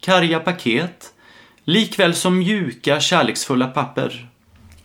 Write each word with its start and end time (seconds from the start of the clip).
karga 0.00 0.40
paket, 0.40 1.12
likväl 1.64 2.14
som 2.14 2.38
mjuka, 2.38 3.00
kärleksfulla 3.00 3.66
papper. 3.66 4.28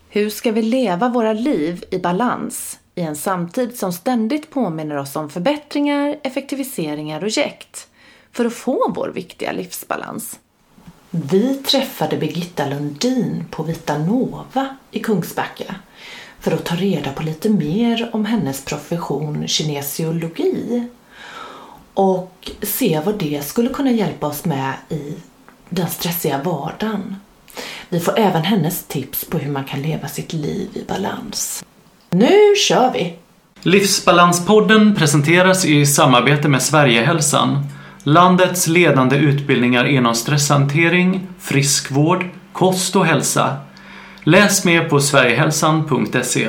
Hur 0.08 0.30
ska 0.30 0.52
vi 0.52 0.62
leva 0.62 1.08
våra 1.08 1.32
liv 1.32 1.84
i 1.90 1.98
balans 1.98 2.78
i 2.94 3.00
en 3.00 3.16
samtid 3.16 3.78
som 3.78 3.92
ständigt 3.92 4.50
påminner 4.50 4.96
oss 4.96 5.16
om 5.16 5.30
förbättringar, 5.30 6.16
effektiviseringar 6.22 7.24
och 7.24 7.28
jäkt 7.28 7.88
för 8.32 8.44
att 8.44 8.54
få 8.54 8.92
vår 8.96 9.08
viktiga 9.08 9.52
livsbalans? 9.52 10.38
Vi 11.10 11.54
träffade 11.54 12.16
Birgitta 12.16 12.68
Lundin 12.68 13.44
på 13.50 13.62
Vita 13.62 13.98
Nova 13.98 14.76
i 14.90 15.00
Kungsbacka 15.00 15.74
för 16.40 16.52
att 16.52 16.64
ta 16.64 16.74
reda 16.74 17.12
på 17.12 17.22
lite 17.22 17.50
mer 17.50 18.10
om 18.12 18.24
hennes 18.24 18.64
profession 18.64 19.48
kinesiologi 19.48 20.88
och 21.96 22.50
se 22.62 23.00
vad 23.04 23.18
det 23.18 23.44
skulle 23.44 23.68
kunna 23.68 23.90
hjälpa 23.90 24.26
oss 24.26 24.44
med 24.44 24.74
i 24.88 25.14
den 25.68 25.88
stressiga 25.88 26.42
vardagen. 26.42 27.16
Vi 27.88 28.00
får 28.00 28.18
även 28.18 28.42
hennes 28.42 28.84
tips 28.84 29.24
på 29.24 29.38
hur 29.38 29.52
man 29.52 29.64
kan 29.64 29.82
leva 29.82 30.08
sitt 30.08 30.32
liv 30.32 30.68
i 30.72 30.84
balans. 30.88 31.64
Nu 32.10 32.54
kör 32.68 32.92
vi! 32.92 33.14
Livsbalanspodden 33.62 34.94
presenteras 34.94 35.64
i 35.64 35.86
samarbete 35.86 36.48
med 36.48 36.62
Sverigehälsan, 36.62 37.66
landets 38.02 38.66
ledande 38.66 39.16
utbildningar 39.16 39.84
inom 39.84 40.14
stresshantering, 40.14 41.26
friskvård, 41.38 42.24
kost 42.52 42.96
och 42.96 43.06
hälsa. 43.06 43.56
Läs 44.24 44.64
mer 44.64 44.88
på 44.88 45.00
sverigehalsan.se. 45.00 46.48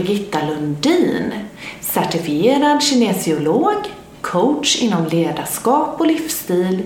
Birgitta 0.00 0.38
Lundin, 0.46 1.32
certifierad 1.80 2.82
kinesiolog, 2.82 3.74
coach 4.20 4.82
inom 4.82 5.06
ledarskap 5.06 6.00
och 6.00 6.06
livsstil 6.06 6.82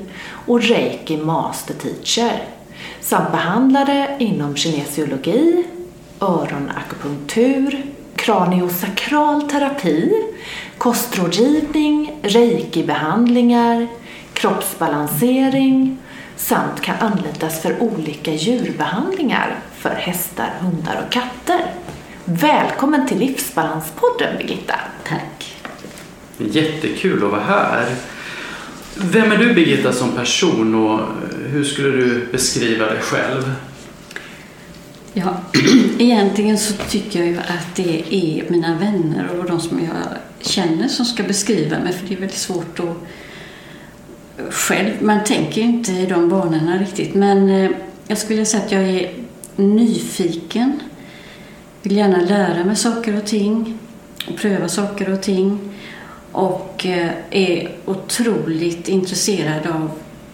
och 0.46 0.62
reiki 0.62 1.16
master 1.16 1.74
teacher 1.74 2.44
samt 3.00 3.32
behandlare 3.32 4.16
inom 4.18 4.56
kinesiologi, 4.56 5.64
öronakupunktur, 6.20 7.82
kraniosakral 8.16 9.42
terapi, 9.42 10.24
kostrådgivning, 10.78 12.12
reikibehandlingar, 12.22 13.86
kroppsbalansering 14.32 15.98
samt 16.36 16.80
kan 16.80 16.96
anlitas 16.98 17.62
för 17.62 17.82
olika 17.82 18.32
djurbehandlingar 18.32 19.58
för 19.78 19.94
hästar, 19.94 20.50
hundar 20.60 21.04
och 21.06 21.12
katter. 21.12 21.83
Välkommen 22.26 23.06
till 23.06 23.18
Livsbalanspodden 23.18 24.38
Birgitta. 24.38 24.74
Tack. 25.08 25.56
Jättekul 26.38 27.24
att 27.24 27.30
vara 27.30 27.40
här. 27.40 27.94
Vem 28.96 29.32
är 29.32 29.36
du 29.36 29.54
Birgitta 29.54 29.92
som 29.92 30.12
person 30.12 30.74
och 30.74 31.00
hur 31.48 31.64
skulle 31.64 31.88
du 31.88 32.26
beskriva 32.32 32.86
dig 32.86 33.00
själv? 33.00 33.52
Ja, 35.12 35.36
egentligen 35.98 36.58
så 36.58 36.72
tycker 36.72 37.18
jag 37.18 37.28
ju 37.28 37.38
att 37.38 37.76
det 37.76 38.04
är 38.10 38.50
mina 38.50 38.78
vänner 38.78 39.28
och 39.38 39.44
de 39.44 39.60
som 39.60 39.80
jag 39.84 40.18
känner 40.40 40.88
som 40.88 41.04
ska 41.06 41.22
beskriva 41.22 41.78
mig 41.78 41.92
för 41.92 42.06
det 42.06 42.14
är 42.14 42.18
väldigt 42.18 42.38
svårt 42.38 42.80
att 42.80 42.96
själv, 44.54 44.90
man 45.00 45.24
tänker 45.24 45.60
ju 45.60 45.66
inte 45.66 45.92
i 45.92 46.06
de 46.06 46.28
banorna 46.28 46.78
riktigt 46.78 47.14
men 47.14 47.48
eh, 47.48 47.70
jag 48.06 48.18
skulle 48.18 48.46
säga 48.46 48.64
att 48.64 48.72
jag 48.72 48.82
är 48.82 49.12
nyfiken 49.56 50.80
vill 51.84 51.96
gärna 51.96 52.20
lära 52.20 52.64
mig 52.64 52.76
saker 52.76 53.16
och 53.16 53.26
ting 53.26 53.78
och 54.28 54.36
pröva 54.36 54.68
saker 54.68 55.12
och 55.12 55.22
ting 55.22 55.58
och 56.32 56.86
eh, 56.86 57.10
är 57.30 57.70
otroligt 57.84 58.88
intresserad 58.88 59.66
av 59.66 59.90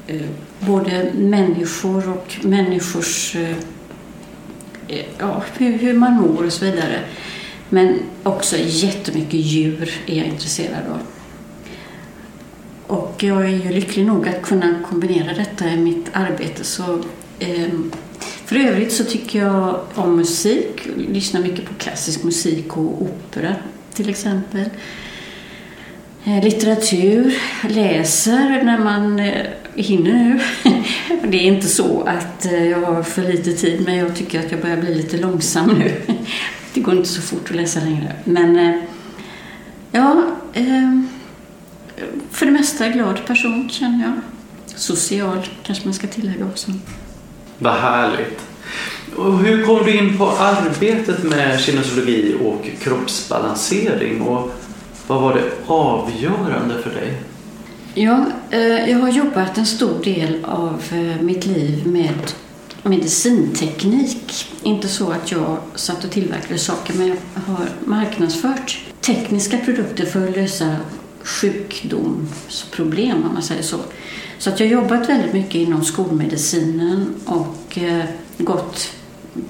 eh, 0.06 0.26
både 0.58 1.12
människor 1.14 2.08
och 2.08 2.36
människors 2.42 3.36
eh, 3.36 3.56
ja, 5.18 5.42
hur 5.58 5.92
man 5.92 6.12
mår 6.12 6.46
och 6.46 6.52
så 6.52 6.64
vidare. 6.64 7.00
Men 7.68 7.98
också 8.22 8.56
jättemycket 8.58 9.40
djur 9.40 9.94
är 10.06 10.16
jag 10.16 10.26
intresserad 10.26 10.86
av. 10.92 11.00
Och 12.96 13.22
jag 13.22 13.44
är 13.44 13.48
ju 13.48 13.70
lycklig 13.70 14.06
nog 14.06 14.28
att 14.28 14.42
kunna 14.42 14.74
kombinera 14.88 15.34
detta 15.34 15.70
i 15.70 15.76
mitt 15.76 16.10
arbete. 16.12 16.64
Så 16.64 17.02
ehm, 17.38 17.92
för 18.50 18.56
övrigt 18.56 18.92
så 18.92 19.04
tycker 19.04 19.38
jag 19.38 19.80
om 19.94 20.16
musik. 20.16 20.88
Lyssnar 20.96 21.40
mycket 21.40 21.64
på 21.64 21.74
klassisk 21.74 22.22
musik 22.22 22.76
och 22.76 23.02
opera 23.02 23.54
till 23.94 24.10
exempel. 24.10 24.70
Eh, 26.24 26.44
litteratur, 26.44 27.34
läser 27.68 28.62
när 28.62 28.78
man 28.78 29.18
eh, 29.18 29.46
hinner 29.74 30.12
nu. 30.12 30.40
Det 31.30 31.36
är 31.36 31.42
inte 31.42 31.66
så 31.66 32.02
att 32.02 32.46
eh, 32.46 32.66
jag 32.66 32.80
har 32.80 33.02
för 33.02 33.22
lite 33.22 33.52
tid 33.52 33.82
men 33.84 33.96
jag 33.96 34.16
tycker 34.16 34.40
att 34.40 34.52
jag 34.52 34.60
börjar 34.60 34.76
bli 34.76 34.94
lite 34.94 35.16
långsam 35.16 35.68
nu. 35.78 35.92
Det 36.74 36.80
går 36.80 36.96
inte 36.96 37.08
så 37.08 37.22
fort 37.22 37.50
att 37.50 37.56
läsa 37.56 37.80
längre. 37.80 38.12
Men 38.24 38.82
ja, 39.92 40.24
ehm, 40.54 41.08
för 42.30 42.46
det 42.46 42.52
mesta 42.52 42.88
glad 42.88 43.26
person 43.26 43.68
känner 43.70 44.04
jag. 44.04 44.12
Social 44.66 45.48
kanske 45.62 45.84
man 45.84 45.94
ska 45.94 46.06
tillägga 46.06 46.44
också. 46.44 46.72
Vad 47.62 47.74
härligt. 47.74 48.40
Och 49.16 49.38
hur 49.38 49.66
kom 49.66 49.84
du 49.84 49.98
in 49.98 50.18
på 50.18 50.30
arbetet 50.30 51.22
med 51.22 51.60
kinesologi 51.60 52.36
och 52.44 52.82
kroppsbalansering 52.82 54.22
och 54.22 54.50
vad 55.06 55.22
var 55.22 55.34
det 55.34 55.50
avgörande 55.66 56.82
för 56.82 56.90
dig? 56.90 57.22
Ja, 57.94 58.26
eh, 58.50 58.90
jag 58.90 58.98
har 58.98 59.10
jobbat 59.10 59.58
en 59.58 59.66
stor 59.66 60.04
del 60.04 60.44
av 60.44 60.82
eh, 60.92 61.22
mitt 61.22 61.46
liv 61.46 61.86
med 61.86 62.32
medicinteknik. 62.82 64.46
Inte 64.62 64.88
så 64.88 65.10
att 65.10 65.32
jag 65.32 65.56
satt 65.74 66.04
och 66.04 66.10
tillverkade 66.10 66.58
saker 66.58 66.94
men 66.94 67.08
jag 67.08 67.16
har 67.46 67.66
marknadsfört 67.84 68.80
tekniska 69.00 69.58
produkter 69.58 70.04
för 70.04 70.28
att 70.28 70.36
lösa 70.36 70.76
sjukdomsproblem 71.22 73.24
om 73.24 73.34
man 73.34 73.42
säger 73.42 73.62
så. 73.62 73.78
Så 74.40 74.50
att 74.50 74.60
jag 74.60 74.66
har 74.66 74.72
jobbat 74.72 75.08
väldigt 75.08 75.32
mycket 75.32 75.54
inom 75.54 75.84
skolmedicinen 75.84 77.14
och 77.24 77.78
eh, 77.78 78.04
gått 78.38 78.92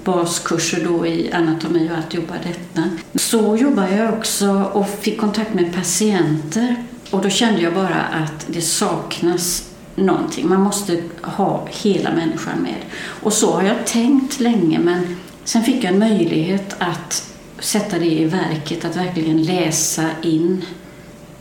baskurser 0.05 0.85
då 0.85 1.07
i 1.07 1.33
anatomi 1.33 1.91
och 1.93 1.97
alltihopa 1.97 2.35
detta. 2.43 2.91
Så 3.15 3.57
jobbade 3.57 3.97
jag 3.97 4.15
också 4.15 4.71
och 4.73 4.89
fick 4.89 5.21
kontakt 5.21 5.55
med 5.55 5.75
patienter 5.75 6.85
och 7.11 7.23
då 7.23 7.31
kände 7.31 7.63
jag 7.63 7.75
bara 7.75 8.01
att 8.01 8.47
det 8.47 8.61
saknas 8.61 9.71
någonting. 9.95 10.49
Man 10.49 10.61
måste 10.61 11.03
ha 11.23 11.67
hela 11.71 12.11
människan 12.11 12.63
med. 12.63 12.77
Och 13.23 13.33
så 13.33 13.53
har 13.53 13.63
jag 13.63 13.87
tänkt 13.87 14.41
länge 14.41 14.79
men 14.79 15.17
sen 15.45 15.63
fick 15.63 15.85
jag 15.85 15.93
en 15.93 15.99
möjlighet 15.99 16.77
att 16.79 17.33
sätta 17.59 17.99
det 17.99 18.11
i 18.11 18.25
verket, 18.25 18.85
att 18.85 18.97
verkligen 18.97 19.43
läsa 19.43 20.07
in 20.23 20.65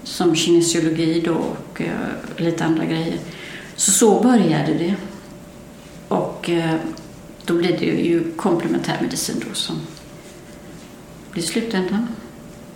som 0.04 0.36
kinesiologi 0.36 1.22
då 1.26 1.34
och 1.34 1.82
eh, 1.82 2.44
lite 2.44 2.66
andra 2.66 2.86
grejer. 2.86 3.18
Så 3.80 3.92
så 3.92 4.20
började 4.24 4.74
det. 4.74 4.96
Och 6.08 6.50
eh, 6.50 6.76
då 7.46 7.54
blir 7.54 7.78
det 7.78 7.86
ju 7.86 8.32
komplementärmedicin 8.32 9.44
då 9.50 9.56
som 9.56 9.76
blir 11.32 11.44
slutändan. 11.44 12.08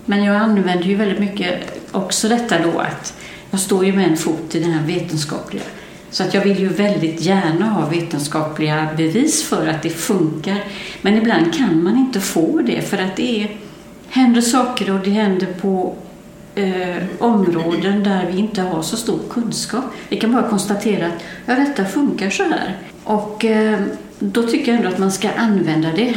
Men 0.06 0.24
jag 0.24 0.36
använder 0.36 0.86
ju 0.86 0.96
väldigt 0.96 1.20
mycket 1.20 1.80
också 1.92 2.30
detta 2.30 2.60
då 2.60 2.80
att 2.80 3.14
jag 3.52 3.60
står 3.60 3.86
ju 3.86 3.94
med 3.94 4.08
en 4.08 4.18
fot 4.18 4.56
i 4.56 4.60
den 4.60 4.72
här 4.72 4.88
vetenskapliga 4.88 5.64
Så 6.10 6.24
att 6.24 6.34
jag 6.34 6.42
vill 6.42 6.60
ju 6.60 6.68
väldigt 6.68 7.22
gärna 7.22 7.70
ha 7.70 7.90
vetenskapliga 7.90 8.90
bevis 8.98 9.44
för 9.44 9.68
att 9.68 9.82
det 9.82 9.90
funkar. 9.90 10.64
Men 11.02 11.18
ibland 11.18 11.54
kan 11.54 11.84
man 11.84 11.98
inte 11.98 12.20
få 12.22 12.62
det 12.62 12.82
för 12.82 12.98
att 12.98 13.16
det 13.16 13.44
är, 13.44 13.58
händer 14.10 14.42
saker 14.42 14.94
och 14.94 15.00
det 15.00 15.12
händer 15.12 15.48
på 15.62 15.96
eh, 16.56 17.04
områden 17.20 18.04
där 18.04 18.32
vi 18.32 18.38
inte 18.38 18.62
har 18.62 18.82
så 18.82 18.98
stor 18.98 19.20
kunskap. 19.30 19.84
Vi 20.10 20.20
kan 20.20 20.32
bara 20.32 20.50
konstatera 20.50 21.08
att 21.08 21.24
ja, 21.46 21.56
detta 21.56 21.86
funkar 21.86 22.30
så 22.30 22.44
här. 22.44 22.78
Och 23.04 23.46
eh, 23.46 23.82
då 24.20 24.44
tycker 24.44 24.72
jag 24.72 24.78
ändå 24.78 24.90
att 24.90 25.00
man 25.00 25.12
ska 25.12 25.30
använda 25.32 25.92
det 25.92 26.16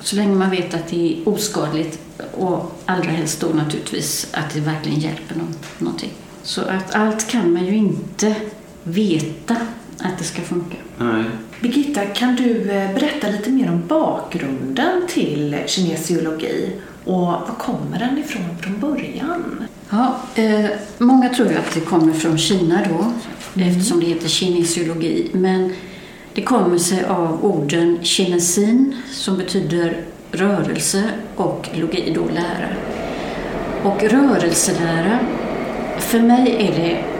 så 0.00 0.16
länge 0.16 0.34
man 0.34 0.50
vet 0.50 0.74
att 0.74 0.88
det 0.88 1.12
är 1.12 1.28
oskadligt 1.28 1.98
och 2.32 2.80
allra 2.84 3.10
helst 3.10 3.40
då 3.40 3.46
naturligtvis 3.46 4.28
att 4.32 4.54
det 4.54 4.60
verkligen 4.60 5.00
hjälper 5.00 5.34
någon, 5.34 5.54
någonting. 5.78 6.10
Så 6.42 6.60
att 6.60 6.94
allt 6.94 7.28
kan 7.28 7.52
man 7.52 7.66
ju 7.66 7.76
inte 7.76 8.34
veta 8.82 9.56
att 9.98 10.18
det 10.18 10.24
ska 10.24 10.42
funka. 10.42 10.76
Nej. 10.98 11.24
Birgitta, 11.60 12.06
kan 12.06 12.36
du 12.36 12.70
eh, 12.70 12.94
berätta 12.94 13.28
lite 13.28 13.50
mer 13.50 13.70
om 13.70 13.86
bakgrunden 13.86 15.02
till 15.08 15.56
kinesiologi 15.66 16.72
och 17.06 17.16
var 17.16 17.54
kommer 17.58 17.98
den 17.98 18.18
ifrån 18.18 18.58
från 18.62 18.80
början? 18.80 19.64
Ja, 19.90 20.16
eh, 20.34 20.70
många 20.98 21.28
tror 21.28 21.48
ju 21.48 21.58
att 21.58 21.74
det 21.74 21.80
kommer 21.80 22.12
från 22.12 22.38
Kina 22.38 22.80
då, 22.88 23.12
eftersom 23.62 24.00
det 24.00 24.06
heter 24.06 24.28
kinesiologi. 24.28 25.30
Men 25.32 25.74
det 26.34 26.42
kommer 26.42 26.78
sig 26.78 27.04
av 27.04 27.44
orden 27.44 27.98
kinesin, 28.02 28.96
som 29.12 29.36
betyder 29.36 30.04
rörelse, 30.32 31.02
och 31.36 31.68
logi, 31.74 32.12
då 32.14 32.24
lära. 32.24 32.68
Och 33.82 34.02
rörelselära, 34.02 35.18
för 35.98 36.20
mig 36.20 36.56
är 36.68 36.80
det 36.80 37.15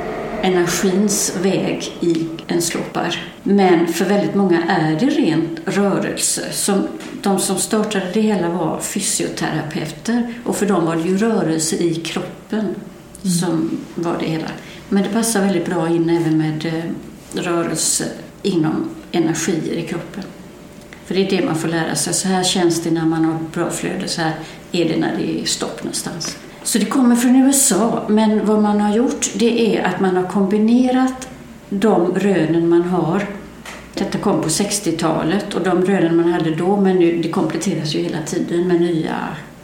energins 0.46 1.36
väg 1.42 1.92
i 2.00 2.26
en 2.46 2.62
sloppar. 2.62 3.32
Men 3.42 3.86
för 3.86 4.04
väldigt 4.04 4.34
många 4.34 4.62
är 4.62 5.00
det 5.00 5.06
rent 5.06 5.60
rörelse. 5.64 6.52
Som 6.52 6.88
de 7.22 7.38
som 7.38 7.56
startade 7.56 8.10
det 8.14 8.20
hela 8.20 8.48
var 8.48 8.80
fysioterapeuter 8.80 10.34
och 10.44 10.56
för 10.56 10.66
dem 10.66 10.84
var 10.84 10.96
det 10.96 11.02
ju 11.02 11.16
rörelse 11.18 11.76
i 11.76 11.94
kroppen 11.94 12.60
mm. 12.60 13.34
som 13.40 13.78
var 13.94 14.18
det 14.18 14.26
hela. 14.26 14.48
Men 14.88 15.02
det 15.02 15.08
passar 15.08 15.40
väldigt 15.40 15.66
bra 15.66 15.88
in 15.88 16.10
även 16.10 16.38
med 16.38 16.66
eh, 16.66 16.84
rörelse 17.42 18.04
inom 18.42 18.88
energier 19.12 19.74
i 19.74 19.82
kroppen. 19.82 20.24
För 21.06 21.14
det 21.14 21.26
är 21.26 21.38
det 21.38 21.46
man 21.46 21.56
får 21.56 21.68
lära 21.68 21.94
sig. 21.94 22.14
Så 22.14 22.28
här 22.28 22.44
känns 22.44 22.82
det 22.82 22.90
när 22.90 23.06
man 23.06 23.24
har 23.24 23.38
bra 23.52 23.70
flöde, 23.70 24.08
så 24.08 24.20
här 24.20 24.34
är 24.72 24.84
det 24.84 24.96
när 24.96 25.16
det 25.16 25.40
är 25.40 25.44
stopp 25.44 25.84
någonstans. 25.84 26.38
Så 26.66 26.78
det 26.78 26.84
kommer 26.84 27.16
från 27.16 27.36
USA, 27.36 28.02
men 28.08 28.46
vad 28.46 28.62
man 28.62 28.80
har 28.80 28.96
gjort 28.96 29.30
det 29.34 29.76
är 29.76 29.84
att 29.84 30.00
man 30.00 30.16
har 30.16 30.22
kombinerat 30.22 31.28
de 31.68 32.14
rönen 32.14 32.68
man 32.68 32.82
har. 32.82 33.26
Detta 33.94 34.18
kom 34.18 34.40
på 34.40 34.48
60-talet 34.48 35.54
och 35.54 35.62
de 35.62 35.84
rönen 35.84 36.16
man 36.16 36.32
hade 36.32 36.54
då, 36.54 36.76
men 36.76 36.96
nu, 36.96 37.22
det 37.22 37.28
kompletteras 37.28 37.94
ju 37.94 37.98
hela 37.98 38.22
tiden 38.22 38.68
med 38.68 38.80
nya 38.80 39.16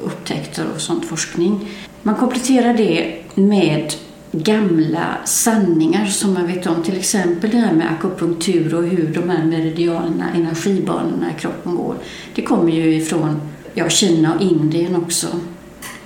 upptäckter 0.02 0.66
och 0.74 0.80
sånt 0.80 1.04
forskning. 1.04 1.68
Man 2.02 2.14
kompletterar 2.14 2.74
det 2.74 3.22
med 3.34 3.92
gamla 4.32 5.06
sanningar 5.24 6.06
som 6.06 6.34
man 6.34 6.46
vet 6.46 6.66
om. 6.66 6.82
Till 6.82 6.96
exempel 6.96 7.50
det 7.50 7.58
här 7.58 7.72
med 7.72 7.92
akupunktur 7.92 8.74
och 8.74 8.82
hur 8.82 9.06
de 9.14 9.30
här 9.30 9.44
meridianerna, 9.44 10.30
energibanorna 10.34 11.26
i 11.36 11.40
kroppen 11.40 11.76
går. 11.76 11.96
Det 12.34 12.42
kommer 12.42 12.72
ju 12.72 12.94
ifrån 12.94 13.40
ja, 13.74 13.88
Kina 13.88 14.34
och 14.34 14.42
Indien 14.42 14.96
också. 14.96 15.26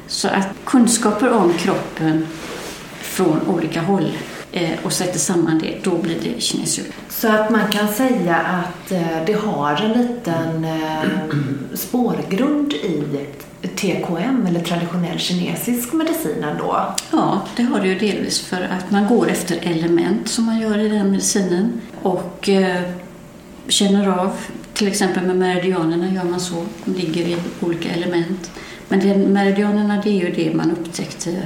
Så 0.06 0.28
att 0.28 0.48
kunskaper 0.64 1.30
om 1.30 1.52
kroppen 1.52 2.26
från 3.00 3.40
olika 3.48 3.80
håll 3.80 4.12
eh, 4.52 4.70
och 4.82 4.92
sätter 4.92 5.18
samman 5.18 5.58
det, 5.58 5.78
då 5.82 5.98
blir 5.98 6.16
det 6.22 6.40
kinesiologi. 6.40 6.92
Så 7.08 7.28
att 7.28 7.50
man 7.50 7.68
kan 7.70 7.88
säga 7.88 8.36
att 8.36 8.92
eh, 8.92 9.24
det 9.26 9.32
har 9.32 9.82
en 9.84 9.92
liten 9.92 10.64
eh, 10.64 11.10
spårgrund 11.74 12.72
i 12.72 13.26
TKM 13.76 14.46
eller 14.46 14.60
traditionell 14.60 15.18
kinesisk 15.18 15.92
medicin 15.92 16.44
ändå? 16.44 16.94
Ja, 17.10 17.42
det 17.56 17.62
har 17.62 17.80
det 17.80 17.88
ju 17.88 17.98
delvis 17.98 18.40
för 18.40 18.62
att 18.62 18.90
man 18.90 19.08
går 19.08 19.28
efter 19.28 19.58
element 19.62 20.28
som 20.28 20.44
man 20.44 20.60
gör 20.60 20.78
i 20.78 20.88
den 20.88 21.10
medicinen 21.10 21.80
och 22.02 22.48
känner 23.68 24.08
av, 24.08 24.32
till 24.74 24.88
exempel 24.88 25.26
med 25.26 25.36
meridianerna 25.36 26.08
gör 26.08 26.24
man 26.24 26.40
så, 26.40 26.64
de 26.84 26.94
ligger 26.94 27.28
i 27.28 27.36
olika 27.60 27.88
element. 27.88 28.50
Men 28.88 29.00
den, 29.00 29.20
meridianerna 29.20 30.00
det 30.02 30.10
är 30.10 30.26
ju 30.26 30.32
det 30.32 30.54
man 30.54 30.70
upptäckte 30.70 31.42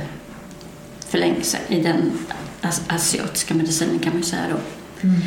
för 1.08 1.18
länge 1.18 1.42
sedan 1.42 1.60
i 1.68 1.82
den 1.82 2.12
asiatiska 2.86 3.54
medicinen 3.54 3.98
kan 3.98 4.12
man 4.12 4.22
säga 4.22 4.42
då. 4.50 4.56
Mm. 5.08 5.20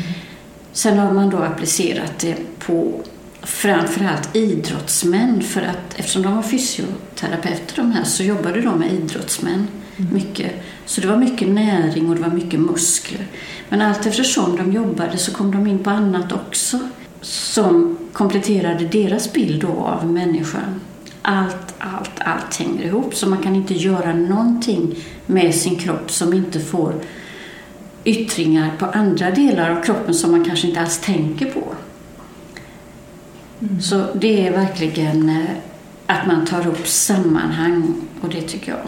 Sen 0.72 0.98
har 0.98 1.12
man 1.12 1.30
då 1.30 1.38
applicerat 1.38 2.18
det 2.18 2.36
på 2.58 3.02
framförallt 3.42 4.36
idrottsmän 4.36 5.42
för 5.42 5.62
att 5.62 5.94
eftersom 5.98 6.22
de 6.22 6.36
var 6.36 6.42
fysioterapeuter 6.42 7.76
de 7.76 7.92
här 7.92 8.04
så 8.04 8.22
jobbade 8.22 8.60
de 8.60 8.78
med 8.78 8.92
idrottsmän 8.92 9.68
mm. 9.96 10.14
mycket. 10.14 10.52
Så 10.86 11.00
det 11.00 11.06
var 11.06 11.16
mycket 11.16 11.48
näring 11.48 12.08
och 12.08 12.16
det 12.16 12.22
var 12.22 12.30
mycket 12.30 12.60
muskler. 12.60 13.26
Men 13.68 13.80
allt 13.80 14.06
eftersom 14.06 14.56
de 14.56 14.72
jobbade 14.72 15.18
så 15.18 15.32
kom 15.32 15.50
de 15.50 15.66
in 15.66 15.78
på 15.78 15.90
annat 15.90 16.32
också 16.32 16.78
som 17.20 17.98
kompletterade 18.12 18.84
deras 18.84 19.32
bild 19.32 19.64
av 19.64 20.12
människan 20.12 20.80
allt, 21.24 21.74
allt, 21.78 22.10
allt 22.18 22.56
hänger 22.56 22.84
ihop. 22.84 23.14
Så 23.14 23.28
man 23.28 23.42
kan 23.42 23.56
inte 23.56 23.74
göra 23.74 24.12
någonting 24.12 24.94
med 25.26 25.54
sin 25.54 25.76
kropp 25.76 26.10
som 26.10 26.32
inte 26.32 26.60
får 26.60 26.94
yttringar 28.04 28.70
på 28.78 28.86
andra 28.86 29.30
delar 29.30 29.70
av 29.70 29.82
kroppen 29.82 30.14
som 30.14 30.30
man 30.30 30.44
kanske 30.44 30.68
inte 30.68 30.80
alls 30.80 30.98
tänker 30.98 31.46
på. 31.46 31.64
Mm. 33.60 33.80
Så 33.80 34.06
det 34.14 34.46
är 34.46 34.52
verkligen 34.52 35.28
eh, 35.28 35.44
att 36.06 36.26
man 36.26 36.46
tar 36.46 36.66
upp 36.66 36.86
sammanhang 36.86 37.94
och 38.20 38.28
det 38.28 38.42
tycker 38.42 38.72
jag 38.72 38.80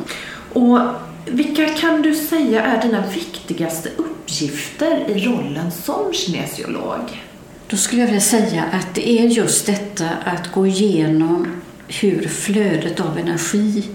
Och 0.62 0.80
vilka 1.26 1.68
kan 1.68 2.02
du 2.02 2.14
säga 2.14 2.62
är 2.62 2.82
dina 2.82 3.04
viktigaste 3.06 3.90
uppgifter 3.96 5.10
i 5.10 5.26
rollen 5.26 5.70
som 5.72 6.12
kinesiolog? 6.12 7.22
Då 7.68 7.76
skulle 7.76 8.00
jag 8.00 8.06
vilja 8.06 8.20
säga 8.20 8.64
att 8.72 8.94
det 8.94 9.10
är 9.10 9.26
just 9.26 9.66
detta 9.66 10.08
att 10.24 10.52
gå 10.52 10.66
igenom 10.66 11.46
hur 11.88 12.28
flödet 12.28 13.00
av 13.00 13.18
energi 13.18 13.88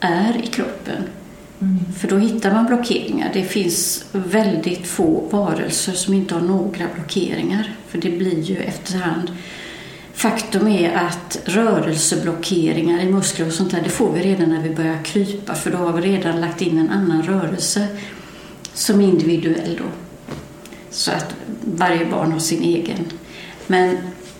är 0.00 0.40
i 0.44 0.46
kroppen. 0.46 1.02
Mm. 1.60 1.78
För 1.98 2.08
då 2.08 2.16
hittar 2.16 2.52
man 2.52 2.66
blockeringar. 2.66 3.30
Det 3.32 3.42
finns 3.42 4.04
väldigt 4.12 4.86
få 4.86 5.28
varelser 5.30 5.92
som 5.92 6.14
inte 6.14 6.34
har 6.34 6.42
några 6.42 6.86
blockeringar. 6.94 7.76
För 7.88 7.98
det 7.98 8.10
blir 8.10 8.42
ju 8.42 8.56
efterhand. 8.56 9.30
Faktum 10.14 10.68
är 10.68 10.92
att 10.92 11.40
rörelseblockeringar 11.44 13.00
i 13.00 13.12
muskler 13.12 13.46
och 13.46 13.52
sånt 13.52 13.70
där, 13.70 13.82
det 13.82 13.90
får 13.90 14.12
vi 14.12 14.20
redan 14.20 14.50
när 14.50 14.62
vi 14.62 14.70
börjar 14.70 15.02
krypa. 15.04 15.54
För 15.54 15.70
då 15.70 15.76
har 15.76 15.92
vi 15.92 16.00
redan 16.00 16.40
lagt 16.40 16.62
in 16.62 16.78
en 16.78 16.90
annan 16.90 17.22
rörelse 17.22 17.86
som 18.74 19.00
är 19.00 19.04
individuell 19.04 19.76
då. 19.78 19.84
Så 20.90 21.10
att 21.10 21.34
varje 21.64 22.06
barn 22.06 22.32
har 22.32 22.38
sin 22.38 22.62
egen. 22.62 23.04
Men 23.66 23.96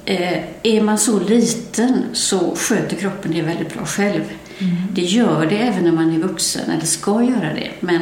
Eh, 0.08 0.44
är 0.62 0.80
man 0.82 0.98
så 0.98 1.20
liten 1.20 2.04
så 2.12 2.56
sköter 2.56 2.96
kroppen 2.96 3.32
det 3.32 3.42
väldigt 3.42 3.74
bra 3.74 3.86
själv. 3.86 4.22
Mm. 4.58 4.76
Det 4.92 5.02
gör 5.02 5.46
det 5.46 5.56
även 5.56 5.84
när 5.84 5.92
man 5.92 6.14
är 6.14 6.18
vuxen, 6.18 6.70
eller 6.70 6.86
ska 6.86 7.22
göra 7.22 7.54
det. 7.54 7.70
Men 7.80 8.00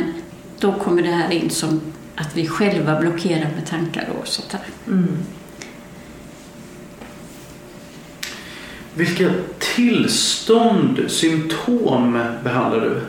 då 0.58 0.72
kommer 0.72 1.02
det 1.02 1.08
här 1.08 1.30
in 1.30 1.50
som 1.50 1.80
att 2.14 2.36
vi 2.36 2.46
själva 2.46 3.00
blockerar 3.00 3.50
med 3.54 3.66
tankar 3.66 4.08
och 4.20 4.28
sånt 4.28 4.50
där. 4.50 4.60
Mm. 4.86 5.16
Vilka 8.94 9.30
tillstånd, 9.76 11.04
symptom 11.08 12.22
behandlar 12.44 12.80
du? 12.80 13.00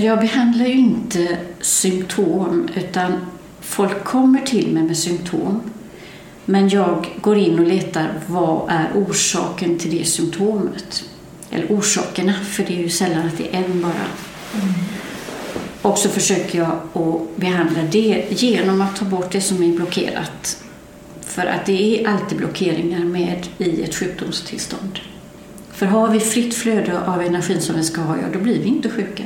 Jag 0.00 0.18
behandlar 0.18 0.66
ju 0.66 0.74
inte 0.74 1.38
symptom 1.60 2.68
utan 2.74 3.12
folk 3.60 4.04
kommer 4.04 4.40
till 4.40 4.72
mig 4.72 4.82
med 4.82 4.98
symptom. 4.98 5.72
Men 6.44 6.68
jag 6.68 7.18
går 7.20 7.36
in 7.36 7.58
och 7.58 7.66
letar 7.66 8.08
vad 8.26 8.70
är 8.70 8.88
orsaken 8.94 9.78
till 9.78 9.98
det 9.98 10.04
symptomet. 10.04 11.04
Eller 11.50 11.66
orsakerna, 11.66 12.34
för 12.34 12.64
det 12.64 12.72
är 12.72 12.82
ju 12.82 12.88
sällan 12.88 13.26
att 13.26 13.38
det 13.38 13.56
är 13.56 13.64
en 13.64 13.82
bara. 13.82 13.92
Mm. 13.92 14.74
Och 15.82 15.98
så 15.98 16.08
försöker 16.08 16.58
jag 16.58 16.70
att 16.92 17.36
behandla 17.36 17.82
det 17.82 18.24
genom 18.28 18.80
att 18.80 18.96
ta 18.96 19.04
bort 19.04 19.32
det 19.32 19.40
som 19.40 19.62
är 19.62 19.76
blockerat. 19.76 20.62
För 21.20 21.46
att 21.46 21.66
det 21.66 22.00
är 22.00 22.08
alltid 22.08 22.38
blockeringar 22.38 23.04
med 23.04 23.46
i 23.58 23.82
ett 23.82 23.94
sjukdomstillstånd. 23.94 24.98
För 25.72 25.86
har 25.86 26.08
vi 26.08 26.20
fritt 26.20 26.54
flöde 26.54 27.00
av 27.06 27.22
energin 27.22 27.60
som 27.60 27.76
vi 27.76 27.82
ska 27.82 28.00
ha, 28.00 28.16
ja, 28.16 28.22
då 28.32 28.38
blir 28.38 28.58
vi 28.58 28.68
inte 28.68 28.90
sjuka. 28.90 29.24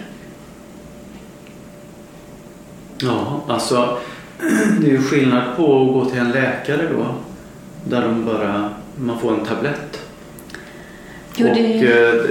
Ja, 2.99 3.45
alltså 3.49 3.99
det 4.81 4.87
är 4.87 4.91
ju 4.91 5.03
skillnad 5.03 5.57
på 5.57 5.63
att 5.83 5.93
gå 5.93 6.11
till 6.11 6.19
en 6.21 6.31
läkare 6.31 6.89
då. 6.93 7.07
Där 7.85 8.03
de 8.03 8.25
bara, 8.25 8.71
man 8.97 9.19
får 9.19 9.35
en 9.35 9.45
tablett. 9.45 10.01
Jo, 11.37 11.47
det... 11.55 11.77
Och 11.79 11.85
eh, 11.85 12.25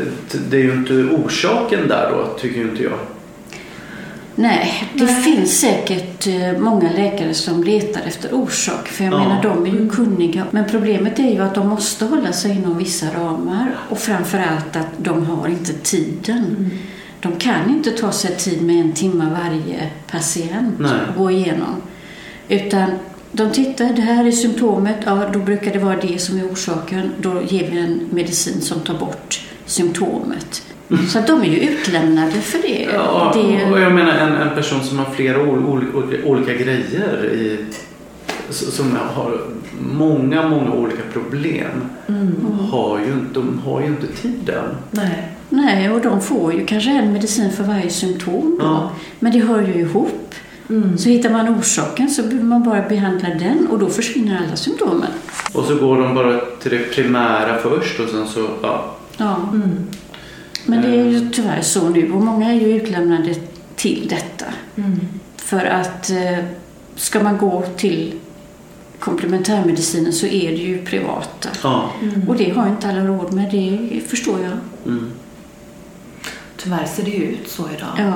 det 0.50 0.58
är 0.58 0.62
ju 0.64 0.74
inte 0.74 0.94
orsaken 0.94 1.88
där 1.88 2.12
då, 2.12 2.40
tycker 2.40 2.62
inte 2.62 2.84
jag. 2.84 3.00
Nej, 4.38 4.90
det 4.94 5.06
Nej. 5.06 5.16
finns 5.24 5.60
säkert 5.60 6.28
eh, 6.28 6.58
många 6.60 6.92
läkare 6.92 7.34
som 7.34 7.64
letar 7.64 8.02
efter 8.08 8.34
orsak. 8.34 8.88
För 8.88 9.04
jag 9.04 9.14
Ja. 9.14 9.20
menar, 9.20 9.44
de 9.44 9.66
är 9.66 9.70
ju 9.70 9.90
kunniga. 9.90 10.46
Men 10.52 10.66
problemet 10.72 11.20
är 11.20 11.32
ju 11.32 11.40
att 11.42 11.56
de 11.56 11.68
måste 11.68 12.06
hålla 12.06 12.34
sig 12.34 12.52
inom 12.52 12.78
vissa 12.78 13.06
ramar. 13.06 13.76
Och 13.90 13.98
framför 14.00 14.38
allt 14.38 14.76
att 14.76 14.88
de 14.98 15.26
har 15.26 15.48
inte 15.48 15.74
tiden. 15.74 16.72
De 17.20 17.36
kan 17.36 17.70
inte 17.70 17.92
ta 17.92 18.12
sig 18.12 18.36
tid 18.36 18.62
med 18.62 18.76
en 18.82 18.92
timme 18.94 19.26
varje 19.44 19.90
patient 20.12 20.76
Nej. 20.80 20.92
att 20.92 21.18
gå 21.18 21.32
igenom. 21.32 21.82
Utan 22.50 22.92
de 23.32 23.52
tittar, 23.52 23.94
det 23.94 24.02
här 24.02 24.28
är 24.28 24.32
symptomet, 24.32 24.98
ja 25.06 25.30
då 25.34 25.40
brukar 25.40 25.74
det 25.74 25.80
vara 25.80 25.96
det 25.96 26.22
som 26.22 26.40
är 26.40 26.52
orsaken. 26.52 27.12
Då 27.22 27.42
ger 27.48 27.72
vi 27.72 27.78
en 27.78 28.00
medicin 28.10 28.62
som 28.62 28.80
tar 28.80 28.94
bort 28.94 29.42
symptomet. 29.66 30.64
Så 31.10 31.20
att 31.20 31.28
de 31.28 31.42
är 31.42 31.46
ju 31.46 31.60
utlämnade 31.60 32.32
för 32.32 32.60
det. 32.62 32.88
Ja, 32.94 33.32
det 33.36 33.72
och 33.72 33.80
jag 33.82 33.92
menar 33.92 34.14
en, 34.14 34.34
en 34.34 34.56
person 34.56 34.84
som 34.84 35.00
har 35.00 35.06
flera 35.06 35.42
ol, 35.42 35.66
ol, 35.66 36.18
olika 36.26 36.54
grejer 36.54 37.32
i, 37.34 37.66
som 38.50 38.98
har 39.14 39.42
många, 39.80 40.48
många 40.48 40.72
olika 40.72 41.02
problem 41.14 41.90
har, 42.72 43.00
ju 43.00 43.14
inte, 43.14 43.34
de 43.34 43.62
har 43.66 43.82
ju 43.82 43.88
inte 43.88 44.08
tiden. 44.08 44.66
Nej. 44.92 45.32
Nej, 45.50 45.90
och 45.90 46.02
de 46.02 46.22
får 46.22 46.54
ju 46.54 46.66
kanske 46.66 46.90
en 46.90 47.14
medicin 47.14 47.52
för 47.52 47.64
varje 47.64 47.90
symptom. 47.90 48.60
Ja. 48.62 48.92
Men 49.20 49.32
det 49.32 49.40
hör 49.40 49.62
ju 49.62 49.74
ihop. 49.74 50.36
Så 50.98 51.10
hittar 51.10 51.30
man 51.30 51.60
orsaken 51.60 52.10
så 52.10 52.24
behöver 52.24 52.44
man 52.44 52.64
bara 52.64 52.90
behandla 52.90 53.30
den 53.30 53.68
och 53.68 53.80
då 53.80 53.90
försvinner 53.90 54.42
alla 54.48 54.56
symptomen. 54.56 55.12
Och 55.54 55.64
så 55.66 55.76
går 55.76 56.02
de 56.02 56.16
bara 56.16 56.40
till 56.62 56.72
det 56.72 56.80
primära 56.96 57.58
först 57.58 58.00
och 58.00 58.10
sen 58.10 58.28
så, 58.28 58.48
ja. 58.62 58.96
Ja. 59.18 59.38
Men 60.66 60.82
det 60.82 60.88
är 60.88 61.06
ju 61.06 61.30
tyvärr 61.30 61.62
så 61.62 61.90
nu 61.90 62.12
och 62.12 62.22
många 62.22 62.50
är 62.54 62.60
ju 62.60 62.76
utlämnade 62.76 63.36
till 63.76 64.08
detta. 64.10 64.46
För 65.38 65.66
att 65.66 66.10
eh, 66.10 66.46
ska 66.96 67.24
man 67.24 67.38
gå 67.38 67.64
till 67.78 68.14
komplementärmedicinen 69.00 70.14
så 70.14 70.26
är 70.26 70.52
det 70.52 70.58
ju 70.58 70.86
privata. 70.86 71.50
ja. 71.64 71.92
Och 72.28 72.36
det 72.36 72.50
har 72.50 72.68
inte 72.68 72.90
alla 72.90 73.06
råd 73.08 73.34
med, 73.34 73.52
det 73.52 74.02
förstår 74.08 74.40
jag. 74.42 74.52
Mm. 74.94 75.12
Tyvärr 76.58 76.86
ser 76.86 77.04
det 77.04 77.12
ju 77.12 77.24
ut 77.24 77.50
så 77.50 77.64
idag. 77.78 77.90
Ja. 77.98 78.14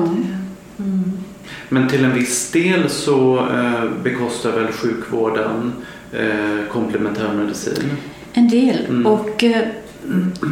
Men 1.70 1.88
till 1.88 2.06
en 2.06 2.14
viss 2.14 2.52
del 2.52 2.90
så 2.90 3.38
eh, 3.38 3.92
bekostar 4.04 4.52
väl 4.52 4.68
sjukvården 4.72 5.74
eh, 6.12 6.72
komplementärmedicin? 6.72 7.92
En 8.34 8.50
del. 8.50 8.86
Mm. 8.86 9.06
Och 9.06 9.44
eh, 9.44 9.68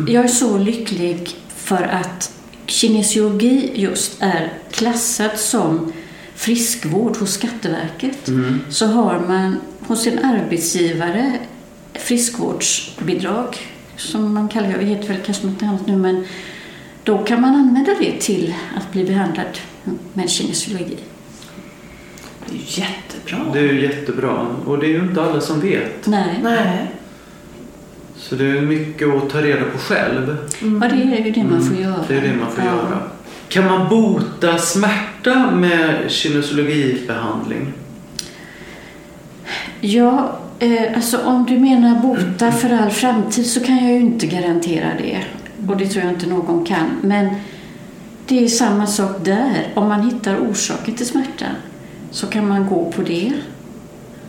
jag 0.08 0.24
är 0.24 0.28
så 0.28 0.58
lycklig 0.58 1.36
för 1.56 1.84
att 1.84 2.32
kinesiologi 2.66 3.72
just 3.76 4.18
är 4.20 4.54
klassat 4.72 5.40
som 5.40 5.94
friskvård 6.36 7.18
hos 7.18 7.34
Skatteverket. 7.34 8.28
Mm. 8.28 8.60
Så 8.70 8.86
har 8.86 9.20
man 9.28 9.58
hos 9.80 10.04
sin 10.04 10.20
arbetsgivare 10.20 11.34
friskvårdsbidrag 11.94 13.58
som 13.98 14.34
man 14.34 14.50
kallar 14.50 14.68
det, 14.68 14.78
det 14.78 14.86
heter 14.86 15.08
väl 15.08 15.18
kanske 15.26 15.48
något 15.48 15.64
annat 15.64 15.88
nu 15.88 15.96
men 15.96 16.26
då 17.08 17.18
kan 17.18 17.42
man 17.42 17.56
använda 17.56 17.94
det 18.00 18.20
till 18.20 18.54
att 18.78 18.92
bli 18.92 19.04
behandlad 19.04 19.58
med 20.14 20.30
kinesiologi. 20.30 20.98
Det 22.46 22.56
är 22.56 22.60
ju 22.60 22.64
jättebra. 22.66 23.54
Det 23.54 23.60
är 23.60 23.64
ju 23.74 23.82
jättebra 23.82 24.48
och 24.66 24.80
det 24.80 24.86
är 24.86 24.90
ju 24.90 25.00
inte 25.00 25.22
alla 25.24 25.42
som 25.42 25.60
vet. 25.62 26.08
Nej, 26.08 26.40
Nej. 26.44 26.88
Så 28.18 28.36
det 28.36 28.46
är 28.46 28.62
mycket 28.62 29.08
att 29.08 29.30
ta 29.30 29.42
reda 29.42 29.62
på 29.72 29.78
själv. 29.78 30.38
ja, 30.62 30.88
det 30.88 30.96
är 31.18 31.26
ju 31.26 31.32
det 31.32 31.44
man 31.44 31.62
får 31.62 31.78
göra. 31.78 31.94
Mm. 31.94 32.06
Det 32.08 32.16
är 32.18 32.22
det 32.22 32.34
man 32.36 32.52
får 32.52 32.64
Ja. 32.64 32.72
göra. 32.72 33.02
Kan 33.50 33.66
man 33.66 33.90
bota 33.90 34.58
smärta 34.58 35.52
med 35.52 36.12
kinesologibehandling? 36.12 37.74
Ja, 39.82 40.40
eh, 40.60 40.96
alltså 40.96 41.18
om 41.18 41.46
du 41.46 41.60
menar 41.60 42.02
bota 42.02 42.52
för 42.52 42.70
all 42.70 42.90
framtid 42.92 43.46
så 43.46 43.60
kan 43.60 43.78
jag 43.78 43.94
ju 43.94 44.00
inte 44.00 44.28
garantera 44.28 44.88
det. 44.98 45.24
Och 45.68 45.78
det 45.78 45.88
tror 45.88 46.06
jag 46.06 46.14
inte 46.14 46.28
någon 46.28 46.66
kan. 46.66 46.90
Men 47.02 47.30
det 48.28 48.44
är 48.44 48.48
samma 48.48 48.88
sak 48.88 49.26
där. 49.26 49.68
Om 49.76 49.88
man 49.88 50.10
hittar 50.10 50.38
orsaken 50.38 50.96
till 50.96 51.06
smärtan 51.06 51.56
så 52.12 52.28
kan 52.28 52.48
man 52.48 52.68
gå 52.68 52.92
på 52.92 53.02
det. 53.02 53.34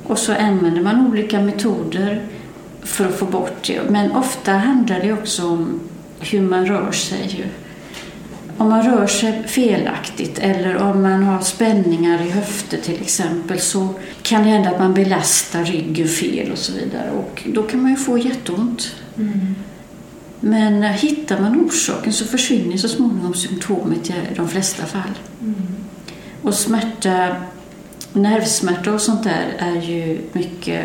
Och 0.07 0.19
så 0.19 0.33
använder 0.33 0.83
man 0.83 1.07
olika 1.07 1.41
metoder 1.41 2.23
för 2.83 3.05
att 3.05 3.15
få 3.15 3.25
bort 3.25 3.67
det. 3.67 3.91
Men 3.91 4.13
ofta 4.13 4.53
handlar 4.53 5.01
det 5.01 5.13
också 5.13 5.47
om 5.47 5.81
hur 6.21 6.41
man 6.41 6.67
rör 6.67 6.93
sig. 6.93 7.47
Om 8.57 8.69
man 8.69 8.83
rör 8.83 9.07
sig 9.07 9.43
felaktigt 9.47 10.39
eller 10.39 10.77
om 10.77 11.03
man 11.03 11.23
har 11.23 11.41
spänningar 11.41 12.23
i 12.23 12.31
höfter 12.31 12.79
till 12.79 13.01
exempel 13.01 13.61
så 13.61 13.89
kan 14.23 14.43
det 14.43 14.49
hända 14.49 14.71
att 14.71 14.79
man 14.79 14.95
belastar 14.95 15.65
ryggen 15.65 16.09
fel 16.09 16.53
och 16.53 16.59
så 16.59 16.73
vidare 16.73 17.11
och 17.11 17.43
då 17.47 17.63
kan 17.63 17.83
man 17.83 17.91
ju 17.91 17.97
få 17.97 18.19
jätteont. 18.19 18.95
Mm. 19.17 19.55
Men 20.41 20.83
eh, 20.83 20.91
hittar 20.91 21.41
man 21.41 21.67
orsaken 21.67 22.13
så 22.13 22.25
försvinner 22.25 22.77
så 22.77 22.89
småningom 22.89 23.35
symptomet 23.35 24.11
i 24.11 24.15
de 24.37 24.49
flesta 24.49 24.87
fall. 24.87 25.19
Och 26.43 26.55
smärta, 26.55 27.37
nervsmärta 28.13 28.93
och 28.95 29.01
sånt 29.01 29.25
där 29.25 29.57
är 29.59 29.83
ju 29.83 30.21
mycket 30.33 30.85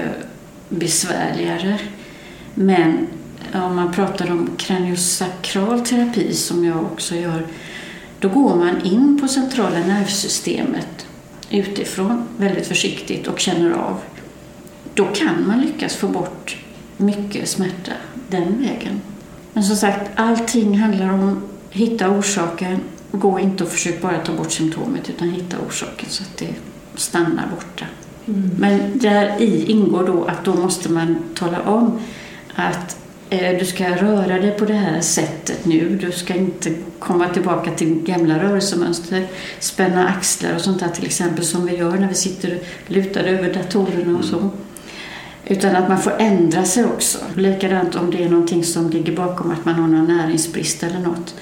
besvärligare. 0.69 1.79
Men 2.53 3.07
om 3.53 3.75
man 3.75 3.93
pratar 3.93 4.31
om 4.31 4.49
kraniosakral 4.57 5.85
terapi 5.85 6.33
som 6.33 6.65
jag 6.65 6.83
också 6.83 7.15
gör, 7.15 7.47
då 8.19 8.29
går 8.29 8.55
man 8.55 8.81
in 8.81 9.19
på 9.21 9.27
centrala 9.27 9.79
nervsystemet 9.79 11.07
utifrån 11.49 12.23
väldigt 12.37 12.67
försiktigt 12.67 13.27
och 13.27 13.39
känner 13.39 13.71
av. 13.71 13.99
Då 14.93 15.05
kan 15.05 15.47
man 15.47 15.61
lyckas 15.61 15.95
få 15.95 16.07
bort 16.07 16.57
mycket 16.97 17.49
smärta 17.49 17.91
den 18.29 18.61
vägen. 18.61 19.01
Men 19.53 19.63
som 19.63 19.75
sagt, 19.75 20.11
allting 20.15 20.77
handlar 20.77 21.13
om 21.13 21.29
att 21.29 21.75
hitta 21.75 22.09
orsaken. 22.09 22.79
Gå 23.11 23.39
inte 23.39 23.63
och 23.63 23.69
försök 23.69 24.01
bara 24.01 24.17
ta 24.17 24.33
bort 24.33 24.51
symptomet 24.51 25.09
utan 25.09 25.29
hitta 25.29 25.57
orsaken 25.67 26.09
så 26.09 26.23
att 26.23 26.37
det 26.37 26.53
stannar 26.95 27.47
borta. 27.55 27.85
Men 28.57 28.99
där 28.99 29.41
i 29.41 29.71
ingår 29.71 30.03
då 30.07 30.25
att 30.25 30.45
då 30.45 30.53
måste 30.53 30.91
man 30.91 31.15
tala 31.35 31.61
om 31.61 31.99
att 32.55 32.97
eh, 33.29 33.59
du 33.59 33.65
ska 33.65 33.95
röra 33.95 34.39
dig 34.39 34.51
på 34.51 34.65
det 34.65 34.73
här 34.73 35.01
sättet 35.01 35.65
nu. 35.65 35.97
Du 36.01 36.11
ska 36.11 36.35
inte 36.35 36.73
komma 36.99 37.29
tillbaka 37.29 37.71
till 37.71 38.03
gamla 38.03 38.43
rörelsemönster, 38.43 39.27
spänna 39.59 40.07
axlar 40.07 40.55
och 40.55 40.61
sånt 40.61 40.79
där 40.79 40.89
till 40.89 41.05
exempel 41.05 41.45
som 41.45 41.65
vi 41.65 41.77
gör 41.77 41.91
när 41.91 42.07
vi 42.07 42.15
sitter 42.15 42.59
lutade 42.87 43.29
över 43.29 43.53
datorerna 43.53 44.19
och 44.19 44.25
så. 44.25 44.49
Utan 45.47 45.75
att 45.75 45.89
man 45.89 46.01
får 46.01 46.13
ändra 46.19 46.65
sig 46.65 46.85
också. 46.85 47.17
Likadant 47.35 47.95
om 47.95 48.11
det 48.11 48.23
är 48.23 48.29
någonting 48.29 48.63
som 48.63 48.89
ligger 48.89 49.15
bakom 49.15 49.51
att 49.51 49.65
man 49.65 49.75
har 49.75 49.87
någon 49.87 50.17
näringsbrist 50.17 50.83
eller 50.83 50.99
något. 50.99 51.35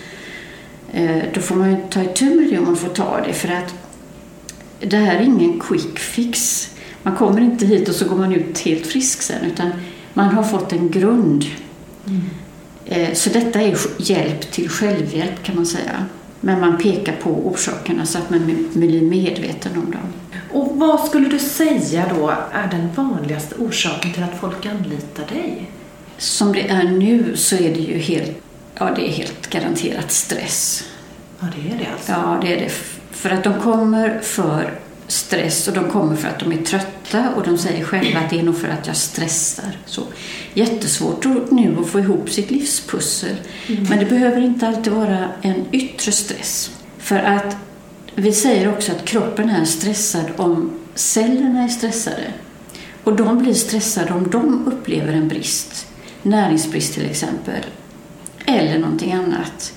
Eh, 0.94 1.24
Då 1.34 1.42
får 1.42 1.56
man 1.56 1.70
ju 1.72 1.78
ta 1.90 2.04
itu 2.04 2.36
med 2.36 2.50
det 2.50 2.58
om 2.58 2.66
man 2.66 2.76
får 2.76 2.90
ta 2.90 3.22
det 3.28 3.34
för 3.34 3.48
att 3.48 3.76
det 4.80 4.98
här 4.98 5.16
är 5.16 5.22
ingen 5.22 5.60
quick 5.60 6.00
fix. 6.00 6.68
Man 7.04 7.16
kommer 7.16 7.42
inte 7.42 7.66
hit 7.66 7.90
och 7.90 7.96
så 7.96 8.06
går 8.10 8.16
man 8.16 8.34
ut 8.34 8.60
helt 8.60 8.88
frisk 8.88 9.22
sen 9.22 9.46
utan 9.46 9.72
man 10.14 10.26
har 10.36 10.44
fått 10.44 10.74
en 10.74 10.92
grund. 10.92 11.46
Eh, 12.86 13.14
Så 13.14 13.30
detta 13.30 13.62
är 13.62 13.78
hjälp 13.98 14.52
till 14.52 14.70
självhjälp 14.70 15.44
kan 15.44 15.56
man 15.56 15.66
säga. 15.66 16.06
Men 16.42 16.60
man 16.60 16.78
pekar 16.78 17.16
på 17.24 17.30
orsakerna 17.30 18.06
så 18.06 18.18
att 18.18 18.30
man 18.30 18.66
blir 18.74 19.02
medveten 19.02 19.72
om 19.78 19.92
dem. 19.92 20.02
Och 20.54 20.72
vad 20.78 21.00
skulle 21.06 21.30
du 21.30 21.40
säga 21.40 22.06
då 22.16 22.30
är 22.52 22.68
den 22.72 22.90
vanligaste 22.96 23.56
orsaken 23.56 24.14
till 24.14 24.24
att 24.24 24.40
folk 24.40 24.66
anlitar 24.66 25.26
dig? 25.34 25.70
Som 26.18 26.54
det 26.54 26.70
är 26.70 26.84
nu 26.84 27.38
så 27.38 27.56
är 27.56 27.74
det 27.74 27.80
ju 27.80 27.98
helt, 27.98 28.32
ja, 28.76 28.92
det 28.96 29.10
är 29.10 29.12
helt 29.12 29.50
garanterat 29.50 30.12
stress. 30.12 30.84
Ja, 31.40 31.48
det 31.56 31.76
är 31.76 31.78
det 31.78 31.88
alltså. 31.94 32.12
Ja, 32.12 32.40
det 32.42 32.54
är 32.54 32.60
det. 32.60 32.72
För 33.12 33.30
att 33.30 33.44
de 33.44 33.54
kommer 33.54 34.20
för 34.20 34.74
stress 35.08 35.68
och 35.68 35.74
de 35.74 35.90
kommer 35.90 36.16
för 36.16 36.28
att 36.28 36.40
de 36.40 36.52
är 36.52 36.58
trötta 36.58 37.30
och 37.36 37.44
de 37.44 37.58
säger 37.58 37.84
själva 37.84 38.20
att 38.20 38.30
det 38.30 38.40
är 38.40 38.44
nog 38.44 38.58
för 38.58 38.68
att 38.68 38.88
jag 38.88 38.96
stressar. 38.96 39.78
Så 39.86 40.02
jättesvårt 40.54 41.26
nu 41.52 41.78
att 41.82 41.88
få 41.88 42.00
ihop 42.00 42.30
sitt 42.30 42.52
livspussel. 42.52 43.36
Men 43.90 44.00
det 44.00 44.06
behöver 44.06 44.42
inte 44.42 44.68
alltid 44.68 44.94
vara 44.94 45.30
en 45.42 45.66
yttre 45.72 46.12
stress. 46.12 46.72
För 46.98 47.20
att 47.20 47.58
vi 48.22 48.34
säger 48.34 48.70
också 48.70 48.92
att 48.92 49.06
kroppen 49.06 49.50
är 49.50 49.66
stressad 49.66 50.26
om 50.38 50.72
cellerna 50.96 51.64
är 51.64 51.68
stressade. 51.68 52.34
Och 53.04 53.16
de 53.16 53.38
blir 53.38 53.54
stressade 53.54 54.14
om 54.14 54.30
de 54.30 54.68
upplever 54.68 55.14
en 55.14 55.28
brist. 55.28 55.88
Näringsbrist 56.22 56.94
till 56.94 57.06
exempel. 57.06 57.66
Eller 58.46 58.80
någonting 58.80 59.14
annat. 59.14 59.74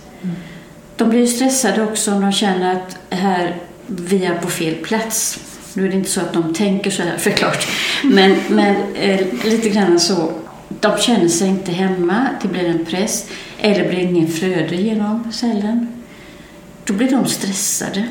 De 0.97 1.11
blir 1.11 1.27
stressade 1.27 1.83
också 1.83 2.13
om 2.13 2.21
de 2.21 2.33
känner 2.33 2.75
att 2.75 2.97
här, 3.11 3.57
vi 3.87 4.25
är 4.25 4.39
på 4.39 4.49
fel 4.49 4.75
plats. 4.75 5.39
Nu 5.75 5.87
är 5.87 5.91
det 5.91 5.97
inte 5.97 6.11
så 6.11 6.21
att 6.21 6.33
de 6.33 6.55
tänker 6.55 6.91
så 6.91 7.03
här 7.03 7.17
förklart. 7.19 7.69
Men, 8.03 8.37
men 8.49 8.77
eh, 8.95 9.21
lite 9.45 9.69
grann 9.69 10.01
så. 10.01 10.33
De 10.81 10.99
känner 10.99 11.29
sig 11.29 11.49
inte 11.49 11.73
hemma, 11.73 12.27
det 12.43 12.49
blir 12.49 12.65
en 12.65 12.85
press. 12.85 13.29
Eller 13.61 13.89
blir 13.89 13.99
ingen 13.99 14.29
flöde 14.29 14.77
genom 14.77 15.33
cellen. 15.33 16.03
Då 16.85 16.93
blir 16.93 17.11
de 17.11 17.27
stressade. 17.27 18.05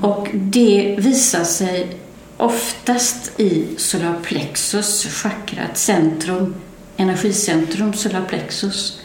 Och 0.00 0.28
det 0.32 0.96
visar 0.98 1.44
sig 1.44 1.96
oftast 2.36 3.40
i 3.40 3.66
solarplexus, 3.76 5.06
chakrat, 5.06 5.78
centrum, 5.78 6.54
energicentrum 6.96 7.92
solarplexus. 7.92 9.00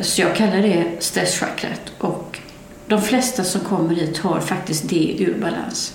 Så 0.00 0.20
jag 0.20 0.36
kallar 0.36 0.62
det 0.62 0.84
stresschakrat. 0.98 1.92
Och 1.98 2.38
de 2.86 3.02
flesta 3.02 3.44
som 3.44 3.60
kommer 3.60 3.94
hit 3.94 4.18
har 4.18 4.40
faktiskt 4.40 4.88
det 4.88 5.16
ur 5.18 5.34
balans. 5.40 5.94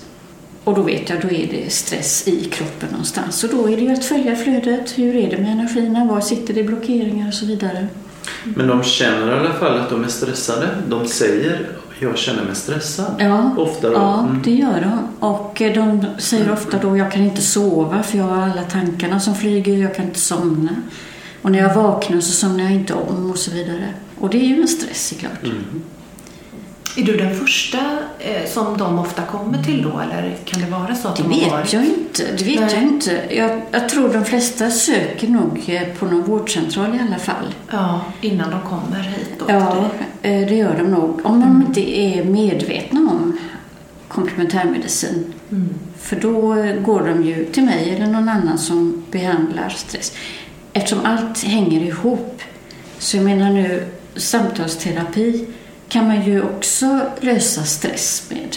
Och 0.64 0.74
då 0.74 0.82
vet 0.82 1.08
jag, 1.08 1.20
då 1.20 1.28
är 1.28 1.46
det 1.46 1.72
stress 1.72 2.28
i 2.28 2.44
kroppen 2.44 2.88
någonstans. 2.90 3.44
Och 3.44 3.50
då 3.50 3.68
är 3.68 3.76
det 3.76 3.82
ju 3.82 3.92
att 3.92 4.04
följa 4.04 4.36
flödet. 4.36 4.98
Hur 4.98 5.16
är 5.16 5.30
det 5.30 5.38
med 5.38 5.52
energierna? 5.52 6.04
Var 6.04 6.20
sitter 6.20 6.54
det 6.54 6.62
blockeringar 6.62 7.28
och 7.28 7.34
så 7.34 7.46
vidare. 7.46 7.86
Men 8.44 8.66
de 8.68 8.82
känner 8.82 9.36
i 9.36 9.40
alla 9.40 9.52
fall 9.52 9.78
att 9.78 9.90
de 9.90 10.04
är 10.04 10.08
stressade. 10.08 10.68
De 10.88 11.08
säger 11.08 11.68
jag 12.04 12.18
känner 12.18 12.44
mig 12.44 12.54
stressad. 12.54 13.14
Ja, 13.18 13.50
Ofta 13.58 13.88
då. 13.88 13.94
ja 13.94 14.20
Mm. 14.20 14.40
det 14.44 14.50
gör 14.50 14.80
de. 14.80 15.26
Och 15.28 15.62
eh, 15.62 15.74
de 15.74 16.06
säger 16.18 16.52
ofta 16.52 16.78
då 16.78 16.96
jag 16.96 17.12
kan 17.12 17.22
inte 17.22 17.42
sova 17.42 18.02
för 18.02 18.18
jag 18.18 18.24
har 18.24 18.42
alla 18.42 18.62
tankarna 18.62 19.20
som 19.20 19.34
flyger. 19.34 19.76
Jag 19.76 19.94
kan 19.96 20.04
inte 20.04 20.20
somna. 20.20 20.70
Och 21.42 21.52
när 21.52 21.58
jag 21.58 21.74
vaknar 21.74 22.20
så 22.20 22.32
somnar 22.32 22.64
jag 22.64 22.72
inte 22.72 22.94
om 22.94 23.30
och 23.30 23.38
så 23.38 23.50
vidare. 23.50 23.88
Och 24.18 24.30
det 24.30 24.38
är 24.38 24.46
ju 24.48 24.60
en 24.62 24.68
stress 24.68 25.08
såklart. 25.08 25.44
Mm. 25.44 25.56
Är 26.96 27.02
du 27.02 27.16
den 27.16 27.34
första 27.36 27.78
eh, 28.18 28.46
som 28.50 28.76
de 28.78 28.98
ofta 28.98 29.22
kommer 29.22 29.62
till 29.62 29.82
då 29.82 29.98
eller 30.00 30.36
kan 30.44 30.60
det 30.60 30.66
vara 30.70 30.94
så 30.94 31.08
att 31.08 31.16
Det 31.16 31.22
de 31.22 31.28
har 31.32 31.40
vet 31.40 31.50
varit- 31.52 31.72
jag 31.72 31.84
inte. 31.84 32.22
Det 32.38 32.44
vet 32.44 32.60
Nej. 32.60 32.70
jag 32.74 32.82
inte. 32.82 33.22
Jag, 33.30 33.62
jag 33.70 33.88
tror 33.88 34.08
de 34.12 34.24
flesta 34.24 34.70
söker 34.70 35.28
nog 35.28 35.62
eh, 35.66 35.82
på 35.98 36.06
någon 36.06 36.22
vårdcentral 36.22 36.94
i 36.94 36.98
alla 37.08 37.18
fall. 37.18 37.54
Ja, 37.70 38.00
innan 38.20 38.50
de 38.50 38.60
kommer 38.60 39.00
hit 39.02 39.30
då 39.38 39.44
Ja, 39.48 39.88
dig. 40.22 40.40
eh, 40.42 40.48
det 40.48 40.54
gör 40.54 40.76
de 40.78 40.82
nog. 40.90 41.20
Om 41.26 41.40
de 41.40 41.64
inte 41.68 41.98
är 42.00 42.24
medvetna 42.24 43.00
om 43.00 43.38
komplementärmedicin. 44.08 45.32
Mm. 45.50 45.68
För 46.00 46.16
då 46.20 46.54
eh, 46.54 46.74
går 46.76 47.02
de 47.06 47.24
ju 47.24 47.44
till 47.44 47.62
mig 47.64 47.90
eller 47.96 48.06
någon 48.06 48.28
annan 48.28 48.58
som 48.58 49.04
behandlar 49.10 49.68
stress. 49.68 50.12
Eftersom 50.72 51.00
allt 51.06 51.44
hänger 51.44 51.80
ihop. 51.82 52.42
Så 52.98 53.16
jag 53.16 53.24
menar 53.24 53.50
nu, 53.50 53.86
samtalsterapi 54.16 55.46
kan 55.94 56.06
man 56.06 56.24
ju 56.24 56.42
också 56.42 57.00
lösa 57.20 57.64
stress 57.64 58.30
med. 58.30 58.56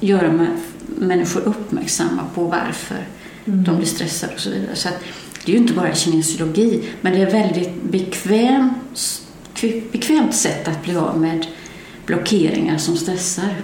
Göra 0.00 0.48
människor 0.86 1.40
uppmärksamma 1.40 2.22
på 2.34 2.44
varför 2.44 3.06
de 3.44 3.76
blir 3.76 3.86
stressade 3.86 4.34
och 4.34 4.40
så 4.40 4.50
vidare. 4.50 4.76
Så 4.76 4.88
att 4.88 4.98
det 5.44 5.52
är 5.52 5.56
ju 5.56 5.62
inte 5.62 5.72
bara 5.72 5.94
kinesiologi, 5.94 6.82
men 7.00 7.12
det 7.12 7.22
är 7.22 7.26
ett 7.26 7.34
väldigt 7.34 7.82
bekvämt, 7.82 9.22
bekvämt 9.92 10.34
sätt 10.34 10.68
att 10.68 10.84
bli 10.84 10.96
av 10.96 11.20
med 11.20 11.46
blockeringar 12.06 12.78
som 12.78 12.96
stressar. 12.96 13.54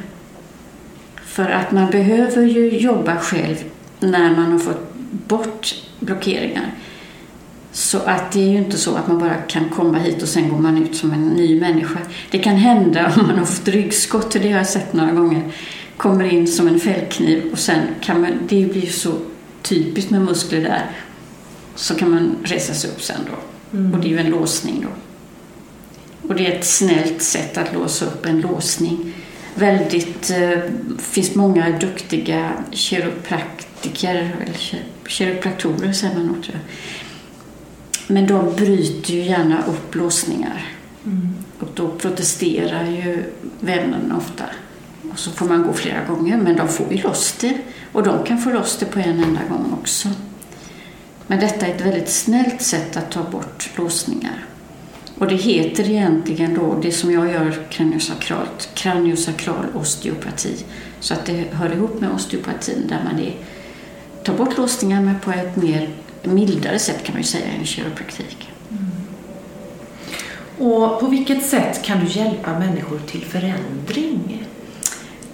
För 1.25 1.50
att 1.50 1.73
man 1.73 1.90
behöver 1.90 2.42
ju 2.42 2.78
jobba 2.78 3.16
själv 3.16 3.56
när 4.00 4.37
man 4.37 4.52
har 4.52 4.59
fått 4.59 4.94
bort 5.11 5.75
blockeringar. 6.00 6.75
Så 7.72 7.98
att 7.98 8.32
det 8.32 8.40
är 8.40 8.48
ju 8.50 8.56
inte 8.58 8.78
så 8.78 8.96
att 8.96 9.08
man 9.08 9.18
bara 9.18 9.34
kan 9.34 9.68
komma 9.68 9.98
hit 9.98 10.22
och 10.22 10.28
sen 10.28 10.48
går 10.48 10.58
man 10.58 10.82
ut 10.82 10.96
som 10.96 11.12
en 11.12 11.28
ny 11.28 11.60
människa. 11.60 11.98
Det 12.30 12.38
kan 12.38 12.56
hända 12.56 13.12
om 13.16 13.26
man 13.26 13.38
har 13.38 13.44
fått 13.46 13.68
ryggskott, 13.68 14.30
det 14.30 14.50
har 14.50 14.58
jag 14.58 14.66
sett 14.66 14.92
några 14.92 15.12
gånger. 15.12 15.42
Kommer 15.96 16.24
in 16.34 16.48
som 16.48 16.68
en 16.68 16.80
fällkniv 16.80 17.42
och 17.52 17.58
sen 17.58 17.80
kan 18.00 18.20
man, 18.20 18.30
det 18.48 18.66
blir 18.66 18.80
ju 18.84 18.90
så 18.90 19.12
typiskt 19.62 20.10
med 20.10 20.22
muskler 20.22 20.60
där. 20.60 20.90
Så 21.74 21.94
kan 21.94 22.10
man 22.10 22.36
resa 22.44 22.74
sig 22.74 22.90
upp 22.90 23.02
sen 23.02 23.20
då. 23.26 23.32
Och 23.96 23.98
det 24.02 24.06
är 24.08 24.10
ju 24.10 24.18
en 24.18 24.30
låsning 24.30 24.80
då. 24.86 24.88
Och 26.28 26.34
det 26.34 26.46
är 26.46 26.58
ett 26.58 26.64
snällt 26.66 27.22
sätt 27.22 27.58
att 27.58 27.74
låsa 27.74 28.04
upp 28.06 28.26
en 28.26 28.40
låsning. 28.40 29.12
Väldigt, 29.54 30.30
eh, 30.30 30.58
finns 30.98 31.34
många 31.34 31.78
duktiga 31.78 32.52
kiropraktiker, 32.70 34.14
eller 34.14 34.52
ki- 34.54 34.76
kiropraktorer 35.08 35.92
säger 35.92 36.14
man 36.14 36.26
nog 36.26 36.42
tror 36.42 36.54
jag. 36.56 36.62
Men 38.11 38.26
de 38.26 38.55
bryter 38.57 39.14
ju 39.14 39.23
gärna 39.23 39.64
upp 39.66 39.94
låsningar. 39.94 40.62
Och 41.61 41.68
då 41.75 41.88
protesterar 41.88 42.85
ju 42.85 43.25
vännen 43.61 44.12
ofta. 44.12 44.44
Och 45.12 45.18
så 45.18 45.31
får 45.31 45.46
man 45.46 45.62
gå 45.62 45.73
flera 45.73 46.05
gånger, 46.05 46.37
men 46.37 46.57
de 46.57 46.68
får 46.68 46.92
ju 46.92 47.03
loss 47.03 47.35
det. 47.40 47.59
Och 47.92 48.03
de 48.03 48.25
kan 48.25 48.38
få 48.38 48.51
loss 48.51 48.77
det 48.77 48.87
på 48.87 48.99
en 48.99 49.25
enda 49.25 49.40
gång 49.49 49.73
också. 49.81 50.09
Men 51.27 51.40
detta 51.40 51.66
är 51.66 51.75
ett 51.75 51.87
väldigt 51.87 52.09
snällt 52.09 52.62
sätt 52.62 52.96
att 52.96 53.11
ta 53.11 53.23
bort 53.23 53.70
låsningar. 53.77 54.44
Och 55.18 55.27
det 55.27 55.35
heter 55.35 55.90
egentligen 55.90 56.55
då, 56.55 56.79
det 56.83 56.92
som 56.92 57.12
jag 57.12 57.33
gör 57.33 57.66
kraniosakralt, 57.70 58.68
kraniosakral 58.75 59.66
osteopati. 59.75 60.64
Så 61.01 61.14
att 61.14 61.27
det 61.27 61.44
hör 61.53 61.73
ihop 61.73 62.01
med 62.01 62.11
osteopatin 62.11 62.87
där 62.88 63.01
man 63.05 63.20
är, 63.20 63.37
tar 64.25 64.35
bort 64.35 64.57
låsningar 64.57 65.01
men 65.01 65.20
på 65.20 65.31
ett 65.31 65.57
mer 65.57 65.90
mildare 66.22 66.78
sätt 66.78 67.04
kan 67.04 67.12
man 67.12 67.22
ju 67.22 67.28
säga 67.28 67.46
än 67.59 67.66
kiropraktik. 67.66 68.48
Och 70.59 71.00
på 71.00 71.06
vilket 71.06 71.46
sätt 71.46 71.83
kan 71.83 72.04
du 72.04 72.06
hjälpa 72.11 72.59
människor 72.59 73.00
till 73.06 73.24
förändring? 73.24 74.46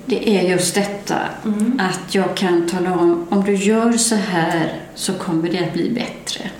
Det 0.07 0.39
är 0.39 0.43
just 0.51 0.75
detta 0.75 1.19
Mm. 1.45 1.81
att 1.81 2.15
jag 2.15 2.37
kan 2.37 2.67
tala 2.69 2.99
om, 2.99 3.27
om 3.31 3.45
du 3.45 3.55
gör 3.55 3.93
så 3.93 4.15
här 4.15 4.73
så 4.95 5.15
kommer 5.15 5.51
det 5.51 5.59
att 5.59 5.73
bli 5.73 5.91
bättre. 5.91 6.51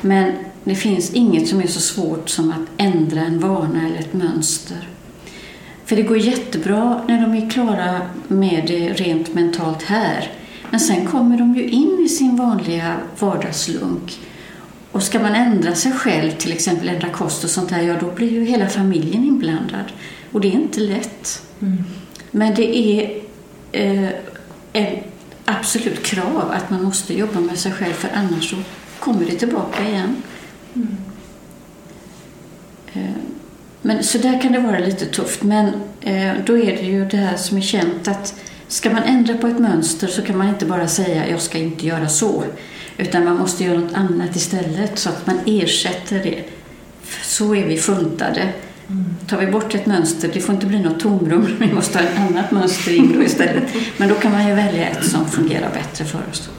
Men 0.00 0.32
det 0.64 0.74
finns 0.74 1.10
inget 1.10 1.48
som 1.48 1.60
är 1.60 1.66
så 1.66 1.80
svårt 1.80 2.28
som 2.28 2.50
att 2.50 2.68
ändra 2.76 3.20
en 3.20 3.38
vana 3.40 3.86
eller 3.86 3.98
ett 3.98 4.12
mönster. 4.12 4.88
För 5.84 5.96
det 5.96 6.02
går 6.02 6.18
jättebra 6.18 7.02
när 7.08 7.20
de 7.20 7.34
är 7.34 7.50
klara 7.50 8.00
med 8.28 8.64
det 8.66 8.88
rent 8.92 9.34
mentalt 9.34 9.82
här. 9.82 10.32
Men 10.70 10.80
sen 10.80 11.06
kommer 11.06 11.38
de 11.38 11.54
ju 11.54 11.68
in 11.68 11.98
i 12.04 12.08
sin 12.08 12.36
vanliga 12.36 12.96
vardagslunk. 13.18 14.18
Och 14.92 15.02
ska 15.02 15.18
man 15.18 15.34
ändra 15.34 15.74
sig 15.74 15.92
själv, 15.92 16.30
till 16.30 16.52
exempel 16.52 16.88
ändra 16.88 17.08
kost 17.08 17.44
och 17.44 17.50
sånt 17.50 17.68
där, 17.68 17.80
ja 17.80 17.96
då 18.00 18.10
blir 18.10 18.30
ju 18.32 18.44
hela 18.44 18.68
familjen 18.68 19.24
inblandad. 19.24 19.84
Och 20.32 20.40
det 20.40 20.48
är 20.48 20.52
inte 20.52 20.80
lätt. 20.80 21.42
Men 22.30 22.54
det 22.54 22.76
är 22.78 23.20
eh, 23.72 24.08
ett 24.72 25.04
absolut 25.44 26.02
krav 26.02 26.50
att 26.52 26.70
man 26.70 26.82
måste 26.82 27.14
jobba 27.18 27.40
med 27.40 27.58
sig 27.58 27.72
själv 27.72 27.92
för 27.92 28.10
annars 28.14 28.50
så 28.50 28.56
kommer 28.98 29.24
det 29.24 29.34
tillbaka 29.36 29.88
igen. 29.88 30.16
Eh, 32.92 33.02
Men 33.82 34.04
så 34.04 34.18
där 34.18 34.40
kan 34.40 34.52
det 34.52 34.58
vara 34.60 34.78
lite 34.78 35.06
tufft. 35.06 35.42
Men 35.42 35.66
eh, 36.00 36.32
då 36.46 36.58
är 36.58 36.76
det 36.76 36.82
ju 36.82 37.04
det 37.04 37.16
här 37.16 37.36
som 37.36 37.56
är 37.56 37.62
känt 37.62 38.08
att 38.08 38.34
ska 38.70 38.90
man 38.90 39.02
ändra 39.02 39.36
på 39.36 39.46
ett 39.46 39.58
mönster 39.58 40.06
så 40.06 40.22
kan 40.22 40.38
man 40.38 40.48
inte 40.48 40.66
bara 40.66 40.88
säga 40.88 41.28
jag 41.28 41.40
ska 41.40 41.58
inte 41.58 41.86
göra 41.86 42.08
så. 42.08 42.44
Utan 42.96 43.24
man 43.24 43.36
måste 43.36 43.64
göra 43.64 43.78
något 43.78 43.94
annat 43.94 44.36
istället 44.36 44.98
så 44.98 45.08
att 45.08 45.26
man 45.26 45.38
ersätter 45.46 46.22
det. 46.22 46.44
Så 47.22 47.54
är 47.54 47.66
vi 47.66 47.76
funtade. 47.76 48.52
Tar 49.26 49.38
vi 49.38 49.46
bort 49.46 49.74
ett 49.74 49.86
mönster, 49.86 50.30
det 50.32 50.40
får 50.40 50.54
inte 50.54 50.66
bli 50.66 50.78
något 50.78 51.00
tomrum, 51.00 51.46
vi 51.60 51.72
måste 51.72 51.98
ha 51.98 52.04
ett 52.04 52.18
annat 52.18 52.50
mönster 52.50 52.94
in 52.94 53.12
då 53.12 53.22
istället. 53.22 53.64
Men 53.96 54.08
då 54.08 54.14
kan 54.14 54.32
man 54.32 54.48
ju 54.48 54.54
välja 54.54 54.86
ett 54.88 55.04
som 55.04 55.28
fungerar 55.28 55.70
bättre 55.74 56.04
för 56.04 56.20
oss. 56.30 56.50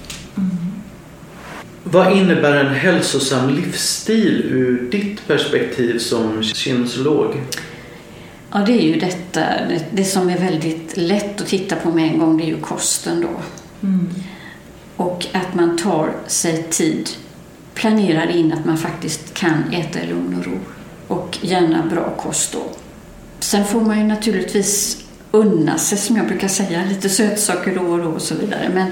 Vad 1.83 2.17
innebär 2.17 2.55
en 2.55 2.75
hälsosam 2.75 3.49
livsstil 3.49 4.41
ur 4.45 4.91
ditt 4.91 5.27
perspektiv 5.27 5.97
som 5.97 6.43
kinesiolog? 6.43 7.35
Ja, 8.51 8.59
det 8.59 8.71
är 8.71 8.81
ju 8.81 8.99
detta. 8.99 9.41
Det, 9.91 10.03
som 10.03 10.29
är 10.29 10.37
väldigt 10.37 10.97
lätt 10.97 11.41
att 11.41 11.47
titta 11.47 11.75
på 11.75 11.91
med 11.91 12.11
en 12.11 12.19
gång, 12.19 12.37
det 12.37 12.43
är 12.43 12.47
ju 12.47 12.61
kosten 12.61 13.21
då. 13.21 13.29
Och 15.03 15.27
att 15.33 15.55
man 15.55 15.77
tar 15.77 16.13
sig 16.27 16.63
tid, 16.63 17.09
planerar 17.73 18.29
in 18.29 18.53
att 18.53 18.65
man 18.65 18.77
faktiskt 18.77 19.33
kan 19.33 19.73
äta 19.73 19.99
i 20.01 20.07
lugn 20.07 20.37
och 20.39 20.45
ro. 20.45 20.57
Och 21.07 21.37
gärna 21.41 21.85
bra 21.85 22.13
kost 22.17 22.53
då. 22.53 22.63
Sen 23.39 23.65
får 23.65 23.81
man 23.81 23.99
ju 23.99 24.03
naturligtvis 24.03 25.03
unna 25.31 25.77
sig, 25.77 25.97
som 25.97 26.17
jag 26.17 26.27
brukar 26.27 26.47
säga, 26.47 26.83
lite 26.89 27.09
sötsaker 27.09 27.75
då 27.75 27.81
och 27.81 27.97
då 27.97 28.05
och 28.05 28.21
så 28.21 28.35
vidare. 28.35 28.71
Men 28.73 28.91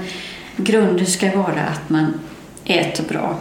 grunden 0.56 1.06
ska 1.06 1.36
vara 1.36 1.62
att 1.62 1.90
man 1.90 2.20
äter 2.64 3.04
bra 3.08 3.38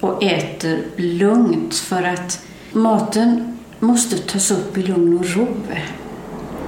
och 0.00 0.22
äter 0.22 0.78
lugnt 0.96 1.74
för 1.74 2.02
att 2.02 2.40
maten 2.72 3.49
måste 3.80 4.18
tas 4.18 4.50
upp 4.50 4.78
i 4.78 4.82
lugn 4.82 5.18
och 5.18 5.26
ro. 5.36 5.46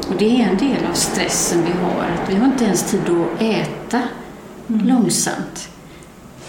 Och 0.08 0.14
det 0.18 0.40
är 0.40 0.48
en 0.48 0.58
del 0.58 0.84
av 0.90 0.94
stressen 0.94 1.64
vi 1.64 1.70
har, 1.70 2.04
att 2.04 2.30
vi 2.30 2.34
har 2.34 2.46
inte 2.46 2.64
ens 2.64 2.90
tid 2.90 3.00
att 3.00 3.42
äta 3.42 4.02
långsamt. 4.66 5.68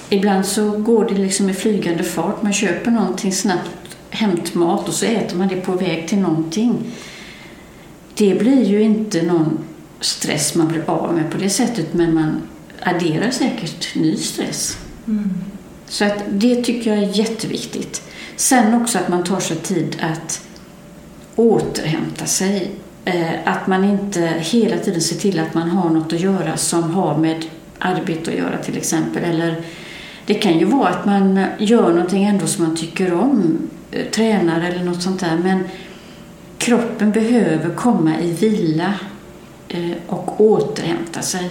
Ibland 0.09 0.45
så 0.45 0.71
går 0.71 1.05
det 1.05 1.15
liksom 1.15 1.49
i 1.49 1.53
flygande 1.53 2.03
fart. 2.03 2.41
Man 2.41 2.53
köper 2.53 2.91
någonting 2.91 3.31
snabbt, 3.31 3.97
hämtmat 4.09 4.87
och 4.87 4.93
så 4.93 5.05
äter 5.05 5.37
man 5.37 5.47
det 5.47 5.55
på 5.55 5.71
väg 5.71 6.07
till 6.07 6.19
någonting. 6.19 6.91
Det 8.13 8.39
blir 8.39 8.63
ju 8.63 8.81
inte 8.81 9.21
någon 9.21 9.57
stress 9.99 10.55
man 10.55 10.67
blir 10.67 10.89
av 10.89 11.13
med 11.13 11.31
på 11.31 11.37
det 11.37 11.49
sättet 11.49 11.93
men 11.93 12.13
man 12.13 12.41
adderar 12.83 13.31
säkert 13.31 13.95
ny 13.95 14.15
stress. 14.15 14.77
Så 15.87 16.05
att 16.05 16.23
det 16.29 16.63
tycker 16.63 16.95
jag 16.95 17.03
är 17.03 17.17
jätteviktigt. 17.17 18.01
Sen 18.35 18.81
också 18.81 18.97
att 18.97 19.09
man 19.09 19.23
tar 19.23 19.39
sig 19.39 19.57
tid 19.57 19.97
att 20.01 20.41
återhämta 21.35 22.25
sig 22.25 22.71
eh, 23.05 23.33
att 23.45 23.67
man 23.67 23.83
inte 23.83 24.19
hela 24.39 24.77
tiden 24.77 25.01
ser 25.01 25.15
till 25.15 25.39
att 25.39 25.53
man 25.53 25.69
har 25.69 25.89
något 25.89 26.13
att 26.13 26.19
göra 26.19 26.57
som 26.57 26.91
har 26.91 27.17
med 27.17 27.45
arbete 27.79 28.31
att 28.31 28.37
göra 28.37 28.57
till 28.57 28.77
exempel. 28.77 29.23
Eller 29.23 29.55
det 30.25 30.33
kan 30.33 30.59
ju 30.59 30.65
vara 30.65 30.89
att 30.89 31.05
man 31.05 31.45
gör 31.57 31.89
någonting 31.89 32.23
ändå 32.23 32.47
som 32.47 32.65
man 32.65 32.75
tycker 32.75 33.13
om, 33.13 33.57
eh, 33.91 34.05
tränar 34.05 34.61
eller 34.61 34.83
något 34.83 35.01
sånt 35.01 35.19
där. 35.19 35.37
Men 35.43 35.63
kroppen 36.57 37.11
behöver 37.11 37.75
komma 37.75 38.19
i 38.19 38.31
vila 38.31 38.93
eh, 39.67 39.97
och 40.07 40.41
återhämta 40.41 41.21
sig. 41.21 41.49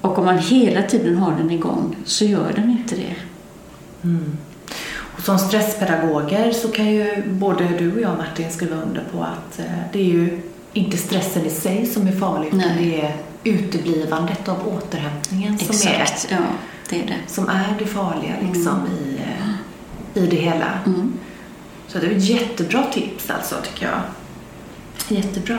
Och 0.00 0.18
om 0.18 0.24
man 0.24 0.38
hela 0.38 0.82
tiden 0.82 1.16
har 1.16 1.36
den 1.36 1.50
igång 1.50 1.96
så 2.04 2.24
gör 2.24 2.52
den 2.56 2.70
inte 2.70 2.94
det. 2.94 3.14
Mm. 4.04 4.36
Och 5.16 5.22
som 5.22 5.38
stresspedagoger 5.38 6.52
så 6.52 6.68
kan 6.68 6.86
ju 6.86 7.22
både 7.26 7.68
du 7.68 7.92
och 7.94 8.00
jag 8.00 8.18
Martin 8.18 8.50
skriva 8.50 8.76
under 8.76 9.04
på 9.12 9.22
att 9.22 9.58
eh, 9.58 9.64
det 9.92 9.98
är 9.98 10.04
ju 10.04 10.40
inte 10.72 10.96
stressen 10.96 11.46
i 11.46 11.50
sig 11.50 11.86
som 11.86 12.06
är 12.08 12.12
farlig 12.12 12.46
utan 12.48 12.76
det 12.78 13.00
är 13.00 13.16
uteblivandet 13.44 14.48
av 14.48 14.68
återhämtningen 14.68 15.54
Exakt, 15.54 16.18
som 16.18 16.36
är, 16.36 16.40
ja, 16.40 16.46
det 16.90 17.02
är 17.02 17.06
det. 17.06 17.16
som 17.26 17.48
är 17.48 17.74
det 17.78 17.86
farliga 17.86 18.32
liksom 18.42 18.72
Mm. 18.80 18.92
i, 18.92 19.16
eh, 20.14 20.22
i 20.22 20.26
det 20.26 20.36
hela. 20.36 20.78
Mm. 20.86 21.12
Så 21.88 21.98
det 21.98 22.06
är 22.06 22.10
ett 22.16 22.24
jättebra 22.24 22.82
tips 22.92 23.30
alltså 23.30 23.54
tycker 23.64 23.86
jag. 23.86 24.00
Jättebra. 25.18 25.58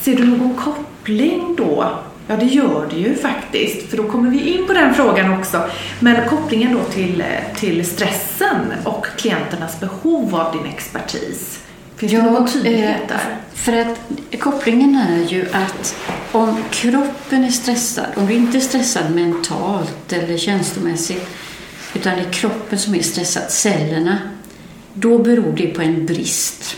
Ser 0.00 0.16
du 0.16 0.26
någon 0.26 0.54
koppling 0.54 1.54
då? 1.56 1.90
Ja, 2.28 2.36
det 2.36 2.46
gör 2.46 2.86
det 2.90 2.96
ju 2.96 3.14
faktiskt, 3.14 3.90
för 3.90 3.96
då 3.96 4.08
kommer 4.08 4.30
vi 4.30 4.54
in 4.54 4.66
på 4.66 4.72
den 4.72 4.94
frågan 4.94 5.38
också. 5.38 5.62
Men 6.00 6.28
kopplingen 6.28 6.74
då 6.74 6.84
till, 6.84 7.24
till 7.56 7.86
stressen 7.86 8.72
och 8.84 9.06
klienternas 9.16 9.80
behov 9.80 10.34
av 10.34 10.56
din 10.56 10.66
expertis. 10.66 11.60
Finns 11.96 12.12
det 12.12 12.22
någon 12.22 12.48
tydlighet 12.48 13.00
eh, 13.02 13.08
där? 13.08 13.36
För 13.54 13.72
att 13.72 14.00
kopplingen 14.40 14.96
är 14.96 15.24
ju 15.24 15.46
att 15.52 15.96
om 16.32 16.56
kroppen 16.70 17.44
är 17.44 17.50
stressad, 17.50 18.06
om 18.16 18.26
du 18.26 18.34
inte 18.34 18.58
är 18.58 18.60
stressad 18.60 19.14
mentalt 19.14 20.12
eller 20.12 20.36
känslomässigt, 20.36 21.28
utan 21.94 22.16
det 22.16 22.20
är 22.20 22.32
kroppen 22.32 22.78
som 22.78 22.94
är 22.94 23.02
stressad, 23.02 23.50
cellerna, 23.50 24.18
då 24.94 25.18
beror 25.18 25.52
det 25.56 25.66
på 25.66 25.82
en 25.82 26.06
brist. 26.06 26.76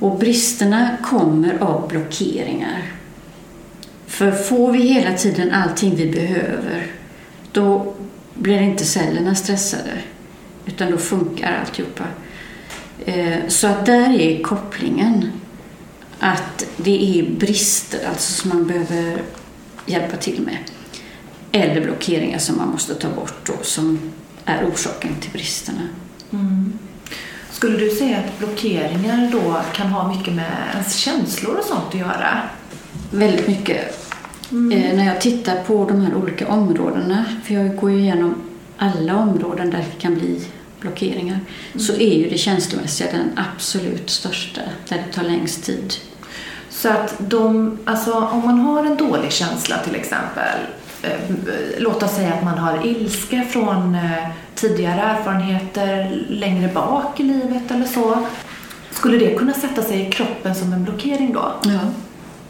Och 0.00 0.18
bristerna 0.18 0.96
kommer 1.02 1.58
av 1.58 1.88
blockeringar. 1.88 2.82
För 4.06 4.32
får 4.32 4.72
vi 4.72 4.78
hela 4.78 5.16
tiden 5.16 5.52
allting 5.52 5.96
vi 5.96 6.06
behöver, 6.12 6.86
då 7.52 7.94
blir 8.34 8.60
inte 8.60 8.84
cellerna 8.84 9.34
stressade, 9.34 9.98
utan 10.66 10.90
då 10.90 10.98
funkar 10.98 11.60
alltihopa. 11.60 12.04
Eh, 13.04 13.38
så 13.48 13.66
att 13.66 13.86
där 13.86 14.20
är 14.20 14.42
kopplingen. 14.42 15.30
Att 16.18 16.66
det 16.76 17.18
är 17.18 17.30
brister 17.30 18.08
alltså 18.08 18.32
som 18.32 18.48
man 18.48 18.66
behöver 18.66 19.22
hjälpa 19.86 20.16
till 20.16 20.40
med. 20.40 20.58
Eller 21.52 21.80
blockeringar 21.80 22.38
som 22.38 22.56
man 22.56 22.68
måste 22.68 22.94
ta 22.94 23.08
bort 23.08 23.46
då, 23.46 23.52
som 23.62 24.12
är 24.44 24.64
orsaken 24.72 25.14
till 25.20 25.30
bristerna. 25.30 25.88
Mm. 26.32 26.78
Skulle 27.50 27.78
du 27.78 27.90
säga 27.90 28.18
att 28.18 28.38
blockeringar 28.38 29.30
då 29.32 29.62
kan 29.74 29.86
ha 29.86 30.14
mycket 30.16 30.34
med 30.34 30.52
ens 30.72 30.94
känslor 30.94 31.56
och 31.56 31.64
sånt 31.64 31.88
att 31.88 31.94
göra? 31.94 32.42
Väldigt 33.10 33.48
mycket. 33.48 34.06
Eh, 34.50 34.96
när 34.96 35.06
jag 35.06 35.20
tittar 35.20 35.62
på 35.62 35.84
de 35.84 36.00
här 36.00 36.14
olika 36.14 36.48
områdena, 36.48 37.24
för 37.44 37.54
jag 37.54 37.76
går 37.76 37.90
ju 37.90 37.98
igenom 37.98 38.34
alla 38.76 39.16
områden 39.16 39.70
där 39.70 39.78
det 39.78 40.00
kan 40.00 40.14
bli 40.14 40.40
blockeringar, 40.80 41.40
så 41.78 41.92
är 41.92 42.18
ju 42.18 42.28
det 42.28 42.38
känslomässiga 42.38 43.08
den 43.12 43.30
absolut 43.36 44.10
största, 44.10 44.60
där 44.88 44.96
det 45.06 45.12
tar 45.12 45.22
längst 45.22 45.64
tid. 45.64 45.94
Så 46.70 46.88
att 46.88 47.14
de, 47.18 47.78
alltså 47.84 48.12
om 48.12 48.44
man 48.44 48.58
har 48.58 48.84
en 48.84 48.96
dålig 48.96 49.32
känsla 49.32 49.78
till 49.78 49.94
exempel, 49.94 50.58
eh, 51.02 51.10
låt 51.78 52.02
oss 52.02 52.14
säga 52.14 52.34
att 52.34 52.44
man 52.44 52.58
har 52.58 52.86
ilska 52.86 53.42
från 53.42 53.94
eh, 53.94 54.28
tidigare 54.54 55.00
erfarenheter 55.00 56.24
längre 56.28 56.68
bak 56.74 57.20
i 57.20 57.22
livet 57.22 57.70
eller 57.70 57.86
så. 57.86 58.26
Skulle 58.90 59.18
det 59.18 59.34
kunna 59.34 59.52
sätta 59.52 59.82
sig 59.82 60.08
i 60.08 60.10
kroppen 60.10 60.54
som 60.54 60.72
en 60.72 60.84
blockering 60.84 61.32
då? 61.32 61.52
Ja, 61.64 61.80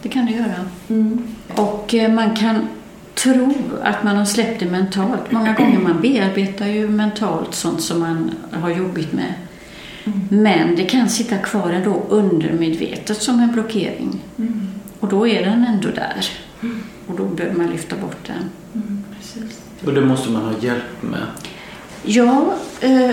det 0.03 0.09
kan 0.09 0.27
det 0.27 0.33
göra. 0.33 0.65
Mm. 0.89 1.23
Och 1.55 1.95
eh, 1.95 2.13
man 2.13 2.37
kan 2.37 2.69
tro 3.15 3.55
att 3.83 4.03
man 4.03 4.17
har 4.17 4.25
släppt 4.25 4.61
det 4.61 4.67
mentalt. 4.67 5.33
Många 5.33 5.53
gånger 5.53 5.79
man 5.79 6.01
bearbetar 6.01 6.67
ju 6.67 6.89
mentalt 6.89 7.55
sånt 7.55 7.81
som 7.81 8.01
man 8.01 8.31
har 8.53 8.71
jobbigt 8.71 9.13
med. 9.13 9.35
Men 10.29 10.77
det 10.77 10.85
kan 10.85 11.09
sitta 11.09 11.39
kvar 11.39 11.71
ändå 11.71 12.03
undermedvetet 12.09 13.23
som 13.23 13.41
en 13.41 13.53
blockering. 13.53 14.21
Mm. 14.39 14.69
Och 15.01 15.09
då 15.09 15.29
är 15.29 15.45
den 15.45 15.65
ändå 15.65 15.89
där. 15.89 16.27
Och 17.07 17.17
då 17.17 17.25
behöver 17.25 17.57
man 17.57 17.67
lyfta 17.67 17.97
bort 17.97 18.27
den. 18.27 18.51
Mm, 18.75 19.05
precis. 19.17 19.61
Och 19.85 19.95
det 19.95 20.01
måste 20.01 20.31
man 20.31 20.43
ha 20.43 20.53
hjälp 20.61 21.03
med. 21.03 21.27
Ja, 22.03 22.55
eh, 22.81 23.11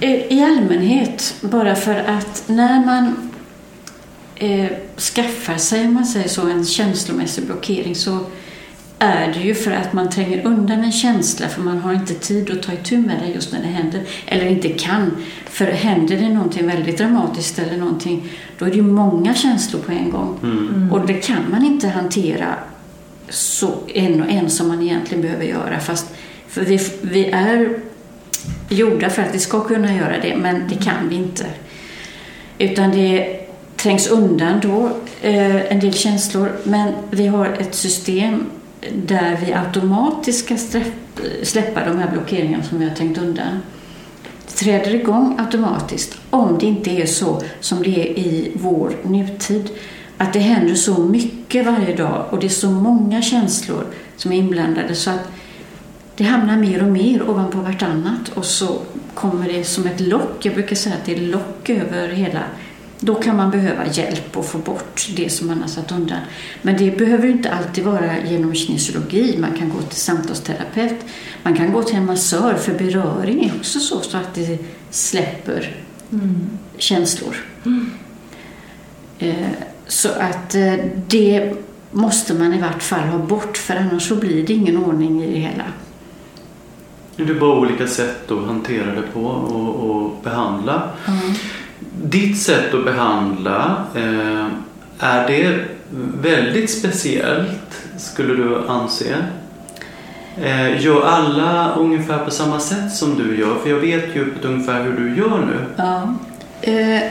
i 0.30 0.44
allmänhet 0.44 1.34
bara 1.40 1.74
för 1.74 1.94
att 1.94 2.44
när 2.46 2.86
man 2.86 3.30
eh, 4.36 4.70
skaffar 4.96 5.56
sig, 5.56 5.86
om 5.86 5.94
man 5.94 6.06
säger 6.06 6.28
så, 6.28 6.48
en 6.48 6.64
känslomässig 6.64 7.44
blockering 7.44 7.94
så 7.94 8.18
är 8.98 9.32
det 9.32 9.40
ju 9.40 9.54
för 9.54 9.70
att 9.70 9.92
man 9.92 10.10
tränger 10.10 10.46
undan 10.46 10.84
en 10.84 10.92
känsla 10.92 11.48
för 11.48 11.62
man 11.62 11.78
har 11.78 11.92
inte 11.92 12.14
tid 12.14 12.50
att 12.50 12.62
ta 12.62 12.72
itu 12.72 12.98
med 12.98 13.20
det 13.20 13.32
just 13.34 13.52
när 13.52 13.62
det 13.62 13.68
händer. 13.68 14.02
Eller 14.26 14.46
inte 14.46 14.68
kan. 14.68 15.16
För 15.46 15.66
händer 15.66 16.16
det 16.16 16.28
någonting 16.28 16.66
väldigt 16.66 16.98
dramatiskt 16.98 17.58
eller 17.58 17.76
någonting 17.76 18.32
då 18.58 18.64
är 18.64 18.70
det 18.70 18.76
ju 18.76 18.82
många 18.82 19.34
känslor 19.34 19.80
på 19.80 19.92
en 19.92 20.10
gång. 20.10 20.38
Mm. 20.42 20.92
Och 20.92 21.06
det 21.06 21.14
kan 21.14 21.50
man 21.50 21.64
inte 21.64 21.88
hantera 21.88 22.54
så 23.28 23.74
en 23.94 24.22
och 24.22 24.30
en 24.30 24.50
som 24.50 24.68
man 24.68 24.82
egentligen 24.82 25.22
behöver 25.22 25.44
göra. 25.44 25.80
Fast 25.80 26.06
för 26.48 26.64
vi, 26.64 26.78
vi 27.02 27.26
är 27.26 27.78
gjorda 28.68 29.10
för 29.10 29.22
att 29.22 29.34
vi 29.34 29.38
ska 29.38 29.60
kunna 29.60 29.94
göra 29.94 30.20
det, 30.22 30.36
men 30.36 30.68
det 30.68 30.84
kan 30.84 31.08
vi 31.08 31.16
inte. 31.16 31.46
Utan 32.58 32.90
det 32.90 33.43
trängs 33.84 34.06
undan 34.06 34.60
då, 34.60 34.90
eh, 35.22 35.72
en 35.72 35.80
del 35.80 35.94
känslor, 35.94 36.52
men 36.64 36.92
vi 37.10 37.26
har 37.26 37.46
ett 37.46 37.74
system 37.74 38.46
där 39.06 39.38
vi 39.46 39.52
automatiskt 39.52 40.44
ska 40.44 40.56
släppa 41.42 41.84
de 41.84 41.98
här 41.98 42.10
blockeringarna 42.12 42.64
som 42.64 42.78
vi 42.78 42.88
har 42.88 42.94
trängt 42.94 43.18
undan. 43.18 43.60
Det 44.46 44.52
träder 44.52 44.94
igång 44.94 45.36
automatiskt 45.38 46.18
om 46.30 46.58
det 46.60 46.66
inte 46.66 46.90
är 46.90 47.06
så 47.06 47.42
som 47.60 47.82
det 47.82 48.00
är 48.00 48.18
i 48.18 48.52
vår 48.54 48.92
nutid. 49.02 49.70
Att 50.16 50.32
det 50.32 50.38
händer 50.38 50.74
så 50.74 50.98
mycket 50.98 51.66
varje 51.66 51.96
dag 51.96 52.26
och 52.30 52.40
det 52.40 52.46
är 52.46 52.48
så 52.48 52.70
många 52.70 53.22
känslor 53.22 53.86
som 54.16 54.32
är 54.32 54.36
inblandade 54.36 54.94
så 54.94 55.10
att 55.10 55.28
det 56.16 56.24
hamnar 56.24 56.56
mer 56.56 56.82
och 56.82 56.92
mer 56.92 57.30
ovanpå 57.30 57.58
vartannat 57.58 58.28
och 58.34 58.44
så 58.44 58.78
kommer 59.14 59.48
det 59.48 59.64
som 59.64 59.86
ett 59.86 60.00
lock. 60.00 60.46
Jag 60.46 60.54
brukar 60.54 60.76
säga 60.76 60.94
att 60.94 61.04
det 61.04 61.12
är 61.12 61.20
lock 61.20 61.70
över 61.70 62.08
hela. 62.08 62.40
Då 63.04 63.14
kan 63.14 63.36
man 63.36 63.50
behöva 63.50 63.86
hjälp 63.86 64.36
att 64.36 64.46
få 64.46 64.58
bort 64.58 65.08
det 65.16 65.30
som 65.30 65.46
man 65.46 65.60
har 65.60 65.68
satt 65.68 65.92
undan. 65.92 66.18
Men 66.62 66.76
det 66.76 66.98
behöver 66.98 67.28
inte 67.28 67.50
alltid 67.52 67.84
vara 67.84 68.18
genom 68.24 68.54
kinesiologi. 68.54 69.36
Man 69.40 69.52
kan 69.58 69.68
gå 69.68 69.82
till 69.82 69.98
samtalsterapeut. 70.00 70.96
Man 71.42 71.54
kan 71.56 71.72
gå 71.72 71.82
till 71.82 71.96
en 71.96 72.06
massör 72.06 72.54
för 72.54 72.72
beröring 72.74 73.44
är 73.44 73.52
också 73.58 73.80
så, 73.80 74.00
så 74.00 74.16
att 74.16 74.34
det 74.34 74.58
släpper 74.90 75.76
Mm. 76.12 76.46
känslor. 76.78 77.36
Eh, 79.18 79.34
Så 79.86 80.08
att 80.08 80.54
eh, 80.54 80.74
det 81.08 81.54
måste 81.90 82.34
man 82.34 82.54
i 82.54 82.60
vart 82.60 82.82
fall 82.82 83.08
ha 83.08 83.18
bort 83.18 83.56
för 83.56 83.76
annars 83.76 84.08
så 84.08 84.16
blir 84.16 84.46
det 84.46 84.52
ingen 84.52 84.76
ordning 84.84 85.22
i 85.24 85.32
det 85.32 85.38
hela. 85.38 85.64
Det 87.16 87.22
är 87.22 87.40
bara 87.40 87.58
olika 87.58 87.86
sätt 87.86 88.30
att 88.30 88.46
hantera 88.46 88.94
det 88.94 89.02
på 89.02 89.20
och, 89.20 89.90
och 89.90 90.22
behandla. 90.24 90.90
Ditt 92.02 92.42
sätt 92.42 92.74
att 92.74 92.84
behandla, 92.84 93.84
eh, 93.94 94.46
är 94.98 95.28
det 95.28 95.64
väldigt 96.20 96.70
speciellt 96.70 97.82
skulle 97.96 98.34
du 98.34 98.68
anse? 98.68 99.14
Eh, 100.42 100.84
gör 100.84 101.06
alla 101.06 101.74
ungefär 101.74 102.18
på 102.18 102.30
samma 102.30 102.60
sätt 102.60 102.92
som 102.92 103.18
du 103.18 103.40
gör? 103.40 103.54
För 103.54 103.70
jag 103.70 103.78
vet 103.78 104.16
ju 104.16 104.34
ungefär 104.42 104.82
hur 104.82 104.92
du 104.92 105.16
gör 105.16 105.38
nu. 105.38 105.66
Ja. 105.76 106.14
Eh, 106.62 107.02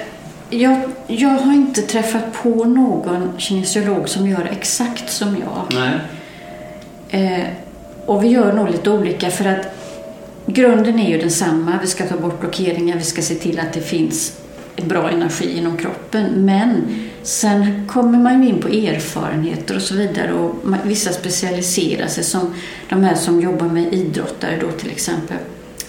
jag, 0.50 0.80
jag 1.08 1.30
har 1.30 1.54
inte 1.54 1.82
träffat 1.82 2.34
på 2.44 2.66
någon 2.66 3.34
kinesiolog 3.38 4.10
som 4.10 4.28
gör 4.28 4.50
exakt 4.52 5.12
som 5.12 5.38
jag. 5.38 5.80
Nej. 5.80 6.00
Eh, 7.10 7.48
och 8.06 8.24
vi 8.24 8.28
gör 8.28 8.54
nog 8.54 8.70
lite 8.70 8.90
olika 8.90 9.30
för 9.30 9.46
att 9.46 9.66
grunden 10.46 11.00
är 11.00 11.10
ju 11.10 11.18
densamma. 11.18 11.80
Vi 11.82 11.88
ska 11.88 12.06
ta 12.06 12.18
bort 12.18 12.40
blockeringar, 12.40 12.98
vi 12.98 13.04
ska 13.04 13.22
se 13.22 13.36
till 13.36 13.60
att 13.60 13.74
det 13.74 13.82
finns 13.82 14.38
bra 14.76 15.10
energi 15.10 15.58
inom 15.58 15.78
kroppen. 15.78 16.46
Men 16.46 16.82
sen 17.24 17.88
kommer 17.88 18.18
man 18.18 18.44
ju 18.44 18.50
in 18.50 18.62
på 18.62 18.68
erfarenheter 18.68 19.76
och 19.76 19.82
så 19.82 19.96
vidare 19.96 20.34
och 20.34 20.56
vissa 20.84 21.12
specialiserar 21.12 22.08
sig 22.08 22.24
som 22.24 22.54
de 22.90 23.04
här 23.04 23.16
som 23.16 23.42
jobbar 23.42 23.68
med 23.68 23.94
idrottare 23.94 24.58
då 24.62 24.72
till 24.72 24.92
exempel. 24.92 25.38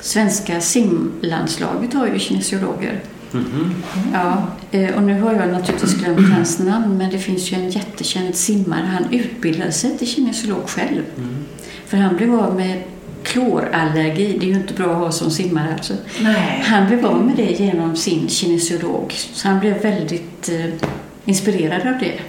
Svenska 0.01 0.61
simlandslaget 0.61 1.95
har 1.95 2.07
ju 2.07 2.19
kinesiologer. 2.19 3.01
Mhm. 3.31 3.75
Ja, 4.13 4.47
eh, 4.71 4.95
och 4.95 5.03
nu 5.03 5.21
har 5.21 5.33
jag 5.33 5.53
naturligtvis 5.53 5.95
glömt 5.95 6.33
hans 6.33 6.59
namn 6.59 6.99
men 6.99 7.11
det 7.11 7.19
finns 7.19 7.53
ju 7.53 7.57
en 7.57 7.71
jättekänd 7.71 8.35
simmare. 8.35 8.87
Han 8.87 9.13
utbildade 9.13 9.73
sig 9.73 9.99
till 9.99 10.09
kinesiolog 10.09 10.69
själv. 10.69 11.03
För 11.87 11.97
han 11.97 12.17
blev 12.17 12.35
av 12.35 12.57
med 12.57 12.83
klorallergi. 13.25 14.37
Det 14.41 14.47
är 14.47 14.49
ju 14.49 14.55
inte 14.55 14.75
bra 14.75 14.91
att 14.91 14.99
ha 14.99 15.13
som 15.13 15.31
simmare 15.31 15.73
alltså. 15.73 15.95
Nej. 16.21 16.65
Han 16.67 16.87
blev 16.87 17.07
av 17.07 17.25
med 17.27 17.37
det 17.37 17.65
genom 17.65 17.97
sin 17.97 18.29
kinesiolog. 18.29 19.13
Så 19.13 19.49
han 19.49 19.61
blev 19.61 19.83
väldigt 19.83 20.49
eh, 20.49 20.89
inspirerad 21.25 21.87
av 21.87 21.99
det. 22.01 22.21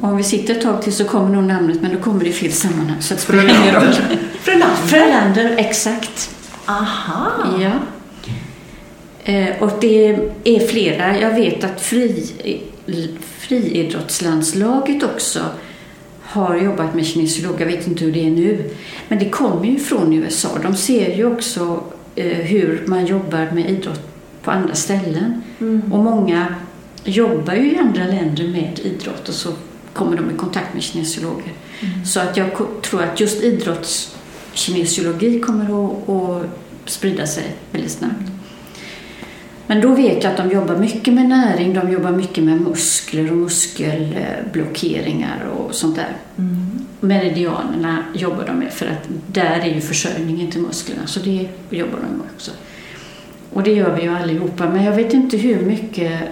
Och 0.00 0.08
om 0.08 0.16
vi 0.16 0.22
sitter 0.22 0.54
ett 0.54 0.62
tag 0.62 0.82
till 0.82 0.92
så 0.92 1.04
kommer 1.04 1.34
nog 1.34 1.44
namnet 1.44 1.82
men 1.82 1.94
då 1.94 2.00
kommer 2.00 2.24
det 2.24 2.30
i 2.30 2.32
fel 2.32 2.52
sammanhang. 2.52 3.02
Så. 3.02 3.16
Frölander. 3.16 3.92
Frölander. 4.40 4.76
Frölander, 4.86 5.54
exakt. 5.56 6.30
Aha. 6.66 7.30
Ja. 7.60 7.72
Eh, 9.32 9.62
och 9.62 9.72
det 9.80 10.18
är 10.44 10.66
flera. 10.66 11.20
Jag 11.20 11.34
vet 11.34 11.64
att 11.64 11.80
fri, 11.80 12.32
friidrottslandslaget 13.38 15.02
också 15.02 15.40
har 16.36 16.56
jobbat 16.56 16.94
med 16.94 17.06
kinesiolog. 17.06 17.60
Jag 17.60 17.66
vet 17.66 17.86
inte 17.86 18.04
hur 18.04 18.12
det 18.12 18.26
är 18.26 18.30
nu. 18.30 18.70
Men 19.08 19.18
det 19.18 19.28
kommer 19.28 19.66
ju 19.66 19.78
från 19.78 20.12
USA. 20.12 20.48
De 20.62 20.76
ser 20.76 21.16
ju 21.16 21.24
också 21.24 21.84
eh, 22.14 22.26
hur 22.26 22.84
man 22.86 23.06
jobbar 23.06 23.50
med 23.54 23.70
idrott 23.70 24.00
på 24.42 24.50
andra 24.50 24.74
ställen. 24.74 25.42
Och 25.92 25.98
många 25.98 26.54
jobbar 27.04 27.54
ju 27.54 27.72
i 27.72 27.78
andra 27.78 28.04
länder 28.04 28.48
med 28.48 28.80
idrott 28.82 29.28
och 29.28 29.34
så 29.34 29.52
kommer 29.92 30.16
de 30.16 30.30
i 30.30 30.34
kontakt 30.36 30.74
med 30.74 30.82
kinesiologer. 30.82 31.52
Så 32.04 32.20
att 32.20 32.36
jag 32.36 32.50
tror 32.82 33.02
att 33.02 33.20
just 33.20 33.42
idrottskinesiologi 33.42 35.40
kommer 35.40 35.64
att, 35.64 36.08
att 36.08 36.46
sprida 36.84 37.26
sig 37.26 37.44
väldigt 37.72 37.92
snabbt. 37.92 38.35
Men 39.66 39.80
då 39.80 39.94
vet 39.94 40.24
jag 40.24 40.30
att 40.30 40.36
de 40.36 40.50
jobbar 40.50 40.76
mycket 40.76 41.14
med 41.14 41.28
näring, 41.28 41.74
de 41.74 41.92
jobbar 41.92 42.10
mycket 42.12 42.44
med 42.44 42.60
muskler 42.60 43.30
och 43.30 43.36
muskelblockeringar 43.36 45.44
och 45.56 45.74
sånt 45.74 45.96
där. 45.96 46.16
Meridianerna 47.00 47.98
jobbar 48.14 48.44
de 48.46 48.56
med 48.58 48.72
för 48.72 48.86
att 48.86 49.08
där 49.26 49.60
är 49.60 49.74
ju 49.74 49.80
försörjningen 49.80 50.50
till 50.50 50.60
musklerna, 50.60 51.06
så 51.06 51.20
det 51.20 51.48
jobbar 51.70 51.98
de 51.98 52.06
med 52.16 52.26
också. 52.34 52.50
Och 53.52 53.62
det 53.62 53.70
gör 53.72 53.96
vi 53.96 54.02
ju 54.02 54.08
allihopa, 54.16 54.68
men 54.70 54.84
jag 54.84 54.92
vet 54.92 55.14
inte 55.14 55.36
hur 55.36 55.60
mycket 55.62 56.22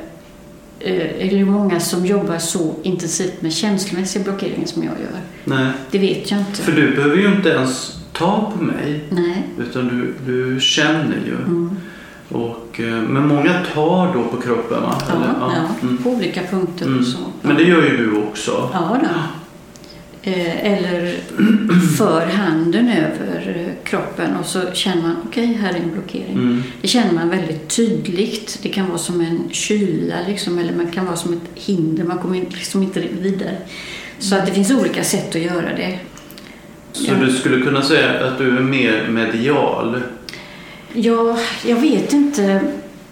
eh, 0.81 1.27
eller 1.29 1.37
hur 1.38 1.44
många 1.47 1.81
som 1.81 2.07
jobbar 2.07 2.38
så 2.38 2.75
intensivt 2.83 3.42
med 3.42 3.53
känslomässiga 3.53 4.25
blockeringar 4.25 4.66
som 4.66 4.83
jag 4.83 4.92
gör. 4.92 5.20
Nej, 5.44 5.73
Det 5.90 5.99
vet 5.99 6.31
jag 6.31 6.40
inte. 6.40 6.62
för 6.62 6.73
du 6.73 6.94
behöver 6.97 7.16
ju 7.16 7.27
inte 7.37 7.49
ens 7.49 7.97
ta 8.12 8.53
på 8.59 8.64
mig. 8.64 9.01
Nej. 9.11 9.42
Utan 9.59 9.88
du, 9.88 10.14
du 10.33 10.61
känner 10.61 11.16
ju. 11.27 11.35
Mm. 11.37 11.77
Och, 12.35 12.81
eh, 12.81 12.87
men 13.03 13.29
många 13.29 13.53
tar 13.75 14.14
då 14.14 14.25
på 14.25 14.37
kroppen 14.42 14.83
va? 14.83 15.03
Ja, 15.09 15.14
Eller? 15.14 15.35
ja, 15.57 15.68
Mm. 15.83 15.99
på 15.99 16.11
olika 16.11 16.40
punkter 16.51 16.87
Mm. 16.87 17.05
så. 17.05 17.18
Men 17.42 17.57
det 17.57 17.62
gör 17.62 17.83
ju 17.83 17.97
du 17.97 18.16
också. 18.16 18.70
Ja, 18.73 18.99
då. 19.03 19.09
Eh, 20.31 20.73
eller 20.73 21.14
för 21.99 22.27
handen 22.27 22.88
över 22.88 23.57
eh, 23.66 23.85
kroppen 23.90 24.37
och 24.40 24.47
så 24.47 24.61
känner 24.73 25.03
man 25.03 25.16
okej, 25.29 25.47
här 25.62 25.70
är 25.75 25.79
en 25.79 25.90
blockering. 25.92 26.33
Mm. 26.33 26.62
Det 26.83 26.88
känner 26.88 27.12
man 27.12 27.29
väldigt 27.31 27.68
tydligt. 27.77 28.59
Det 28.62 28.68
kan 28.68 28.87
vara 28.88 28.99
som 28.99 29.20
en 29.20 29.40
kyla 29.51 30.14
liksom, 30.29 30.59
eller 30.59 30.75
man 30.75 30.90
kan 30.90 31.07
vara 31.07 31.16
som 31.16 31.33
ett 31.33 31.51
hinder. 31.55 32.05
Man 32.05 32.18
kommer 32.18 32.37
inte- 32.37 32.57
liksom 32.57 32.83
inte 32.83 33.01
vidare. 33.20 33.57
Så 34.18 34.37
att 34.37 34.47
det 34.47 34.53
finns 34.53 34.70
olika 34.70 35.05
sätt 35.05 35.29
att 35.37 35.42
göra 35.42 35.75
det. 35.77 35.99
Så 36.92 37.05
Ja. 37.12 37.27
du 37.27 37.33
skulle 37.33 37.61
kunna 37.64 37.83
säga 37.83 38.27
att 38.27 38.38
du 38.38 38.57
är 38.57 38.61
mer 38.61 39.09
medial? 39.09 40.01
Ja, 40.94 41.38
jag 41.66 41.76
vet 41.80 42.12
inte. 42.12 42.61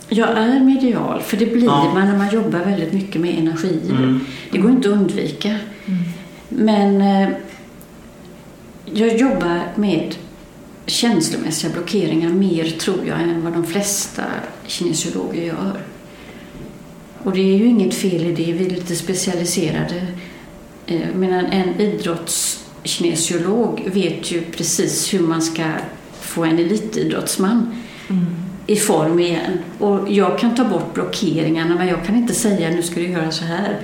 Jag 0.08 0.28
är 0.28 0.60
medial, 0.60 1.22
för 1.22 1.36
det 1.36 1.46
blir 1.46 1.64
Ja. 1.64 1.90
man 1.94 2.08
när 2.08 2.16
man 2.18 2.30
jobbar 2.34 2.58
väldigt 2.58 2.92
mycket 2.92 3.20
med 3.20 3.38
energier. 3.38 3.90
Mm. 3.96 4.20
Det 4.50 4.58
går 4.58 4.70
inte 4.70 4.88
att 4.88 4.94
undvika. 4.94 5.56
Men 6.48 7.00
eh, 7.00 7.28
jag 8.84 9.16
jobbar 9.16 9.60
med 9.74 10.14
känslomässiga 10.86 11.72
blockeringar 11.72 12.28
mer, 12.28 12.64
tror 12.64 12.98
jag, 13.06 13.22
än 13.22 13.44
vad 13.44 13.52
de 13.52 13.66
flesta 13.66 14.22
kinesiologer 14.66 15.42
gör. 15.42 15.80
Och 17.22 17.32
det 17.32 17.40
är 17.40 17.56
ju 17.56 17.66
inget 17.66 17.94
fel 17.94 18.26
i 18.26 18.34
det. 18.34 18.52
Vi 18.52 18.66
är 18.66 18.70
lite 18.70 18.96
specialiserade. 18.96 20.06
Eh, 20.86 21.00
medan 21.14 21.44
en 21.46 21.80
idrottskinesiolog 21.80 23.90
vet 23.94 24.32
ju 24.32 24.40
precis 24.40 25.14
hur 25.14 25.20
man 25.20 25.42
ska 25.42 25.64
få 26.22 26.44
en 26.44 26.58
elitidrottsman 26.58 27.74
i 28.66 28.76
form 28.76 29.18
igen. 29.20 29.58
Och 29.78 30.10
jag 30.12 30.38
kan 30.38 30.54
ta 30.54 30.64
bort 30.64 30.94
blockeringarna 30.94 31.74
men 31.74 31.88
jag 31.88 32.04
kan 32.06 32.16
inte 32.16 32.34
säga 32.34 32.70
nu 32.70 32.82
ska 32.82 33.00
du 33.00 33.06
göra 33.08 33.30
så 33.30 33.44
här 33.44 33.78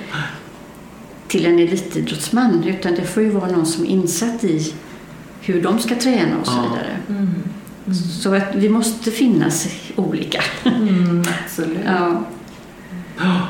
till 1.28 1.46
en 1.46 1.58
elitidrottsman 1.58 2.64
utan 2.64 2.94
det 2.94 3.02
får 3.02 3.22
ju 3.22 3.30
vara 3.30 3.50
någon 3.50 3.66
som 3.66 3.84
är 3.84 3.88
insatt 3.88 4.44
i 4.44 4.72
hur 5.40 5.62
de 5.62 5.78
ska 5.78 5.94
träna 5.94 6.38
och 6.40 6.46
så 6.46 6.52
Ja. 6.52 6.62
vidare. 6.62 6.96
Så 8.22 8.34
att 8.34 8.54
vi 8.54 8.68
måste 8.68 9.10
finnas 9.10 9.68
olika. 9.96 10.42
Mm, 10.64 11.24
absolut. 11.44 11.78
Ja. 11.86 12.24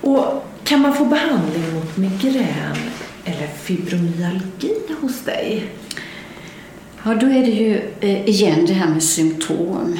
Och 0.00 0.46
kan 0.64 0.80
man 0.80 0.94
få 0.94 1.04
behandling 1.04 1.74
mot 1.74 1.96
migrän 1.96 2.76
eller 3.24 3.46
fibromyalgi 3.62 4.74
hos 5.00 5.20
dig? 5.20 5.70
Ja, 7.06 7.14
då 7.14 7.26
är 7.26 7.40
det 7.46 7.50
ju 7.50 7.80
eh, 8.00 8.28
igen 8.28 8.66
det 8.66 8.72
här 8.72 8.88
med 8.88 9.02
symptom. 9.02 9.96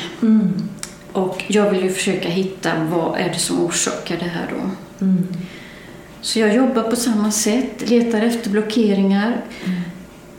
Och 1.12 1.45
jag 1.49 1.71
vill 1.71 1.83
ju 1.83 1.90
försöka 1.90 2.29
hitta 2.29 2.71
vad 2.85 3.19
är 3.21 3.29
det 3.29 3.38
som 3.38 3.64
orsakar 3.64 4.16
det 4.19 4.25
här 4.29 4.47
då. 4.51 4.71
Så 6.21 6.38
jag 6.38 6.55
jobbar 6.55 6.83
på 6.83 6.97
samma 6.97 7.31
sätt, 7.31 7.90
letar 7.90 8.21
efter 8.23 8.51
blockeringar. 8.51 9.37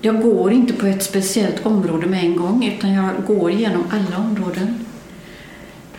Jag 0.02 0.22
går 0.22 0.52
inte 0.52 0.74
på 0.74 0.86
ett 0.86 1.04
speciellt 1.04 1.66
område 1.66 2.06
med 2.08 2.24
en 2.24 2.36
gång 2.36 2.66
utan 2.78 2.94
jag 2.94 3.10
går 3.28 3.52
igenom 3.52 3.84
alla 3.90 4.18
områden. 4.18 4.86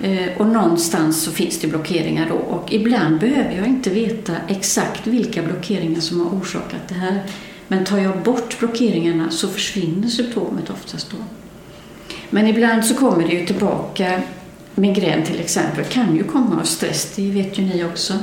Eh, 0.00 0.28
Och 0.38 0.46
någonstans 0.46 1.22
så 1.22 1.30
finns 1.32 1.58
det 1.58 1.66
blockeringar 1.66 2.28
då 2.28 2.34
och 2.34 2.72
ibland 2.72 3.20
behöver 3.20 3.56
jag 3.56 3.66
inte 3.66 3.90
veta 3.90 4.32
exakt 4.48 5.06
vilka 5.06 5.42
blockeringar 5.42 6.00
som 6.00 6.20
har 6.20 6.40
orsakat 6.40 6.88
det 6.88 6.94
här. 6.94 7.22
Men 7.68 7.84
tar 7.84 7.98
jag 7.98 8.22
bort 8.22 8.58
blockeringarna 8.58 9.30
så 9.30 9.48
försvinner 9.48 10.08
symptomet 10.08 10.70
oftast 10.70 11.10
då. 11.10 11.16
Men 12.30 12.46
ibland 12.46 12.84
så 12.84 12.94
kommer 12.94 13.28
det 13.28 13.34
ju 13.34 13.46
tillbaka. 13.46 14.22
Migrän 14.74 15.24
till 15.24 15.40
exempel 15.40 15.84
kan 15.84 16.16
ju 16.16 16.24
komma 16.24 16.60
av 16.60 16.64
stress, 16.64 17.12
det 17.16 17.30
vet 17.30 17.58
ju 17.58 17.62
ni 17.62 17.84
också. 17.84 18.14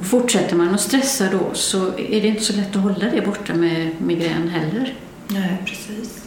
Och 0.00 0.06
Fortsätter 0.06 0.56
man 0.56 0.74
att 0.74 0.80
stressa 0.80 1.30
då 1.30 1.50
så 1.52 1.86
är 1.86 2.22
det 2.22 2.28
inte 2.28 2.42
så 2.42 2.52
lätt 2.52 2.76
att 2.76 2.82
hålla 2.82 3.10
det 3.14 3.26
borta 3.26 3.54
med 3.54 3.90
migrän 4.00 4.48
heller. 4.48 4.94
Nej, 5.28 5.56
precis. 5.64 6.22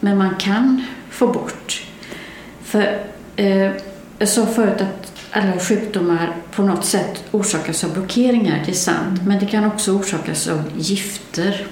Men 0.00 0.18
man 0.18 0.34
kan 0.36 0.84
få 1.10 1.26
bort. 1.26 1.86
För 2.62 3.00
eh, 3.36 3.72
jag 4.18 4.28
sa 4.28 4.46
förut 4.46 4.80
att 4.80 5.07
alla 5.32 5.58
sjukdomar 5.58 6.36
på 6.54 6.62
något 6.62 6.84
sätt 6.84 7.24
orsakas 7.30 7.84
av 7.84 7.92
blockeringar, 7.92 8.62
det 8.66 8.72
är 8.72 8.74
sant. 8.74 9.20
Men 9.26 9.38
det 9.38 9.46
kan 9.46 9.64
också 9.64 9.92
orsakas 9.92 10.48
av 10.48 10.62
gifter. 10.76 11.66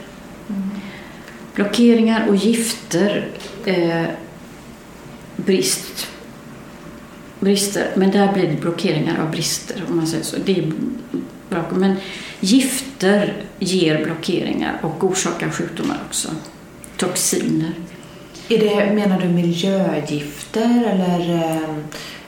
Blockeringar 1.55 2.29
och 2.29 2.37
gifter, 2.37 3.29
eh, 3.65 4.05
brist, 5.37 6.09
brister. 7.41 7.91
Men 7.95 8.11
där 8.11 8.33
blir 8.33 8.47
det 8.47 8.61
blockeringar 8.61 9.21
av 9.23 9.31
brister 9.31 9.85
om 9.89 9.97
man 9.97 10.07
säger 10.07 10.25
så. 10.25 10.37
Det 10.45 10.59
är 10.59 10.73
bra. 11.49 11.65
Men 11.71 11.97
gifter 12.41 13.43
ger 13.59 14.05
blockeringar 14.05 14.79
och 14.83 15.05
orsakar 15.05 15.51
sjukdomar 15.51 15.99
också. 16.09 16.29
Toxiner. 16.97 17.73
Är 18.49 18.59
det, 18.59 18.95
menar 18.95 19.21
du 19.21 19.29
miljögifter 19.29 20.85
eller 20.85 21.35
eh, 21.35 21.69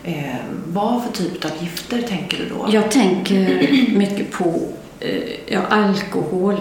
eh, 0.08 0.36
vad 0.66 1.02
för 1.04 1.12
typ 1.12 1.44
av 1.44 1.50
gifter 1.60 2.02
tänker 2.02 2.38
du 2.38 2.48
då? 2.48 2.68
Jag 2.72 2.90
tänker 2.90 3.68
mycket 3.96 4.30
på 4.30 4.60
eh, 5.00 5.22
ja, 5.46 5.60
alkohol, 5.60 6.56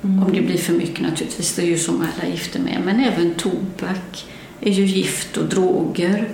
om 0.00 0.30
det 0.32 0.40
blir 0.40 0.58
för 0.58 0.72
mycket 0.72 1.00
naturligtvis. 1.00 1.56
Det 1.56 1.62
är 1.62 1.66
ju 1.66 1.78
som 1.78 1.94
alla 1.96 2.30
gifter 2.30 2.60
med. 2.60 2.78
Men 2.84 3.00
även 3.00 3.34
tobak 3.34 4.26
är 4.60 4.70
ju 4.70 4.84
gift 4.84 5.36
och 5.36 5.44
droger. 5.44 6.28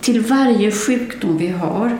Till 0.00 0.20
varje 0.20 0.70
sjukdom 0.70 1.38
vi 1.38 1.48
har 1.48 1.98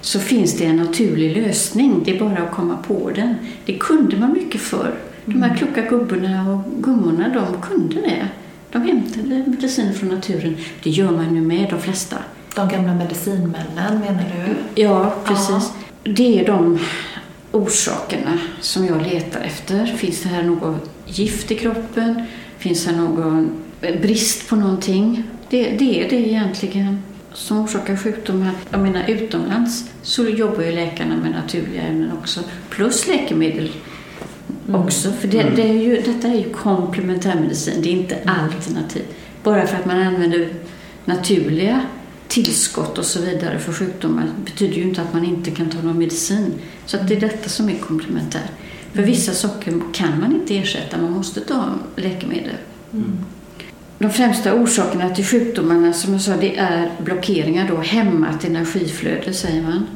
så 0.00 0.20
finns 0.20 0.58
det 0.58 0.64
en 0.64 0.76
naturlig 0.76 1.36
lösning. 1.36 2.02
Det 2.04 2.16
är 2.16 2.18
bara 2.18 2.38
att 2.38 2.54
komma 2.54 2.76
på 2.76 3.10
den. 3.14 3.34
Det 3.64 3.78
kunde 3.78 4.16
man 4.16 4.32
mycket 4.32 4.60
förr. 4.60 4.94
De 5.24 5.42
här 5.42 5.56
kloka 5.56 5.82
gubbarna 5.82 6.52
och 6.52 6.82
gummorna, 6.82 7.28
de 7.28 7.62
kunde 7.62 8.00
det. 8.00 8.28
De 8.72 8.82
hämtade 8.82 9.44
mediciner 9.46 9.92
från 9.92 10.08
naturen. 10.08 10.56
Det 10.82 10.90
gör 10.90 11.10
man 11.10 11.34
nu 11.34 11.40
med 11.40 11.70
de 11.70 11.80
flesta. 11.80 12.16
De 12.54 12.68
gamla 12.68 12.94
medicinmännen 12.94 14.00
menar 14.00 14.24
du? 14.46 14.82
Ja, 14.82 15.14
precis. 15.24 15.72
Det 16.02 16.40
är 16.40 16.46
de 16.46 16.78
orsakerna 17.52 18.38
som 18.60 18.86
jag 18.86 19.02
letar 19.02 19.40
efter. 19.40 19.86
Finns 19.86 20.22
det 20.22 20.28
här 20.28 20.42
något 20.42 20.90
gift 21.06 21.50
i 21.50 21.54
kroppen? 21.54 22.22
Finns 22.58 22.84
det 22.84 22.92
någon 22.92 23.62
brist 23.80 24.48
på 24.48 24.56
någonting? 24.56 25.22
Det, 25.50 25.70
det 25.70 26.04
är 26.04 26.10
det 26.10 26.16
egentligen. 26.16 27.02
som 27.32 27.58
orsakar 27.60 27.96
sjukdomar. 27.96 28.50
Jag 28.70 28.80
menar 28.80 29.04
utomlands 29.08 29.90
så 30.02 30.24
jobbar 30.24 30.62
ju 30.62 30.72
läkarna 30.72 31.16
med 31.16 31.30
naturliga 31.30 31.82
ämnen 31.82 32.12
också. 32.22 32.40
Plus 32.70 33.08
läkemedel 33.08 33.70
också. 34.72 35.12
För 35.12 35.28
det, 35.28 35.42
det 35.56 35.62
är 35.62 35.82
ju, 35.82 36.00
detta 36.00 36.28
är 36.28 36.34
ju 36.34 36.52
komplementärmedicin, 36.52 37.82
det 37.82 37.88
är 37.88 37.92
inte 37.92 38.18
alternativ. 38.26 39.02
Bara 39.42 39.66
för 39.66 39.76
att 39.76 39.86
man 39.86 40.02
använder 40.02 40.48
naturliga 41.04 41.80
tillskott 42.34 42.98
och 42.98 43.04
så 43.04 43.20
vidare 43.20 43.58
för 43.58 43.72
sjukdomar 43.72 44.30
betyder 44.44 44.74
ju 44.74 44.82
inte 44.82 45.02
att 45.02 45.12
man 45.12 45.24
inte 45.24 45.50
kan 45.50 45.70
ta 45.70 45.82
någon 45.82 45.98
medicin. 45.98 46.52
Så 46.86 46.96
att 46.96 47.08
det 47.08 47.16
är 47.16 47.20
detta 47.20 47.48
som 47.48 47.68
är 47.68 47.78
komplementär. 47.78 48.50
För 48.92 49.02
vissa 49.02 49.32
saker 49.32 49.80
kan 49.92 50.20
man 50.20 50.32
inte 50.32 50.58
ersätta, 50.58 50.98
man 50.98 51.12
måste 51.12 51.40
ta 51.40 51.64
läkemedel. 51.96 52.54
De 53.98 54.10
främsta 54.10 54.54
orsakerna 54.54 55.10
till 55.10 55.24
sjukdomarna 55.24 55.92
som 55.92 56.12
jag 56.12 56.22
sa, 56.22 56.36
det 56.36 56.56
är 56.56 56.92
blockeringar 57.04 57.68
då, 57.68 57.76
hämmat 57.76 58.44
energiflöde 58.44 59.32
säger 59.32 59.62
man. 59.62 59.86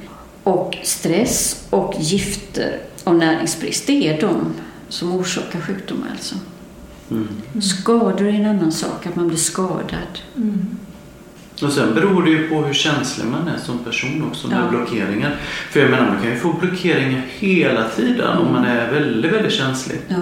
Och 0.42 0.77
stress 0.83 1.66
och 1.70 1.94
gifter 1.98 2.81
och 3.05 3.14
näringsbrist, 3.14 3.87
det 3.87 4.09
är 4.09 4.20
de 4.20 4.53
som 4.88 5.12
orsakar 5.12 5.61
sjukdomar 5.61 6.09
alltså. 6.11 6.35
Mm. 7.11 7.29
Skador 7.62 8.27
är 8.27 8.33
en 8.33 8.46
annan 8.46 8.72
sak, 8.72 9.07
att 9.07 9.16
man 9.16 9.29
blir 9.29 9.38
skadad. 9.38 10.18
Och 11.62 11.73
sen 11.73 11.94
beror 11.94 12.23
det 12.23 12.31
ju 12.31 12.49
på 12.49 12.62
hur 12.62 12.75
känslig 12.75 13.27
man 13.27 13.49
är 13.49 13.59
som 13.59 13.79
person 13.79 14.25
också 14.31 14.49
med 14.49 14.59
Ja. 14.59 14.71
blockeringar. 14.71 15.37
För 15.71 15.81
jag 15.81 15.90
menar 15.90 16.07
man 16.07 16.23
kan 16.23 16.31
ju 16.31 16.37
få 16.37 16.53
blockeringar 16.53 17.23
hela 17.29 17.88
tiden 17.88 18.38
om 18.38 18.53
man 18.53 18.64
är 18.64 18.92
väldigt, 18.92 19.33
väldigt 19.33 19.53
känslig. 19.53 19.99
Ja. 20.09 20.16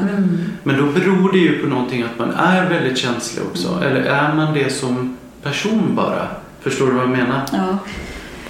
Men 0.62 0.76
då 0.78 0.86
beror 0.86 1.32
det 1.32 1.38
ju 1.38 1.58
på 1.62 1.66
någonting 1.68 2.02
att 2.02 2.18
man 2.18 2.30
är 2.30 2.68
väldigt 2.70 2.98
känslig 2.98 3.44
också. 3.46 3.80
Eller 3.84 4.00
är 4.00 4.34
man 4.34 4.54
det 4.54 4.70
som 4.72 5.16
person 5.42 5.94
bara? 5.96 6.28
Förstår 6.60 6.86
du 6.86 6.92
vad 6.92 7.02
jag 7.02 7.10
menar? 7.10 7.40
Ja. 7.52 7.78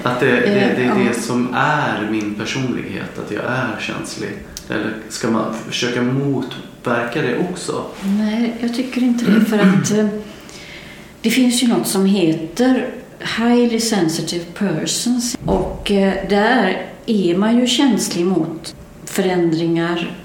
Att 0.02 0.20
det, 0.20 0.26
det, 0.30 0.40
det 0.76 0.82
är 0.82 0.86
Ja. 0.86 0.94
det 1.08 1.20
som 1.20 1.54
är 1.54 2.08
min 2.10 2.34
personlighet, 2.34 3.18
att 3.18 3.30
jag 3.30 3.44
är 3.44 3.80
känslig. 3.80 4.30
Eller 4.70 4.92
ska 5.08 5.30
man 5.30 5.54
försöka 5.68 6.02
motverka 6.02 7.22
det 7.22 7.38
också? 7.50 7.84
Nej, 8.04 8.54
jag 8.60 8.74
tycker 8.74 9.00
inte 9.02 9.24
det. 9.30 9.44
För 9.44 9.58
att 9.58 9.90
eh, 9.98 10.06
det 11.22 11.30
finns 11.30 11.62
ju 11.62 11.68
något 11.68 11.86
som 11.86 12.06
heter 12.06 12.94
Highly 13.38 13.80
Sensitive 13.80 14.44
Persons. 14.44 15.38
Och 15.44 15.90
eh, 15.90 16.28
där 16.28 16.86
är 17.06 17.36
man 17.36 17.58
ju 17.58 17.66
känslig 17.66 18.26
mot 18.26 18.74
förändringar 19.04 20.16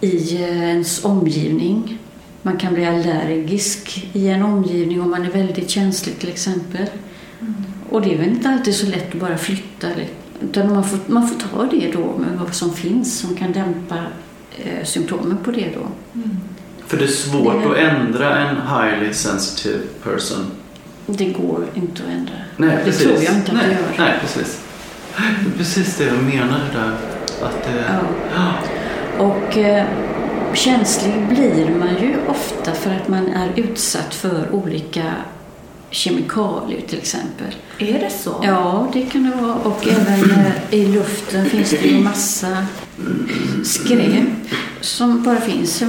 i 0.00 0.34
eh, 0.34 0.68
ens 0.68 1.04
omgivning. 1.04 1.98
Man 2.42 2.56
kan 2.56 2.74
bli 2.74 2.84
allergisk 2.84 4.08
i 4.12 4.28
en 4.28 4.42
omgivning 4.42 5.00
om 5.00 5.10
man 5.10 5.24
är 5.24 5.30
väldigt 5.30 5.70
känslig 5.70 6.18
till 6.18 6.28
exempel. 6.28 6.86
Och 7.90 8.02
det 8.02 8.14
är 8.14 8.18
väl 8.18 8.28
inte 8.28 8.48
alltid 8.48 8.74
så 8.74 8.86
lätt 8.86 9.14
att 9.14 9.20
bara 9.20 9.38
flytta. 9.38 9.88
Utan 10.40 10.72
man 10.72 10.84
får, 10.84 10.98
man 11.06 11.28
får 11.28 11.40
ta 11.40 11.66
det 11.66 11.92
då 11.92 12.18
med 12.18 12.38
vad 12.38 12.54
som 12.54 12.74
finns 12.74 13.18
som 13.18 13.36
kan 13.36 13.52
dämpa 13.52 13.96
eh, 14.56 14.84
symptomen 14.84 15.38
på 15.44 15.50
det 15.50 15.70
då. 15.74 15.86
För 16.92 16.98
det 16.98 17.04
är 17.04 17.08
svårt 17.08 17.62
Det- 17.62 17.70
att 17.70 17.76
ändra 17.76 18.38
en 18.38 18.56
highly 18.56 19.12
sensitive 19.12 19.78
person. 20.04 20.46
Det 21.06 21.24
går 21.24 21.64
inte 21.74 22.02
att 22.02 22.08
ändra. 22.08 22.32
Nej, 22.56 22.76
det 22.76 22.84
precis. 22.84 23.02
tror 23.02 23.22
jag 23.24 23.34
inte 23.34 23.50
att 23.52 23.56
nej, 23.56 23.66
det 23.66 23.72
gör. 23.72 24.06
Nej, 24.08 24.18
precis. 24.20 24.60
Det 25.16 25.22
är 25.54 25.58
precis 25.58 25.96
det 25.96 26.04
jag 26.04 26.22
menade 26.22 26.64
där. 26.74 26.92
Att 27.46 27.62
det... 27.64 27.84
Ja. 28.36 28.52
Och 29.24 29.58
eh, 29.58 29.84
känslig 30.54 31.14
blir 31.28 31.70
man 31.78 31.88
ju 32.00 32.16
ofta 32.28 32.72
för 32.72 32.90
att 32.90 33.08
man 33.08 33.28
är 33.28 33.48
utsatt 33.56 34.14
för 34.14 34.54
olika 34.54 35.02
kemikalier 35.92 36.80
till 36.88 36.98
exempel. 36.98 37.54
Är 37.78 37.98
det 37.98 38.10
så? 38.10 38.40
Ja, 38.42 38.90
det 38.92 39.02
kan 39.02 39.30
det 39.30 39.36
vara. 39.36 39.54
Och 39.54 39.88
även 39.88 40.30
eh, 40.30 40.52
i 40.70 40.86
luften 40.86 41.46
finns 41.46 41.70
det 41.70 41.88
ju 41.88 41.98
massa 41.98 42.66
skräp 43.64 44.24
som 44.80 45.22
bara 45.22 45.40
finns. 45.40 45.82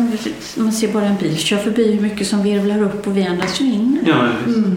Man 0.56 0.72
ser 0.72 0.94
bara 0.94 1.06
en 1.06 1.18
bil 1.18 1.38
köra 1.38 1.60
förbi 1.60 1.92
hur 1.92 2.02
mycket 2.02 2.28
som 2.28 2.44
virvlar 2.44 2.82
upp 2.82 3.08
och 3.08 3.18
vi 3.18 3.24
andas 3.24 3.62
ju 3.62 3.66
in. 3.66 4.00
Ja, 4.06 4.28
visst. 4.46 4.68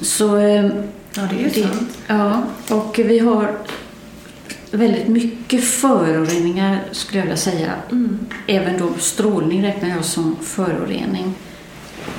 Så 0.00 0.36
eh, 0.36 0.70
Ja, 1.16 1.22
det 1.30 1.36
är 1.36 1.54
ju 1.54 1.62
sant. 1.62 1.98
Ja, 2.06 2.42
och 2.70 3.00
vi 3.04 3.18
har 3.18 3.58
väldigt 4.70 5.08
mycket 5.08 5.64
föroreningar 5.64 6.80
skulle 6.92 7.18
jag 7.18 7.24
vilja 7.24 7.36
säga. 7.36 7.72
Mm. 7.90 8.18
Även 8.46 8.78
då 8.78 8.88
strålning 8.98 9.62
räknar 9.62 9.88
jag 9.88 10.04
som 10.04 10.36
förorening. 10.42 11.34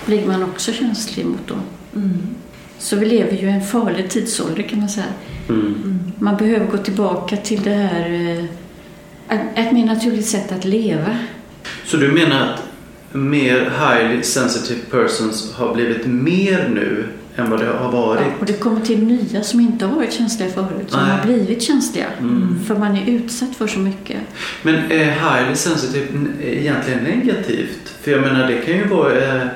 Blir 0.06 0.26
man 0.28 0.44
också 0.44 0.72
känslig 0.74 1.26
mot 1.26 1.48
då. 1.48 1.56
Mm. 1.96 2.18
Så 2.78 2.96
vi 2.96 3.06
lever 3.06 3.32
ju 3.32 3.48
i 3.48 3.52
en 3.52 3.62
farlig 3.66 4.10
tidsålder 4.10 4.64
kan 4.64 4.80
man 4.80 4.90
säga. 4.90 5.06
Mm. 5.50 6.00
Man 6.20 6.38
behöver 6.38 6.66
gå 6.66 6.78
tillbaka 6.78 7.38
till 7.38 7.62
det 7.64 7.70
här 7.74 8.10
eh, 8.12 8.44
ett- 9.38 9.48
ett 9.56 9.72
mer 9.72 9.86
naturligt 9.86 10.26
sätt 10.28 10.52
att 10.52 10.66
leva. 10.66 11.18
Så 11.86 11.98
du 11.98 12.12
menar 12.12 12.42
att 12.42 12.62
mer 13.16 13.60
highly 13.80 14.24
sensitive 14.24 14.80
persons 14.92 15.54
har 15.54 15.74
blivit 15.74 16.06
mer 16.06 16.70
nu 16.74 17.06
än 17.36 17.50
vad 17.50 17.60
det 17.60 17.66
har 17.68 17.92
varit? 17.92 18.22
Ja, 18.22 18.32
och 18.40 18.46
det 18.46 18.54
kommer 18.54 18.82
till 18.82 19.04
nya 19.04 19.44
som 19.44 19.60
inte 19.60 19.86
har 19.86 19.96
varit 19.96 20.14
känsliga 20.14 20.50
förut, 20.50 20.86
som 20.92 21.00
Nej. 21.02 21.12
har 21.18 21.26
blivit 21.26 21.62
känsliga. 21.64 22.06
Mm. 22.20 22.60
För 22.68 22.76
man 22.76 22.96
är 22.98 23.10
utsatt 23.10 23.56
för 23.56 23.68
så 23.68 23.80
mycket. 23.80 24.18
Men 24.64 24.76
är 24.76 25.06
highly 25.12 25.56
sensitive 25.56 26.06
egentligen 26.44 27.04
negativt? 27.04 27.94
För 28.02 28.12
jag 28.12 28.22
menar 28.22 28.48
det 28.48 28.58
kan 28.62 28.74
ju 28.76 28.88
vara 28.88 29.36
eh, 29.36 29.48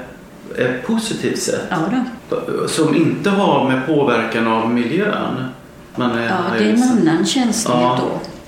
ett 0.62 0.88
positivt 0.88 1.40
sätt. 1.40 1.62
Ja, 1.70 1.78
då. 2.30 2.68
Som 2.68 2.96
inte 2.96 3.30
har 3.30 3.70
med 3.70 3.86
påverkan 3.88 4.48
av 4.48 4.70
miljön. 4.74 5.46
Man 5.96 6.12
är 6.18 6.26
ja 6.26 6.38
det 6.58 6.64
är 6.66 6.70
en 6.70 6.78
sen- 6.78 7.08
annan 7.10 7.26
känslighet 7.26 7.82
Ja. 7.84 8.00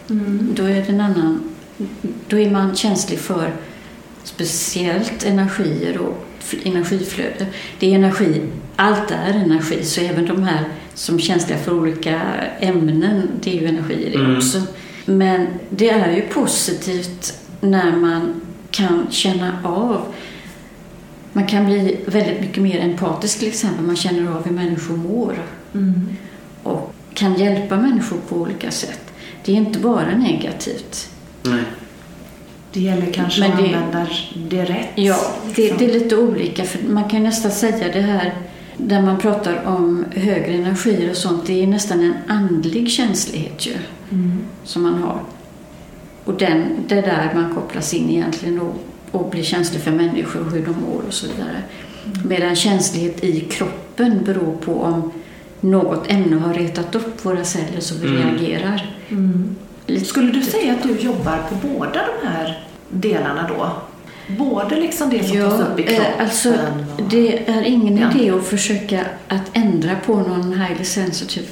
då. 0.08 0.14
Mm. 0.14 0.50
Då 0.56 0.64
är 0.64 0.70
det 0.76 0.90
en 0.90 1.02
annan... 1.02 1.40
Då 2.28 2.38
är 2.40 2.52
man 2.52 2.76
känslig 2.76 3.20
för 3.20 3.52
speciellt 4.24 5.24
energier 5.26 5.98
och 5.98 6.26
energiflöde. 6.64 7.46
Det 7.80 7.92
är 7.92 7.96
energi, 7.96 8.42
allt 8.76 9.12
är 9.12 9.34
energi, 9.34 9.84
så 9.84 10.02
även 10.02 10.26
de 10.26 10.44
här 10.44 10.64
som 10.94 11.16
är 11.16 11.20
känsliga 11.20 11.58
för 11.60 11.74
olika 11.74 12.22
ämnen, 12.60 13.28
det 13.42 13.58
är 13.58 13.62
ju 13.62 13.68
energi 13.68 14.10
det 14.14 14.20
Mm. 14.20 14.38
också. 14.38 14.62
Men 15.06 15.48
det 15.70 15.90
är 15.90 16.16
ju 16.16 16.22
positivt 16.22 17.34
när 17.62 17.92
man 17.96 18.42
kan 18.72 19.08
känna 19.10 19.52
av 19.64 20.02
man 21.34 21.48
kan 21.48 21.66
bli 21.66 21.98
väldigt 22.06 22.42
mycket 22.42 22.64
mer 22.64 22.80
empatisk 22.80 23.40
till 23.40 23.48
exempel. 23.48 23.86
Man 23.86 23.96
känner 23.96 24.32
av 24.32 24.46
hur 24.46 24.52
människor 24.52 24.98
mår 24.98 25.36
Mm. 25.74 26.02
och 26.64 26.94
kan 27.14 27.34
hjälpa 27.36 27.78
människor 27.78 28.18
på 28.30 28.36
olika 28.36 28.72
sätt. 28.72 29.00
Det 29.46 29.52
är 29.52 29.56
inte 29.56 29.80
bara 29.80 30.18
negativt. 30.18 31.10
Nej. 31.44 31.64
Det 32.74 32.80
gäller 32.82 33.12
kanske 33.12 33.40
Men 33.42 33.52
att 33.52 33.58
det- 33.58 33.64
använda 33.66 34.08
det 34.50 34.66
rätt. 34.66 34.88
Ja, 34.96 35.18
det, 35.56 35.78
det 35.80 35.86
är 35.86 35.94
lite 35.94 36.18
olika. 36.18 36.64
För 36.64 36.88
man 36.88 37.10
kan 37.10 37.24
nästan 37.24 37.52
säga 37.52 37.94
det 37.94 38.02
här 38.02 38.34
där 38.78 39.02
man 39.02 39.18
pratar 39.20 39.64
om 39.66 40.06
högre 40.16 40.54
energier 40.54 41.10
och 41.10 41.18
sånt. 41.18 41.46
Det 41.48 41.64
är 41.64 41.68
nästan 41.68 42.00
en 42.04 42.14
andlig 42.28 42.92
känslighet 42.92 43.68
ju, 43.68 43.74
Mm. 44.12 44.40
som 44.64 44.82
man 44.84 44.94
har. 45.04 45.20
Och 46.26 46.34
den, 46.34 46.64
det 46.88 46.96
är 46.98 47.02
där 47.02 47.32
man 47.36 47.56
kopplas 47.56 47.94
in 47.94 48.10
egentligen 48.10 48.60
och, 48.62 48.76
och 49.12 49.30
blir 49.30 49.44
känslig 49.44 49.82
för 49.82 49.92
människor 49.92 50.46
och 50.46 50.52
hur 50.52 50.66
de 50.66 50.72
mår 50.82 51.02
och 51.08 51.14
så 51.14 51.28
vidare. 51.28 51.62
Medan 52.26 52.56
känslighet 52.56 53.24
i 53.24 53.40
kroppen 53.42 54.24
beror 54.26 54.56
på 54.66 54.82
om 54.82 55.12
något 55.62 56.12
ämne 56.12 56.36
har 56.36 56.54
retat 56.54 56.96
upp 56.96 57.26
våra 57.26 57.44
celler 57.44 57.80
så 57.80 57.96
vi 57.96 58.08
Mm. 58.08 58.22
reagerar. 58.22 58.96
Mm. 59.10 59.56
Skulle 60.06 60.32
du 60.32 60.42
säga 60.42 60.74
att 60.74 60.84
du 60.84 60.96
jobbar 61.00 61.38
på 61.50 61.68
båda 61.68 62.00
de 62.22 62.28
här 62.28 62.64
delarna 62.90 63.50
då? 63.58 63.72
Både 64.38 64.76
liksom 64.76 65.10
det 65.10 65.24
som 65.24 65.38
tas 65.38 65.60
upp 65.62 65.80
i 65.80 65.84
kroppen 65.84 66.06
eh, 66.18 66.22
alltså, 66.26 66.50
och... 66.98 67.04
det 67.10 67.50
är 67.50 67.62
ingen 67.64 67.98
Ja. 67.98 68.12
idé 68.12 68.32
att 68.32 68.46
försöka 68.46 69.06
att 69.28 69.50
ändra 69.54 69.96
på 70.06 70.16
någon 70.16 70.54
highly 70.62 70.84
sensitive 70.86 71.46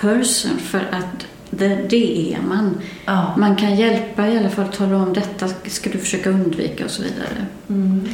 person 0.00 0.58
för 0.58 0.78
att 0.78 1.26
det, 1.58 1.86
det 1.88 2.34
är 2.34 2.42
man. 2.48 2.80
Ja. 3.04 3.34
Man 3.38 3.56
kan 3.56 3.76
hjälpa 3.76 4.28
i 4.28 4.38
alla 4.38 4.50
fall 4.50 4.68
tala 4.68 4.96
om 4.96 5.12
detta 5.12 5.48
ska 5.66 5.90
du 5.90 5.98
försöka 5.98 6.30
undvika 6.30 6.84
och 6.84 6.90
så 6.90 7.02
vidare. 7.02 7.46
Mm. 7.68 8.08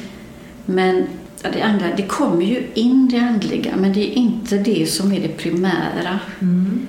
Men 0.66 1.06
ja, 1.42 1.48
det 1.52 1.62
andra, 1.62 1.86
det 1.96 2.02
kommer 2.02 2.44
ju 2.44 2.62
in 2.74 3.08
det 3.08 3.18
andliga 3.18 3.76
men 3.76 3.92
det 3.92 4.00
är 4.00 4.12
inte 4.12 4.58
det 4.58 4.90
som 4.90 5.12
är 5.12 5.20
det 5.20 5.28
primära. 5.28 6.18
Mm. 6.40 6.86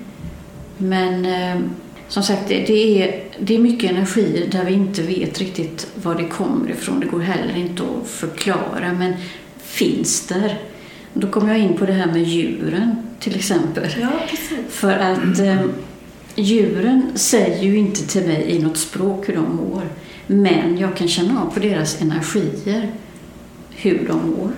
Men 0.78 1.26
eh, 1.26 1.62
som 2.08 2.22
sagt, 2.22 2.48
det, 2.48 2.64
det, 2.66 3.02
är, 3.02 3.24
det 3.38 3.54
är 3.54 3.58
mycket 3.58 3.90
energi 3.90 4.48
där 4.52 4.64
vi 4.64 4.72
inte 4.72 5.02
vet 5.02 5.38
riktigt 5.38 5.86
var 5.94 6.14
det 6.14 6.28
kommer 6.28 6.70
ifrån. 6.70 7.00
Det 7.00 7.06
går 7.06 7.20
heller 7.20 7.56
inte 7.56 7.82
att 7.82 8.08
förklara, 8.08 8.92
men 8.98 9.14
finns 9.62 10.26
där. 10.26 10.58
Då 11.14 11.26
kommer 11.26 11.48
jag 11.48 11.58
in 11.58 11.76
på 11.76 11.86
det 11.86 11.92
här 11.92 12.06
med 12.06 12.22
djuren 12.22 12.96
till 13.18 13.36
exempel. 13.36 13.88
Ja, 14.00 14.10
precis. 14.30 14.58
För 14.68 14.92
att 14.92 15.38
eh, 15.38 15.60
djuren 16.34 17.12
säger 17.14 17.62
ju 17.62 17.78
inte 17.78 18.06
till 18.06 18.26
mig 18.26 18.44
i 18.48 18.58
något 18.58 18.76
språk 18.76 19.28
hur 19.28 19.34
de 19.34 19.56
mår. 19.56 19.82
Men 20.26 20.78
jag 20.78 20.96
kan 20.96 21.08
känna 21.08 21.42
av 21.42 21.54
på 21.54 21.60
deras 21.60 22.02
energier 22.02 22.90
hur 23.70 24.06
de 24.08 24.30
mår. 24.30 24.50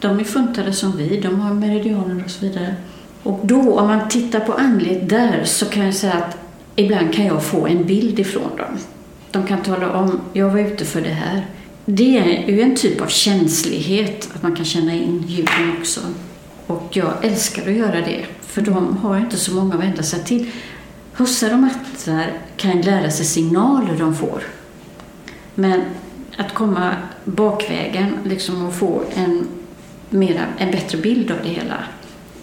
De 0.00 0.20
är 0.20 0.24
funtade 0.24 0.72
som 0.72 0.96
vi, 0.96 1.20
de 1.20 1.40
har 1.40 1.54
meridianer 1.54 2.24
och 2.24 2.30
så 2.30 2.46
vidare. 2.46 2.74
Och 3.22 3.40
då, 3.42 3.78
om 3.78 3.88
man 3.88 4.08
tittar 4.08 4.40
på 4.40 4.52
andlighet 4.52 5.08
där, 5.08 5.44
så 5.44 5.66
kan 5.66 5.84
jag 5.84 5.94
säga 5.94 6.12
att 6.12 6.36
ibland 6.76 7.14
kan 7.14 7.26
jag 7.26 7.44
få 7.44 7.66
en 7.66 7.84
bild 7.84 8.18
ifrån 8.18 8.56
dem. 8.56 8.78
De 9.30 9.46
kan 9.46 9.62
tala 9.62 9.92
om, 9.92 10.20
jag 10.32 10.50
var 10.50 10.60
ute 10.60 10.84
för 10.84 11.00
det 11.00 11.08
här. 11.08 11.46
Det 11.84 12.18
är 12.18 12.50
ju 12.50 12.60
en 12.60 12.76
typ 12.76 13.00
av 13.00 13.06
känslighet, 13.06 14.28
att 14.34 14.42
man 14.42 14.56
kan 14.56 14.64
känna 14.64 14.94
in 14.94 15.24
djuren 15.26 15.72
också. 15.78 16.00
Och 16.66 16.88
jag 16.90 17.12
älskar 17.22 17.62
att 17.62 17.76
göra 17.76 18.00
det, 18.00 18.24
för 18.40 18.62
de 18.62 18.96
har 18.96 19.18
inte 19.18 19.36
så 19.36 19.54
många 19.54 19.74
att 19.74 19.80
vända 19.80 20.02
sig 20.02 20.24
till. 20.24 20.50
Hussar 21.16 21.52
och 21.52 21.58
mattar 21.58 22.32
kan 22.56 22.80
lära 22.80 23.10
sig 23.10 23.26
signaler 23.26 23.96
de 23.98 24.14
får. 24.14 24.42
Men 25.54 25.82
att 26.36 26.54
komma 26.54 26.90
bakvägen 27.24 28.18
liksom 28.24 28.66
och 28.66 28.74
få 28.74 29.02
en, 29.16 29.48
mera, 30.10 30.40
en 30.58 30.70
bättre 30.70 30.98
bild 30.98 31.30
av 31.30 31.36
det 31.42 31.48
hela, 31.48 31.76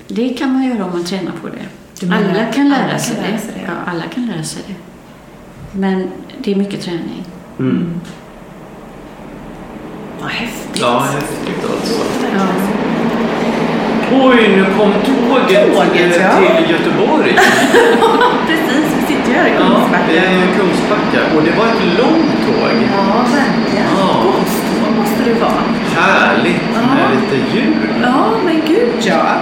det 0.07 0.29
kan 0.29 0.53
man 0.53 0.63
göra 0.63 0.85
om 0.85 0.91
man 0.91 1.03
tränar 1.03 1.31
på 1.41 1.47
det. 1.47 2.05
menar 2.07 2.29
Alla 2.29 2.45
kan 2.53 2.69
lära, 2.69 2.83
alla 2.85 2.99
sig, 2.99 3.15
kan 3.15 3.23
lära 3.23 3.31
det. 3.33 3.39
sig 3.41 3.51
det? 3.55 3.61
Ja, 3.61 3.91
alla 3.91 4.03
kan 4.03 4.27
lära 4.27 4.43
sig 4.43 4.63
det. 4.67 4.75
Men 5.79 6.07
det 6.37 6.51
är 6.51 6.55
mycket 6.55 6.81
träning. 6.81 7.25
Mm. 7.59 8.01
Vad 10.21 10.29
häftigt. 10.29 10.81
Ja, 10.81 10.99
häftigt 10.99 11.71
alltså. 11.71 12.01
Ja. 12.35 12.47
Oj, 14.13 14.47
nu 14.55 14.65
kom 14.77 14.91
tåget, 14.91 15.73
Tåget, 15.75 16.17
eh, 16.17 16.23
ja. 16.23 16.57
till 16.57 16.71
Göteborg. 16.71 17.35
Här 19.35 19.47
i 19.47 19.51
Ja, 19.53 19.57
Kungsbacka. 19.59 20.03
det 20.11 20.17
är 20.17 20.47
Kungsbacka 20.57 21.19
och 21.35 21.41
det 21.47 21.53
var 21.59 21.65
ett 21.73 21.83
långt 21.99 22.31
tåg. 22.45 22.71
Ja, 22.97 23.25
verkligen. 23.39 23.87
Ja. 23.97 24.23
Godståg 24.23 24.91
måste 24.99 25.21
det 25.29 25.39
vara. 25.45 25.63
Härligt 25.95 26.61
med 26.73 26.99
Ja. 26.99 27.05
lite 27.15 27.57
ljud. 27.57 27.75
Ja, 28.03 28.25
men 28.45 28.55
gud 28.67 28.89
ja. 29.01 29.23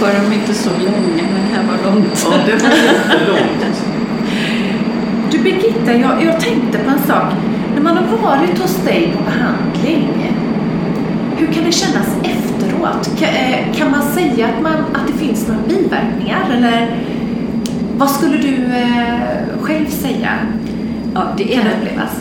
Var 0.00 0.08
de 0.08 0.32
inte 0.34 0.54
så 0.54 0.70
långa, 0.70 1.24
men 1.34 1.44
här 1.54 1.62
var 1.70 1.90
långt. 1.92 2.26
Ja, 2.30 2.36
det 2.46 2.62
var 2.62 2.70
jättelångt. 2.70 3.82
Du 5.30 5.38
Birgitta, 5.38 5.92
jag, 5.94 6.24
jag 6.24 6.40
tänkte 6.40 6.78
på 6.78 6.90
en 6.90 6.98
sak. 7.06 7.32
När 7.74 7.82
man 7.82 7.96
har 7.96 8.16
varit 8.30 8.58
hos 8.58 8.76
dig 8.76 9.12
på 9.16 9.22
behandling, 9.24 10.08
hur 11.36 11.46
kan 11.46 11.64
det 11.64 11.72
kännas 11.72 12.08
efteråt? 12.22 13.10
Kan, 13.18 13.28
eh, 13.28 13.74
kan 13.76 13.90
man 13.90 14.02
säga 14.02 14.46
att, 14.46 14.62
man, 14.62 14.72
att 14.72 15.06
det 15.06 15.12
finns 15.26 15.48
några 15.48 15.60
biverkningar? 15.68 16.40
Eller 16.56 16.86
vad 18.04 18.12
skulle 18.12 18.36
du 18.36 18.54
eh, 18.64 19.58
själv 19.60 19.86
säga? 19.88 20.38
Ja, 21.14 21.34
det 21.36 21.54
är 21.54 21.64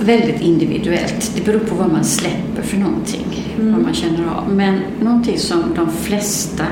väldigt 0.04 0.42
individuellt. 0.42 1.32
Det 1.36 1.46
beror 1.46 1.60
på 1.60 1.76
vad 1.76 1.92
man 1.92 2.04
släpper 2.04 2.62
för 2.64 2.78
någonting, 2.78 3.26
Mm. 3.60 3.74
vad 3.74 3.82
man 3.82 3.94
känner 3.94 4.26
av. 4.36 4.50
Men 4.54 4.80
någonting 5.02 5.38
som 5.40 5.64
de 5.76 5.92
flesta 5.92 6.64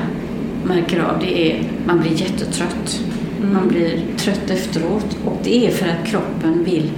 märker 0.64 1.00
av, 1.00 1.18
det 1.20 1.50
är 1.52 1.62
man 1.86 2.00
blir 2.00 2.10
jättetrött. 2.12 3.00
Mm. 3.40 3.52
Man 3.54 3.68
blir 3.68 4.00
trött 4.16 4.50
efteråt 4.50 5.16
och 5.24 5.38
det 5.44 5.66
är 5.66 5.70
för 5.70 5.86
att 5.88 6.06
kroppen 6.06 6.64
vill 6.64 6.90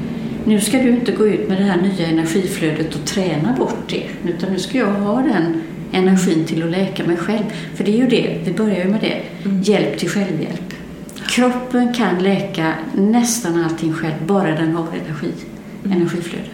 nu 0.45 0.61
ska 0.61 0.79
du 0.79 0.91
inte 0.91 1.13
gå 1.13 1.27
ut 1.27 1.49
med 1.49 1.59
det 1.59 1.65
här 1.65 1.83
nya 1.83 2.07
energiflödet 2.07 2.95
och 2.95 3.05
träna 3.05 3.53
bort 3.59 3.79
det, 3.89 4.31
utan 4.31 4.53
nu 4.53 4.59
ska 4.59 4.79
jag 4.79 4.87
ha 4.93 5.17
den 5.23 5.61
energin 5.93 6.45
till 6.45 6.63
att 6.63 6.71
läka 6.71 7.05
mig 7.05 7.17
själv. 7.17 7.45
För 7.75 7.85
det 7.85 7.91
är 7.91 7.97
ju 7.97 8.07
det, 8.07 8.37
vi 8.45 8.53
börjar 8.53 8.85
ju 8.85 8.91
med 8.91 9.01
det, 9.01 9.21
Mm. 9.45 9.63
hjälp 9.63 9.99
till 9.99 10.09
självhjälp. 10.11 10.74
Kroppen 11.35 11.95
kan 11.95 12.23
läka 12.23 12.75
nästan 12.95 13.65
allting 13.65 13.93
själv, 13.93 14.27
bara 14.27 14.51
den 14.51 14.77
har 14.77 14.87
energi, 14.87 15.33
Mm. 15.85 15.97
energiflöde. 15.97 16.49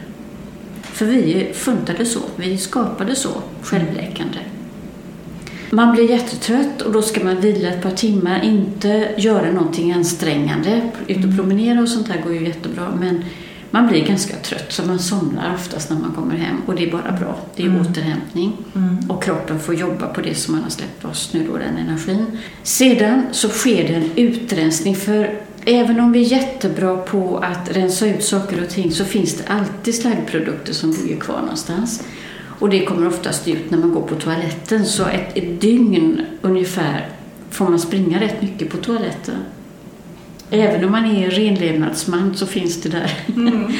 För 0.83 1.07
vi 1.07 1.33
är 1.35 1.53
funtade 1.53 2.07
så, 2.07 2.20
vi 2.37 2.59
skapade 2.59 3.16
så, 3.16 3.28
självläkande. 3.62 4.39
Man 5.70 5.93
blir 5.93 6.11
jättetrött 6.11 6.83
och 6.83 6.93
då 6.93 7.03
ska 7.03 7.24
man 7.24 7.41
vila 7.41 7.68
ett 7.68 7.83
par 7.83 7.91
timmar, 7.91 8.43
inte 8.45 9.14
göra 9.16 9.53
någonting 9.53 9.93
ansträngande. 9.93 10.91
Ut 11.07 11.24
och 11.24 11.37
promenera 11.37 11.81
och 11.81 11.89
sånt 11.89 12.09
där 12.09 12.22
går 12.22 12.33
ju 12.35 12.47
jättebra, 12.47 12.89
men 13.01 13.24
man 13.70 13.86
blir 13.86 14.04
ganska 14.04 14.36
trött 14.36 14.66
så 14.72 14.82
man 14.82 14.98
somnar 14.98 15.54
oftast 15.54 15.90
när 15.90 15.98
man 15.98 16.12
kommer 16.12 16.36
hem 16.36 16.56
och 16.66 16.74
det 16.74 16.88
är 16.88 16.92
bara 16.92 17.12
bra. 17.20 17.36
Det 17.56 17.62
är 17.62 17.66
Mm. 17.66 17.80
återhämtning 17.80 18.52
Mm. 18.74 19.10
och 19.10 19.22
kroppen 19.24 19.60
får 19.60 19.74
jobba 19.74 20.06
på 20.06 20.20
det 20.20 20.34
som 20.34 20.54
man 20.54 20.62
har 20.62 20.70
släppt 20.70 21.02
loss 21.02 21.30
nu 21.32 21.46
då, 21.52 21.56
den 21.58 21.76
energin. 21.76 22.26
Sedan 22.62 23.22
så 23.32 23.48
sker 23.48 23.88
det 23.88 23.94
en 23.94 24.10
utrensning 24.16 24.96
för 24.96 25.40
även 25.64 26.00
om 26.00 26.12
vi 26.12 26.20
är 26.24 26.32
jättebra 26.32 26.96
på 26.96 27.38
att 27.38 27.76
rensa 27.76 28.06
ut 28.06 28.24
saker 28.24 28.62
och 28.62 28.68
ting 28.68 28.92
så 28.92 29.04
finns 29.04 29.34
det 29.36 29.44
alltid 29.48 29.94
slaggprodukter 29.94 30.72
som 30.72 30.90
ligger 30.90 31.20
kvar 31.20 31.40
någonstans. 31.40 32.02
Och 32.58 32.68
det 32.70 32.84
kommer 32.84 33.06
oftast 33.06 33.48
ut 33.48 33.70
när 33.70 33.78
man 33.78 33.94
går 33.94 34.02
på 34.02 34.14
toaletten 34.14 34.86
så 34.86 35.06
ett, 35.06 35.36
ett 35.36 35.60
dygn 35.60 36.20
ungefär 36.42 37.08
får 37.50 37.68
man 37.68 37.78
springa 37.78 38.20
rätt 38.20 38.42
mycket 38.42 38.70
på 38.70 38.76
toaletten. 38.76 39.34
Även 40.51 40.84
om 40.84 40.92
man 40.92 41.16
är 41.16 41.30
renlevnadsman 41.30 42.34
så 42.36 42.46
finns 42.46 42.80
det 42.82 42.88
där. 42.88 43.11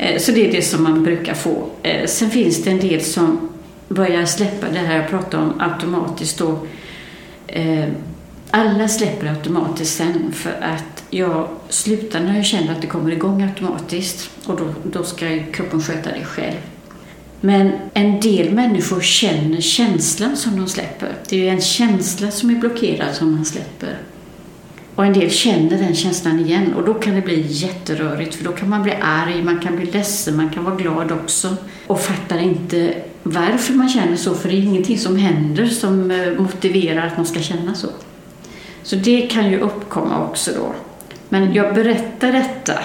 Eh, 0.00 0.18
Så 0.20 0.32
det 0.32 0.48
är 0.48 0.52
det 0.52 0.62
som 0.62 0.82
man 0.82 1.02
brukar 1.02 1.34
få. 1.34 1.68
Eh, 1.82 2.06
Sen 2.06 2.30
finns 2.30 2.64
det 2.64 2.70
en 2.70 2.80
del 2.80 3.00
som 3.00 3.48
börjar 3.88 4.24
släppa 4.26 4.66
det 4.72 4.78
här 4.78 4.96
jag 4.96 5.08
pratade 5.10 5.42
om 5.42 5.60
automatiskt 5.60 6.38
då. 6.38 6.66
Eh, 7.46 7.84
Alla 8.50 8.88
släpper 8.88 9.26
automatiskt 9.26 9.96
sen 9.96 10.32
för 10.32 10.50
att 10.62 11.04
jag 11.10 11.48
slutar 11.68 12.20
när 12.20 12.36
jag 12.36 12.44
känner 12.46 12.72
att 12.72 12.80
det 12.80 12.86
kommer 12.86 13.12
igång 13.12 13.42
automatiskt 13.42 14.30
och 14.44 14.56
då, 14.56 14.74
då 14.92 15.04
ska 15.04 15.26
kroppen 15.52 15.82
sköta 15.82 16.10
det 16.10 16.24
själv. 16.24 16.56
Men 17.40 17.72
en 17.94 18.20
del 18.20 18.50
människor 18.54 19.00
känner 19.00 19.60
känslan 19.60 20.36
som 20.36 20.56
de 20.56 20.68
släpper. 20.68 21.08
Det 21.28 21.36
är 21.36 21.40
ju 21.40 21.48
en 21.48 21.60
känsla 21.60 22.30
som 22.30 22.50
är 22.50 22.54
blockerad 22.54 23.14
som 23.14 23.34
man 23.34 23.44
släpper. 23.44 23.98
Och 24.98 25.06
en 25.06 25.12
del 25.12 25.30
känner 25.30 25.78
den 25.78 25.94
känslan 25.94 26.40
igen 26.40 26.74
och 26.74 26.84
då 26.84 26.94
kan 26.94 27.14
det 27.14 27.20
bli 27.20 27.46
jätterörigt 27.48 28.34
för 28.34 28.44
då 28.44 28.52
kan 28.52 28.68
man 28.68 28.82
bli 28.82 28.92
arg, 29.02 29.42
man 29.42 29.60
kan 29.60 29.76
bli 29.76 29.86
ledsen, 29.86 30.36
man 30.36 30.50
kan 30.50 30.64
vara 30.64 30.74
glad 30.74 31.12
också 31.12 31.56
och 31.86 32.00
fattar 32.00 32.38
inte 32.38 32.94
varför 33.22 33.72
man 33.72 33.88
känner 33.88 34.16
så 34.16 34.34
för 34.34 34.48
det 34.48 34.54
är 34.54 34.60
ingenting 34.60 34.98
som 34.98 35.16
händer 35.16 35.66
som 35.66 36.10
eh, 36.10 36.32
motiverar 36.38 37.06
att 37.06 37.16
man 37.16 37.26
ska 37.26 37.40
känna 37.40 37.74
så. 37.74 37.88
Så 38.82 38.96
det 38.96 39.20
kan 39.20 39.50
ju 39.50 39.60
uppkomma 39.60 40.24
också 40.24 40.50
då. 40.56 40.74
Men 41.28 41.52
jag 41.54 41.74
berättar 41.74 42.32
detta 42.32 42.78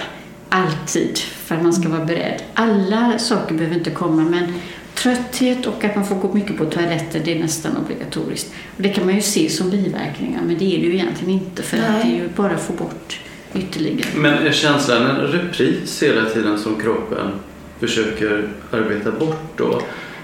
alltid 0.48 1.18
för 1.18 1.54
att 1.54 1.62
man 1.62 1.72
ska 1.72 1.88
vara 1.88 2.04
beredd. 2.04 2.42
Alla 2.54 3.18
saker 3.18 3.54
behöver 3.54 3.76
inte 3.76 3.90
komma 3.90 4.22
men 4.22 4.54
trötthet 4.94 5.66
och 5.66 5.84
att 5.84 5.96
man 5.96 6.06
får 6.06 6.14
gå 6.14 6.32
mycket 6.32 6.58
på 6.58 6.64
toaletten 6.64 7.22
det 7.24 7.36
är 7.36 7.38
nästan 7.38 7.76
obligatoriskt. 7.76 8.52
Och 8.76 8.82
det 8.82 8.88
kan 8.88 9.06
man 9.06 9.14
ju 9.14 9.20
se 9.20 9.50
som 9.50 9.70
biverkningar 9.70 10.42
men 10.42 10.58
det 10.58 10.64
är 10.64 10.78
det 10.78 10.86
ju 10.86 10.94
egentligen 10.94 11.34
inte 11.34 11.62
för 11.62 11.76
att 11.76 11.90
Nej. 11.90 12.02
det 12.04 12.10
är 12.10 12.22
ju 12.22 12.28
bara 12.36 12.54
att 12.54 12.62
få 12.62 12.72
bort 12.72 13.20
ytterligare. 13.54 14.08
Men 14.16 14.46
är 14.46 14.52
känslan 14.52 15.02
en 15.02 15.16
repris 15.16 16.02
hela 16.02 16.24
tiden 16.24 16.58
som 16.58 16.80
kroppen 16.80 17.30
försöker 17.80 18.48
arbeta 18.70 19.10
bort 19.10 19.58
då? 19.58 19.82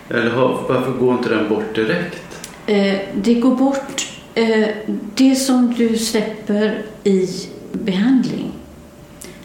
Eller 0.09 0.31
har, 0.31 0.65
varför 0.69 0.93
går 0.93 1.15
inte 1.15 1.29
den 1.29 1.49
bort 1.49 1.75
direkt? 1.75 2.51
Eh, 2.67 2.99
det 3.15 3.35
går 3.35 3.57
bort. 3.57 4.09
Eh, 4.35 4.69
det 5.15 5.35
som 5.35 5.75
du 5.75 5.97
släpper 5.97 6.83
i 7.05 7.29
behandling, 7.73 8.53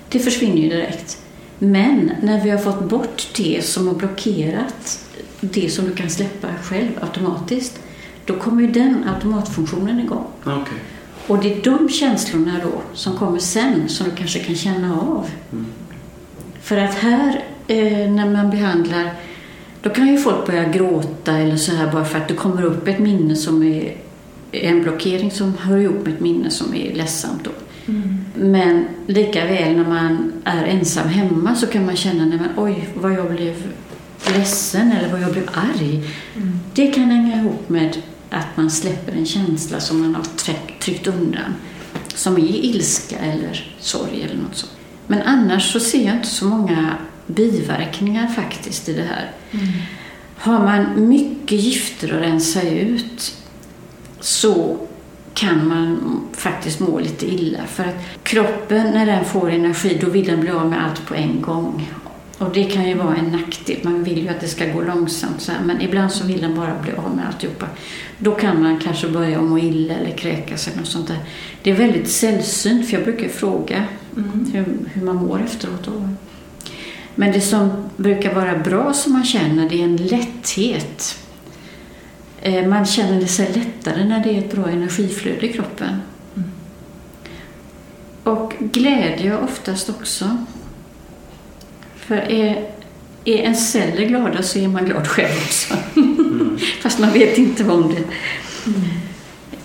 det 0.09 0.19
försvinner 0.19 0.61
ju 0.61 0.69
direkt. 0.69 1.17
Men 1.59 2.11
när 2.21 2.43
vi 2.43 2.49
har 2.49 2.57
fått 2.57 2.89
bort 2.89 3.27
det 3.37 3.65
som 3.65 3.87
har 3.87 3.95
blockerat 3.95 5.04
det 5.39 5.69
som 5.69 5.85
du 5.85 5.95
kan 5.95 6.09
släppa 6.09 6.47
själv 6.63 6.89
automatiskt, 7.01 7.79
då 8.25 8.35
kommer 8.35 8.61
ju 8.61 8.71
den 8.71 9.03
automatfunktionen 9.15 9.99
igång. 9.99 10.27
Okej. 10.43 10.77
Och 11.27 11.39
det 11.39 11.53
är 11.53 11.63
de 11.63 11.89
känslorna 11.89 12.59
då 12.63 12.81
som 12.93 13.17
kommer 13.17 13.39
sen 13.39 13.89
som 13.89 14.09
du 14.09 14.15
kanske 14.15 14.39
kan 14.39 14.55
känna 14.55 14.99
av. 15.01 15.29
Mm. 15.51 15.65
För 16.61 16.77
att 16.77 16.93
här 16.93 17.43
eh, 17.67 18.11
när 18.11 18.29
man 18.29 18.49
behandlar 18.49 19.11
då 19.81 19.89
kan 19.89 20.07
ju 20.07 20.17
folk 20.17 20.47
börja 20.47 20.69
gråta 20.69 21.37
eller 21.37 21.57
så 21.57 21.71
här 21.71 21.91
bara 21.91 22.05
för 22.05 22.17
att 22.19 22.27
det 22.27 22.33
kommer 22.33 22.63
upp 22.63 22.87
ett 22.87 22.99
minne 22.99 23.35
som 23.35 23.63
är 23.63 23.97
en 24.51 24.83
blockering 24.83 25.31
som 25.31 25.53
hör 25.57 25.77
ihop 25.77 26.05
med 26.05 26.13
ett 26.13 26.19
minne 26.19 26.49
som 26.49 26.75
är 26.75 26.93
ledsamt 26.93 27.43
då. 27.43 27.51
Men 28.35 28.85
lika 29.07 29.45
väl 29.45 29.75
när 29.75 29.87
man 29.87 30.31
är 30.43 30.63
ensam 30.63 31.07
hemma 31.07 31.55
så 31.55 31.67
kan 31.67 31.85
man 31.85 31.95
känna 31.95 32.25
nej, 32.25 32.39
men, 32.39 32.49
oj 32.65 32.89
vad 32.93 33.13
jag 33.13 33.31
blev 33.31 33.63
ledsen 34.37 34.91
eller 34.91 35.11
vad 35.11 35.21
jag 35.21 35.31
blev 35.31 35.49
arg. 35.53 36.03
Det 36.73 36.87
kan 36.91 37.03
hänga 37.03 37.35
ihop 37.35 37.69
med 37.69 37.97
att 38.29 38.57
man 38.57 38.71
släpper 38.71 39.11
en 39.11 39.25
känsla 39.25 39.79
som 39.79 40.01
man 40.01 40.15
har 40.15 40.23
tryck- 40.23 40.79
tryckt 40.79 41.07
undan. 41.07 41.55
Som 42.07 42.37
är 42.37 42.65
ilska 42.65 43.17
eller 43.19 43.73
sorg 43.79 44.21
eller 44.23 44.35
något 44.41 44.55
sånt. 44.55 44.71
Men 45.07 45.21
annars 45.21 45.71
så 45.73 45.79
ser 45.79 46.05
jag 46.05 46.15
inte 46.15 46.27
så 46.27 46.45
många 46.45 46.95
biverkningar 47.27 48.27
faktiskt 48.27 48.89
i 48.89 48.93
det 48.93 49.03
här. 49.03 49.31
Har 50.37 50.59
man 50.59 51.07
mycket 51.09 51.59
gifter 51.59 52.13
att 52.15 52.21
rensa 52.21 52.61
ut 52.61 53.35
så 54.19 54.77
kan 55.33 55.67
man 55.67 55.97
faktiskt 56.33 56.79
må 56.79 56.99
lite 56.99 57.33
illa. 57.33 57.59
För 57.67 57.83
att 57.83 57.95
kroppen, 58.23 58.87
när 58.93 59.05
den 59.05 59.25
får 59.25 59.51
energi, 59.51 59.97
då 60.01 60.09
vill 60.09 60.25
den 60.25 60.39
bli 60.41 60.49
av 60.49 60.69
med 60.69 60.85
allt 60.85 61.05
på 61.05 61.15
en 61.15 61.41
gång. 61.41 61.89
Och 62.37 62.53
det 62.53 62.63
kan 62.63 62.89
ju 62.89 62.93
vara 62.95 63.15
en 63.15 63.25
nackdel. 63.31 63.77
Man 63.83 64.03
vill 64.03 64.23
ju 64.23 64.29
att 64.29 64.39
det 64.39 64.47
ska 64.47 64.65
gå 64.65 64.81
långsamt 64.81 65.41
så 65.41 65.51
här, 65.51 65.59
men 65.63 65.81
ibland 65.81 66.11
så 66.11 66.25
vill 66.27 66.41
den 66.41 66.55
bara 66.55 66.81
bli 66.81 66.91
av 66.91 67.15
med 67.15 67.27
alltihopa. 67.27 67.65
Då 68.17 68.31
kan 68.31 68.63
man 68.63 68.79
kanske 68.79 69.07
börja 69.07 69.41
må 69.41 69.59
illa 69.59 69.93
eller 69.93 70.17
kräkas 70.17 70.67
eller 70.67 70.77
något 70.77 70.87
sånt 70.87 71.07
där. 71.07 71.17
Det 71.63 71.71
är 71.71 71.75
väldigt 71.75 72.09
sällsynt 72.09 72.89
för 72.89 72.93
jag 72.97 73.03
brukar 73.03 73.29
fråga 73.29 73.83
Mm. 74.17 74.51
hur, 74.53 74.65
hur 74.93 75.05
man 75.05 75.15
mår 75.15 75.41
efteråt. 75.43 75.89
Men 77.15 77.31
det 77.31 77.41
som 77.41 77.71
brukar 77.97 78.35
vara 78.35 78.57
bra 78.57 78.93
som 78.93 79.13
man 79.13 79.25
känner 79.25 79.69
det 79.69 79.79
är 79.81 79.83
en 79.83 79.97
lätthet. 79.97 81.17
Eh, 82.41 82.67
Man 82.67 82.85
känner 82.85 83.25
sig 83.25 83.51
lättare 83.53 84.05
när 84.05 84.23
det 84.23 84.29
är 84.29 84.37
ett 84.39 84.51
bra 84.55 84.69
energiflöde 84.69 85.45
i 85.49 85.53
kroppen. 85.53 86.01
Mm. 86.35 86.49
Och 88.23 88.53
glädje 88.59 89.37
oftast 89.37 89.89
också. 89.89 90.37
För 92.07 92.15
är, 92.15 92.69
är 93.25 93.37
en 93.37 93.55
celler 93.55 94.05
glada 94.05 94.43
så 94.43 94.59
är 94.59 94.67
man 94.67 94.85
glad 94.85 95.07
själv 95.07 95.31
också. 95.45 95.73
Mm. 95.95 96.57
Fast 96.81 96.99
man 96.99 97.13
vet 97.13 97.37
inte 97.37 97.63
om 97.63 97.95
det. 97.95 98.03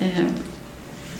Eh, 0.05 0.25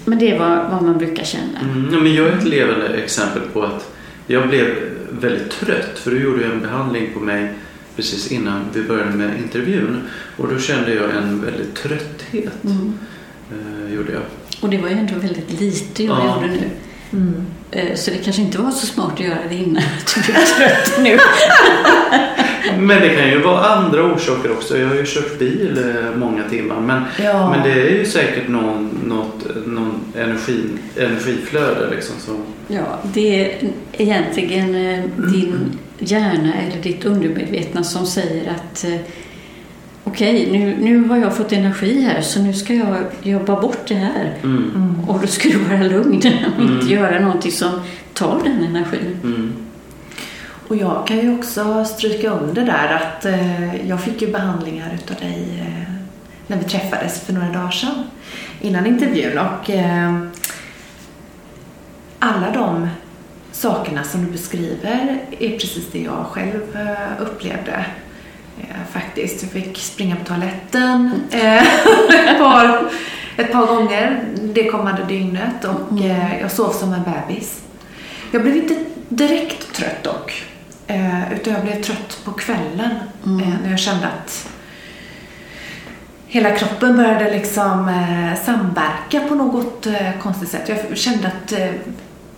Men 0.05 0.19
det 0.19 0.31
är 0.31 0.39
vad, 0.39 0.71
vad 0.71 0.83
man 0.83 0.99
brukar 0.99 1.25
känna. 1.25 1.61
Mm, 1.63 1.89
ja, 1.93 1.99
men 2.01 2.15
jag 2.15 2.27
är 2.27 2.33
ett 2.33 2.45
levande 2.49 2.89
exempel 2.89 3.43
på 3.53 3.63
att 3.63 3.93
jag 4.27 4.49
blev 4.49 4.67
väldigt 5.11 5.51
trött 5.51 5.99
för 5.99 6.11
du 6.11 6.23
gjorde 6.23 6.45
en 6.45 6.61
behandling 6.61 7.11
på 7.15 7.21
mig 7.21 7.49
precis 7.97 8.33
innan 8.33 8.65
vi 8.75 8.83
började 8.83 9.11
med 9.11 9.39
intervjun 9.39 10.03
och 10.37 10.49
då 10.49 10.59
kände 10.59 10.95
jag 10.95 11.11
en 11.17 11.41
väldigt 11.45 11.75
trötthet. 11.75 12.65
Mm. 12.65 12.99
Eh, 13.53 13.95
gjorde 13.95 14.13
jag. 14.13 14.23
Och 14.61 14.69
det 14.71 14.79
var 14.79 14.89
ju 14.89 14.95
ändå 14.95 15.15
väldigt 15.15 15.61
lite 15.61 16.05
jag 16.05 16.19
Ja. 16.19 16.35
gjorde 16.43 16.55
nu. 16.55 16.71
Mm. 17.13 17.47
Eh, 17.71 17.95
Så 17.95 18.11
det 18.11 18.17
kanske 18.17 18.43
inte 18.43 18.59
var 18.59 18.71
så 18.71 18.87
smart 18.87 19.13
att 19.15 19.21
göra 19.21 19.39
det 19.49 19.55
innan. 19.55 19.83
Du 20.15 20.33
blev 20.33 20.45
trött 20.45 20.99
nu. 21.03 21.19
Men 22.79 23.01
det 23.03 23.09
kan 23.15 23.29
ju 23.29 23.39
vara 23.43 23.65
andra 23.67 24.05
orsaker 24.15 24.53
också. 24.53 24.79
Jag 24.79 24.89
har 24.89 24.95
ju 24.95 25.05
kört 25.07 25.39
bil 25.39 25.79
eh, 25.79 26.17
många 26.19 26.43
timmar 26.49 26.81
men, 26.81 27.03
Ja. 27.25 27.51
men 27.51 27.63
det 27.69 27.73
är 27.73 27.91
ju 27.91 28.05
säkert 28.07 28.49
någon, 28.49 28.99
något, 29.07 29.67
någon 29.67 30.01
energi, 30.17 30.61
energiflöde 30.97 31.91
liksom 31.91 32.15
som 32.19 32.37
Ja, 32.69 32.99
det 33.03 33.45
är 33.45 33.59
egentligen 33.93 34.75
eh, 34.75 35.05
din 35.33 35.79
hjärna 35.99 36.55
eller 36.55 36.83
ditt 36.83 37.05
undermedvetna 37.05 37.85
som 37.85 38.07
säger 38.07 38.51
att 38.51 38.85
eh, 38.85 38.95
okej, 40.05 40.49
nu, 40.53 40.77
nu 40.81 41.09
har 41.09 41.17
jag 41.17 41.37
fått 41.37 41.53
energi 41.53 42.01
här 42.03 42.21
så 42.21 42.41
nu 42.43 42.53
ska 42.53 42.75
jag 42.75 42.97
jobba 43.23 43.61
bort 43.61 43.89
det 43.89 43.95
här. 43.95 44.35
mm, 44.43 44.73
Mm. 44.75 45.09
Och 45.09 45.21
då 45.21 45.27
ska 45.27 45.49
du 45.49 45.59
vara 45.59 45.83
lugn 45.83 46.09
och 46.09 46.15
inte 46.15 46.29
Mm. 46.79 46.89
göra 46.89 47.19
någonting 47.21 47.53
som 47.53 47.71
tar 48.15 48.41
den 48.45 48.65
energin. 48.65 49.17
mm, 49.25 49.53
Och 50.69 50.77
jag 50.77 51.07
kan 51.07 51.19
ju 51.19 51.39
också 51.39 51.85
stryka 51.85 52.31
under 52.31 52.63
där 52.67 52.89
att 53.03 53.25
eh, 53.25 53.89
jag 53.89 54.01
fick 54.01 54.23
ju 54.23 54.33
behandlingar 54.33 54.91
utav 54.95 55.17
dig 55.17 55.59
eh, 55.61 55.93
när 56.47 56.57
vi 56.57 56.65
träffades 56.65 57.21
för 57.21 57.33
några 57.33 57.49
dagar 57.53 57.71
sedan 57.71 58.05
innan 58.61 58.87
intervjun 58.87 59.39
och 59.39 59.71
eh, 59.71 60.21
alla 62.19 62.51
de 62.51 62.89
sakerna 63.53 64.05
som 64.05 64.25
du 64.25 64.31
beskriver 64.33 65.19
är 65.41 65.51
precis 65.59 65.87
det 65.93 65.99
jag 66.03 66.27
själv 66.31 66.77
eh, 66.77 67.23
upplevde 67.23 67.85
faktiskt. 68.93 69.43
Jag 69.43 69.51
fick 69.53 69.79
springa 69.79 70.17
på 70.17 70.25
toaletten 70.25 71.23
eh, 71.31 71.63
ett, 72.31 72.39
par, 72.39 72.91
ett 73.37 73.53
par 73.53 73.67
gånger 73.67 74.25
det 74.43 74.71
kommande 74.71 75.05
dygnet 75.09 75.65
och 75.65 76.01
eh, 76.01 76.41
jag 76.41 76.51
sov 76.51 76.71
som 76.73 76.93
en 76.93 77.03
bebis. 77.03 77.63
Jag 78.33 78.43
blev 78.43 78.57
inte 78.57 78.85
direkt 79.09 79.73
trött 79.73 80.03
dock. 80.03 80.45
Eh, 80.87 81.33
utan 81.33 81.53
jag 81.53 81.63
blev 81.63 81.83
trött 81.83 82.21
på 82.25 82.33
kvällen 82.33 82.91
Mm. 83.27 83.41
eh, 83.43 83.55
när 83.63 83.71
jag 83.71 83.79
kände 83.81 84.07
att 84.07 84.49
hela 86.27 86.51
kroppen 86.51 86.97
började 86.97 87.31
liksom 87.31 87.89
eh, 87.89 88.43
samverka 88.45 89.21
på 89.29 89.35
något 89.35 89.87
eh, 89.87 90.19
konstigt 90.23 90.49
sätt. 90.49 90.69
Jag 90.89 90.99
kände 90.99 91.29
att 91.29 91.53
eh, 91.53 91.71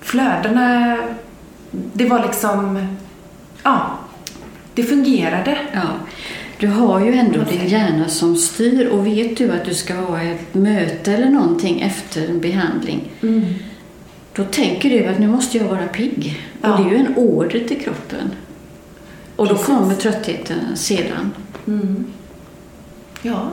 flödena, 0.01 0.97
det 1.71 2.05
var 2.09 2.23
liksom, 2.23 2.87
ja, 3.63 3.87
det 4.75 4.83
fungerade. 4.83 5.59
Ja. 5.73 5.81
Du 6.63 6.69
har 6.69 7.01
ju 7.01 7.13
ändå 7.15 7.43
din 7.43 7.69
hjärna 7.69 8.09
som 8.09 8.37
styr 8.37 8.87
och 8.87 9.07
vet 9.07 9.37
du 9.37 9.53
att 9.53 9.65
du 9.65 9.75
ska 9.75 9.95
ha 9.95 10.23
ett 10.23 10.55
möte 10.55 11.13
eller 11.13 11.31
någonting 11.31 11.81
efter 11.81 12.29
en 12.29 12.41
behandling 12.41 13.11
Då 14.33 14.45
tänker 14.45 14.91
du 14.91 15.07
att 15.07 15.19
nu 15.19 15.29
måste 15.29 15.59
jag 15.59 15.65
vara 15.65 15.87
pigg. 15.87 16.41
Ja. 16.63 16.73
Och 16.73 16.85
det 16.85 16.91
är 16.91 16.93
ju 16.93 16.97
en 16.97 17.17
order 17.17 17.69
till 17.69 17.81
kroppen. 17.81 18.31
Och 19.37 19.47
då 19.47 19.55
Precis. 19.55 19.67
kommer 19.67 19.95
tröttheten 19.95 20.77
sedan. 20.77 21.33
Mm. 21.67 22.05
Ja, 23.23 23.51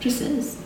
precis. 0.00 0.58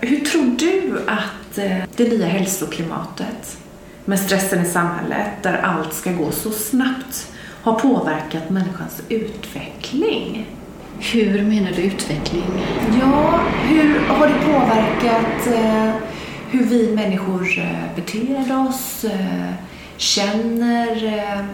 Hur 0.00 0.20
tror 0.20 0.56
du 0.58 0.98
att 1.06 1.58
eh, 1.58 1.78
det 1.96 2.08
nya 2.08 2.26
hälsoklimatet 2.26 3.58
med 4.04 4.20
stressen 4.20 4.62
i 4.62 4.68
samhället 4.68 5.42
där 5.42 5.54
allt 5.54 5.94
ska 5.94 6.12
gå 6.12 6.30
så 6.30 6.50
snabbt 6.50 7.32
har 7.62 7.78
påverkat 7.78 8.50
människans 8.50 9.02
utveckling? 9.08 10.46
Hur 11.12 11.42
menar 11.42 11.72
du 11.72 11.82
utveckling? 11.82 12.44
Ja, 13.00 13.40
hur 13.68 13.98
har 13.98 14.28
det 14.28 14.34
påverkat 14.34 15.46
eh, 15.46 15.94
hur 16.50 16.64
vi 16.64 16.94
människor 16.94 17.58
eh, 17.58 17.94
beter 17.96 18.66
oss, 18.68 19.04
eh, 19.04 19.52
känner? 19.96 21.04
Eh, 21.04 21.44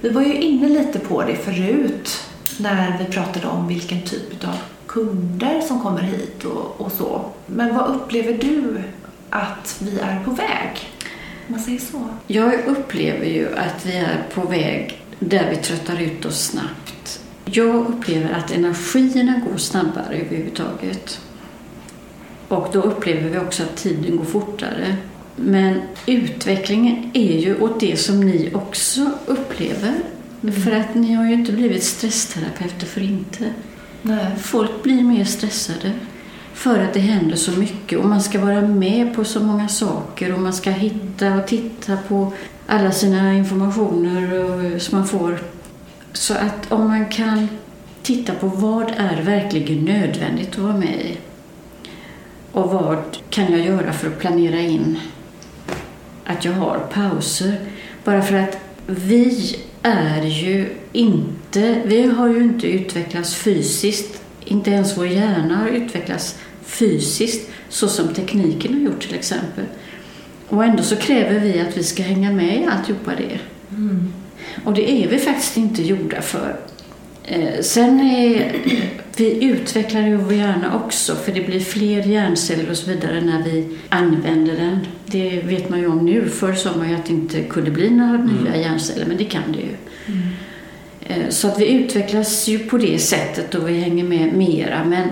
vi 0.00 0.08
var 0.08 0.22
ju 0.22 0.34
inne 0.34 0.68
lite 0.68 0.98
på 0.98 1.22
det 1.22 1.36
förut 1.36 2.24
när 2.58 2.98
vi 2.98 3.04
pratade 3.04 3.46
om 3.46 3.68
vilken 3.68 4.02
typ 4.02 4.44
av 4.44 4.56
kunder 4.86 5.60
som 5.60 5.80
kommer 5.80 6.02
hit 6.02 6.44
och, 6.44 6.80
och 6.80 6.92
så. 6.92 7.24
Men 7.46 7.74
vad 7.74 7.90
upplever 7.90 8.32
du 8.32 8.82
att 9.30 9.80
vi 9.82 9.98
är 10.00 10.24
på 10.24 10.30
väg? 10.30 10.90
Om 11.46 11.52
man 11.54 11.60
säger 11.60 11.78
så. 11.78 12.08
Jag 12.26 12.54
upplever 12.66 13.26
ju 13.26 13.56
att 13.56 13.86
vi 13.86 13.96
är 13.96 14.22
på 14.34 14.40
väg 14.40 15.02
där 15.18 15.50
vi 15.50 15.56
tröttar 15.56 16.00
ut 16.00 16.24
oss 16.24 16.44
snabbt. 16.44 16.89
Jag 17.52 17.86
upplever 17.86 18.32
att 18.32 18.50
energierna 18.50 19.42
går 19.50 19.56
snabbare 19.56 20.16
överhuvudtaget. 20.26 21.20
Och 22.48 22.68
då 22.72 22.82
upplever 22.82 23.30
vi 23.30 23.38
också 23.38 23.62
att 23.62 23.76
tiden 23.76 24.16
går 24.16 24.24
fortare. 24.24 24.96
Men 25.36 25.80
utvecklingen 26.06 27.10
är 27.14 27.38
ju 27.38 27.60
åt 27.60 27.80
det 27.80 27.96
som 27.96 28.20
ni 28.20 28.50
också 28.54 29.10
upplever. 29.26 29.94
För 30.64 30.72
att 30.72 30.94
ni 30.94 31.12
har 31.12 31.24
ju 31.24 31.32
inte 31.32 31.52
blivit 31.52 31.84
stressterapeuter 31.84 32.86
för 32.86 33.00
inte. 33.00 33.54
Nej. 34.02 34.36
Folk 34.38 34.82
blir 34.82 35.02
mer 35.02 35.24
stressade 35.24 35.92
för 36.54 36.78
att 36.78 36.94
det 36.94 37.00
händer 37.00 37.36
så 37.36 37.50
mycket 37.50 37.98
och 37.98 38.06
man 38.06 38.22
ska 38.22 38.40
vara 38.40 38.60
med 38.60 39.14
på 39.14 39.24
så 39.24 39.40
många 39.40 39.68
saker 39.68 40.34
och 40.34 40.40
man 40.40 40.52
ska 40.52 40.70
hitta 40.70 41.34
och 41.34 41.46
titta 41.46 41.96
på 41.96 42.32
alla 42.66 42.92
sina 42.92 43.34
informationer 43.34 44.78
som 44.78 44.98
man 44.98 45.08
får. 45.08 45.38
Så 46.12 46.34
att 46.34 46.72
om 46.72 46.88
man 46.88 47.08
kan 47.08 47.48
titta 48.02 48.34
på 48.34 48.46
vad 48.46 48.92
är 48.96 49.22
verkligen 49.22 49.84
nödvändigt 49.84 50.48
att 50.48 50.58
vara 50.58 50.76
med 50.76 51.00
i 51.00 51.18
och 52.52 52.70
vad 52.70 53.18
kan 53.30 53.52
jag 53.52 53.60
göra 53.60 53.92
för 53.92 54.06
att 54.06 54.18
planera 54.18 54.60
in 54.60 54.98
att 56.24 56.44
jag 56.44 56.52
har 56.52 56.78
pauser. 56.78 57.54
Bara 58.04 58.22
för 58.22 58.34
att 58.34 58.58
vi 58.86 59.56
är 59.82 60.22
ju 60.22 60.68
inte, 60.92 61.82
vi 61.84 62.06
har 62.06 62.28
ju 62.28 62.42
inte 62.42 62.66
utvecklats 62.66 63.34
fysiskt, 63.34 64.22
inte 64.44 64.70
ens 64.70 64.98
vår 64.98 65.06
hjärna 65.06 65.56
har 65.56 65.68
utvecklats 65.68 66.38
fysiskt 66.62 67.50
så 67.68 67.88
som 67.88 68.14
tekniken 68.14 68.74
har 68.74 68.80
gjort 68.80 69.00
till 69.00 69.14
exempel. 69.14 69.64
Och 70.48 70.64
ändå 70.64 70.82
så 70.82 70.96
kräver 70.96 71.40
vi 71.40 71.60
att 71.60 71.76
vi 71.76 71.82
ska 71.82 72.02
hänga 72.02 72.32
med 72.32 72.62
i 72.62 72.66
alltihopa 72.66 73.10
det. 73.16 73.38
Mm. 73.70 74.09
Och 74.64 74.74
det 74.74 74.90
är 74.90 75.08
vi 75.08 75.18
faktiskt 75.18 75.56
inte 75.56 75.82
gjorda 75.82 76.22
för. 76.22 76.56
Eh, 77.24 77.60
sen 77.62 78.00
är, 78.00 78.52
vi 79.16 79.44
utvecklar 79.44 80.00
ju 80.00 80.16
vår 80.16 80.32
hjärna 80.32 80.76
också 80.84 81.14
för 81.14 81.32
det 81.32 81.40
blir 81.40 81.60
fler 81.60 82.02
hjärnceller 82.02 82.70
och 82.70 82.76
så 82.76 82.90
vidare 82.90 83.20
när 83.20 83.42
vi 83.42 83.68
använder 83.88 84.56
den. 84.56 84.78
Det 85.06 85.40
vet 85.44 85.68
man 85.68 85.78
ju 85.78 85.86
om 85.86 86.04
nu. 86.04 86.28
Förr 86.28 86.52
sa 86.54 86.76
man 86.76 86.88
ju 86.90 86.94
att 86.94 87.06
det 87.06 87.12
inte 87.12 87.42
kunde 87.42 87.70
bli 87.70 87.90
några 87.90 88.16
nya 88.16 88.56
hjärnceller, 88.56 89.06
men 89.06 89.16
det 89.16 89.24
kan 89.24 89.42
det 89.52 89.58
ju. 89.58 89.74
Eh, 91.00 91.28
Så 91.28 91.48
att 91.48 91.60
vi 91.60 91.68
utvecklas 91.72 92.48
ju 92.48 92.58
på 92.58 92.78
det 92.78 92.98
sättet 92.98 93.54
och 93.54 93.68
vi 93.68 93.80
hänger 93.80 94.04
med 94.04 94.32
mera. 94.32 94.84
Men 94.84 95.08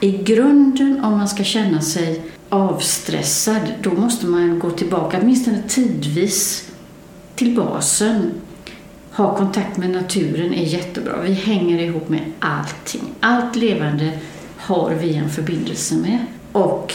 i 0.00 0.10
grunden, 0.10 1.04
om 1.04 1.12
man 1.12 1.28
ska 1.28 1.44
känna 1.44 1.80
sig 1.80 2.22
avstressad, 2.48 3.60
då 3.82 3.90
måste 3.90 4.26
man 4.26 4.58
gå 4.58 4.70
tillbaka, 4.70 5.18
åtminstone 5.22 5.62
tidvis, 5.68 6.68
till 7.34 7.54
basen. 7.56 8.30
Ha 9.16 9.36
kontakt 9.36 9.76
med 9.76 9.90
naturen 9.90 10.54
är 10.54 10.64
jättebra. 10.64 11.20
Vi 11.20 11.32
hänger 11.32 11.78
ihop 11.78 12.08
med 12.08 12.20
allting. 12.40 13.02
Allt 13.20 13.56
levande 13.56 14.18
har 14.56 14.94
vi 14.94 15.14
en 15.14 15.30
förbindelse 15.30 15.94
med. 15.94 16.18
Och 16.52 16.94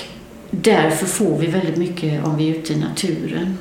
därför 0.52 1.06
får 1.06 1.38
vi 1.38 1.48
väldigt 1.48 1.78
mycket 1.78 2.26
om 2.26 2.38
vi 2.38 2.50
är 2.50 2.56
ute 2.56 2.74
i 2.74 2.80
naturen. 2.80 3.58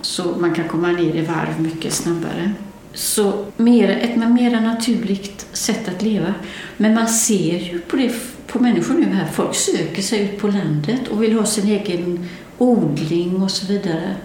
Så 0.00 0.24
man 0.24 0.54
kan 0.54 0.68
komma 0.68 0.88
ner 0.88 1.14
i 1.14 1.20
varv 1.20 1.60
mycket 1.60 1.92
snabbare. 1.92 2.52
så 2.94 3.44
mer, 3.56 3.90
ett 3.90 4.16
mer 4.16 4.60
naturligt 4.60 5.46
sätt 5.52 5.88
att 5.88 6.02
leva. 6.02 6.34
Men 6.76 6.94
man 6.94 7.08
ser 7.08 7.58
ju 7.58 7.80
på, 7.80 7.96
det, 7.96 8.12
på 8.46 8.58
människor 8.58 8.94
nu 8.94 9.06
här, 9.06 9.26
folk 9.26 9.54
söker 9.54 10.02
sig 10.02 10.20
ut 10.20 10.38
på 10.38 10.48
landet 10.48 11.08
och 11.08 11.22
vill 11.22 11.38
ha 11.38 11.46
sin 11.46 11.68
egen 11.68 12.28
odling 12.58 13.42
och 13.42 13.50
så 13.50 13.66
vidare. 13.66 14.16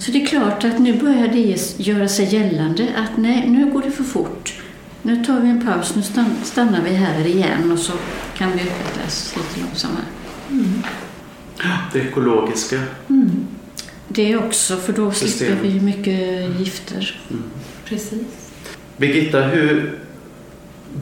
Mm. 0.00 0.06
Så 0.06 0.10
det 0.10 0.22
är 0.22 0.26
klart 0.26 0.64
att 0.64 0.78
nu 0.78 0.98
börjar 0.98 1.28
det 1.28 1.76
göra 1.76 2.08
sig 2.08 2.34
gällande 2.34 2.88
att 2.96 3.16
nej, 3.16 3.48
nu 3.48 3.70
går 3.72 3.82
det 3.82 3.90
för 3.90 4.04
fort. 4.04 4.54
Nu 5.02 5.24
tar 5.24 5.40
vi 5.40 5.48
en 5.48 5.66
paus, 5.66 5.94
nu 5.96 6.02
stannar 6.44 6.82
vi 6.84 6.90
här 6.90 7.26
igen 7.26 7.72
och 7.72 7.78
så 7.78 7.92
kan 8.36 8.50
vi 8.52 8.62
utvecklas 8.62 9.36
lite 9.36 9.66
långsammare. 9.66 10.04
Mm. 10.50 10.82
Det 11.92 11.98
ekologiska. 11.98 12.80
Mm. 13.08 13.30
Det 14.08 14.36
också, 14.36 14.76
för 14.76 14.92
då 14.92 15.12
System. 15.12 15.48
slipper 15.48 15.68
vi 15.68 15.80
mycket 15.80 16.60
gifter. 16.60 17.20
Mm. 17.30 17.42
Precis. 17.84 18.50
Birgitta, 18.96 19.40
hur 19.40 19.98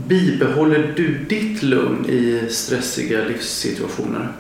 bibehåller 0.08 0.92
du 0.96 1.24
ditt 1.28 1.62
lugn 1.62 2.06
i 2.08 2.42
stressiga 2.50 3.24
livssituationer? 3.24 4.32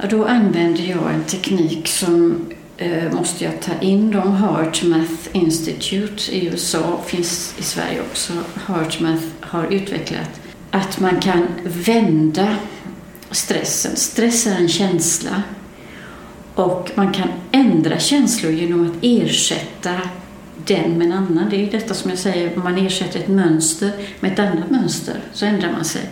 Ja, 0.00 0.06
då 0.10 0.24
använder 0.24 0.82
jag 0.82 1.14
en 1.14 1.24
teknik 1.24 1.88
som 1.88 2.46
Eh, 2.80 3.12
måste 3.12 3.44
jag 3.44 3.60
ta 3.60 3.72
in. 3.80 4.10
dem. 4.10 4.32
HeartMath 4.32 5.12
Institute 5.32 6.36
i 6.36 6.46
USA, 6.46 7.00
finns 7.06 7.54
i 7.58 7.62
Sverige 7.62 8.00
också. 8.00 8.32
HeartMath 8.54 9.22
har 9.40 9.66
utvecklat 9.66 10.40
att 10.70 11.00
man 11.00 11.20
kan 11.20 11.46
vända 11.64 12.56
stressen. 13.30 13.96
Stress 13.96 14.46
är 14.46 14.56
en 14.56 14.68
känsla 14.68 15.42
och 16.54 16.90
man 16.94 17.12
kan 17.12 17.28
ändra 17.52 17.98
känslor 17.98 18.52
genom 18.52 18.90
att 18.90 18.96
ersätta 19.02 20.00
den 20.66 20.98
med 20.98 21.06
en 21.06 21.12
annan. 21.12 21.50
Det 21.50 21.56
är 21.56 21.70
detta 21.70 21.94
som 21.94 22.10
jag 22.10 22.18
säger, 22.18 22.56
man 22.56 22.86
ersätter 22.86 23.20
ett 23.20 23.28
mönster 23.28 23.92
med 24.20 24.32
ett 24.32 24.38
annat 24.38 24.70
mönster 24.70 25.20
så 25.32 25.46
ändrar 25.46 25.72
man 25.72 25.84
sig. 25.84 26.02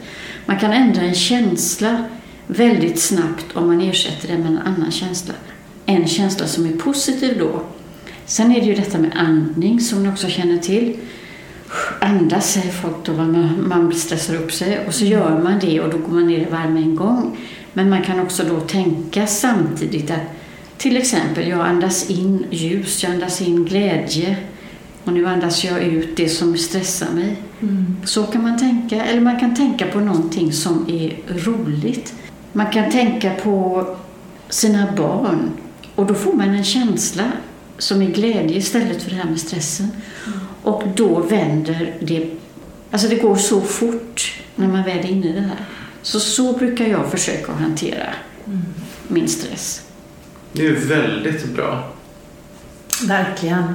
Man 0.47 0.59
kan 0.59 0.73
ändra 0.73 1.03
en 1.03 1.15
känsla 1.15 2.05
väldigt 2.47 3.01
snabbt 3.01 3.57
om 3.57 3.67
man 3.67 3.81
ersätter 3.81 4.29
den 4.29 4.41
med 4.41 4.51
en 4.51 4.59
annan 4.59 4.91
känsla. 4.91 5.35
En 5.91 6.09
känsla 6.09 6.47
som 6.47 6.67
är 6.67 6.73
positiv 6.73 7.39
då. 7.39 7.63
Sen 8.27 8.53
är 8.53 8.61
det 8.61 8.67
ju 8.67 8.75
detta 8.75 8.99
med 8.99 9.11
andning 9.17 9.81
som 9.81 10.03
ni 10.03 10.09
också 10.09 10.29
känner 10.29 10.59
till. 10.59 10.97
Andas 12.01 12.53
säger 12.53 12.73
folk 12.73 12.97
då, 13.05 13.13
man, 13.13 13.69
man 13.69 13.93
stressar 13.93 14.35
upp 14.35 14.53
sig 14.53 14.87
och 14.87 14.95
så 14.95 15.05
gör 15.05 15.43
man 15.43 15.59
det 15.61 15.81
och 15.81 15.91
då 15.91 15.99
går 15.99 16.13
man 16.13 16.27
ner 16.27 16.39
i 16.39 16.45
varme 16.51 16.81
en 16.81 16.97
gång. 16.97 17.37
Men 17.73 17.91
man 17.91 18.03
kan 18.03 18.21
också 18.21 18.45
då 18.45 18.61
tänka 18.61 19.27
samtidigt 19.27 20.11
att 20.11 20.21
till 20.77 20.97
exempel, 20.97 21.49
jag 21.49 21.61
andas 21.61 22.11
in 22.11 22.47
ljus, 22.51 23.03
jag 23.03 23.13
andas 23.13 23.43
in 23.43 23.65
glädje 23.65 24.37
och 25.05 25.13
nu 25.13 25.27
andas 25.27 25.65
jag 25.65 25.83
ut 25.83 26.17
det 26.17 26.29
som 26.29 26.57
stressar 26.57 27.11
mig. 27.15 27.37
Mm. 27.61 27.97
Så 28.05 28.23
kan 28.23 28.43
man 28.43 28.59
tänka. 28.59 29.05
Eller 29.05 29.21
man 29.21 29.41
kan 29.41 29.55
tänka 29.55 29.87
på 29.87 30.01
någonting 30.01 30.53
som 30.53 30.87
är 30.89 31.17
roligt. 31.29 32.15
Man 32.53 32.73
kan 32.73 32.91
tänka 32.91 33.31
på 33.43 33.87
sina 34.49 34.93
barn 34.97 35.51
och 35.99 36.07
då 36.07 36.15
får 36.15 36.33
man 36.33 36.49
en 36.49 36.65
känsla 36.65 37.33
som 37.79 38.03
är 38.03 38.07
glädje 38.07 38.57
istället 38.57 39.03
för 39.03 39.11
det 39.11 39.17
här 39.17 39.31
med 39.31 39.41
stressen. 39.41 39.89
Mm. 40.27 40.39
Och 40.63 40.83
då 40.95 41.21
vänder 41.21 41.97
det. 42.01 42.31
Alltså 42.91 43.09
det 43.09 43.17
går 43.17 43.37
så 43.37 43.61
fort 43.61 44.41
när 44.57 44.69
man 44.69 44.85
väl 44.85 44.99
är 44.99 45.07
inne 45.07 45.29
i 45.29 45.33
det 45.33 45.41
här. 45.41 45.65
Så 46.03 46.21
så 46.21 46.53
brukar 46.53 46.87
jag 46.87 47.11
försöka 47.11 47.53
hantera 47.53 48.07
mm. 48.47 48.63
min 49.09 49.29
stress. 49.29 49.83
Det 50.53 50.67
är 50.67 50.73
väldigt 50.73 51.55
bra. 51.55 51.93
Verkligen. 53.07 53.75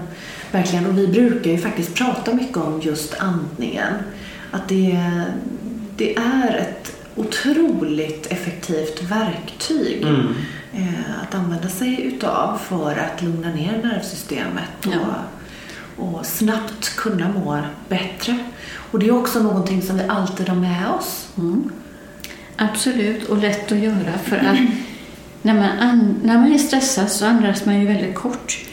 Verkligen. 0.52 0.86
Och 0.86 0.98
vi 0.98 1.08
brukar 1.08 1.52
ju 1.52 1.58
faktiskt 1.58 1.94
prata 1.94 2.34
mycket 2.34 2.58
om 2.58 2.82
just 2.82 3.16
andningen. 3.20 3.94
Att 4.52 4.70
det, 4.70 5.00
det 5.98 6.16
är 6.16 6.58
ett 6.58 6.96
otroligt 7.16 8.26
effektivt 8.32 9.02
verktyg 9.02 10.02
mm. 10.02 10.34
Eh, 10.74 11.22
att 11.24 11.36
använda 11.36 11.70
sig 11.70 12.02
utav 12.02 12.58
för 12.58 12.98
att 12.98 13.22
lugna 13.22 13.50
ner 13.50 13.84
nervsystemet 13.84 14.86
och, 14.86 14.94
ja. 14.94 15.24
och 16.04 16.26
snabbt 16.26 16.96
kunna 16.96 17.30
må 17.30 17.60
bättre. 17.90 18.38
Och 18.92 19.00
det 19.00 19.08
är 19.08 19.12
också 19.12 19.44
någonting 19.44 19.82
som 19.82 19.98
vi 19.98 20.04
alltid 20.08 20.50
har 20.50 20.56
med 20.56 20.90
oss. 20.90 21.28
Mm. 21.38 21.72
Absolut, 22.56 23.30
och 23.30 23.38
lätt 23.38 23.72
att 23.72 23.78
göra 23.78 24.18
för 24.24 24.38
att 24.38 24.58
när 25.42 25.54
man, 25.54 26.16
när 26.24 26.38
man 26.38 26.54
är 26.54 26.58
stressad 26.58 27.12
så 27.12 27.26
andas 27.26 27.66
man 27.66 27.80
ju 27.80 27.88
väldigt 27.88 28.16
kort. 28.16 28.66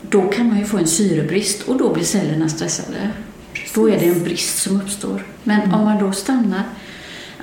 Då 0.00 0.22
kan 0.22 0.48
man 0.48 0.58
ju 0.58 0.64
få 0.64 0.78
en 0.78 0.86
syrebrist 0.86 1.62
och 1.62 1.78
då 1.78 1.92
blir 1.92 2.04
cellerna 2.04 2.48
stressade. 2.48 3.10
Precis. 3.52 3.72
Då 3.74 3.90
är 3.90 3.98
det 4.00 4.06
en 4.06 4.24
brist 4.24 4.62
som 4.62 4.80
uppstår. 4.80 5.26
Men 5.42 5.60
mm. 5.60 5.74
om 5.74 5.84
man 5.84 5.98
då 5.98 6.12
stannar, 6.12 6.62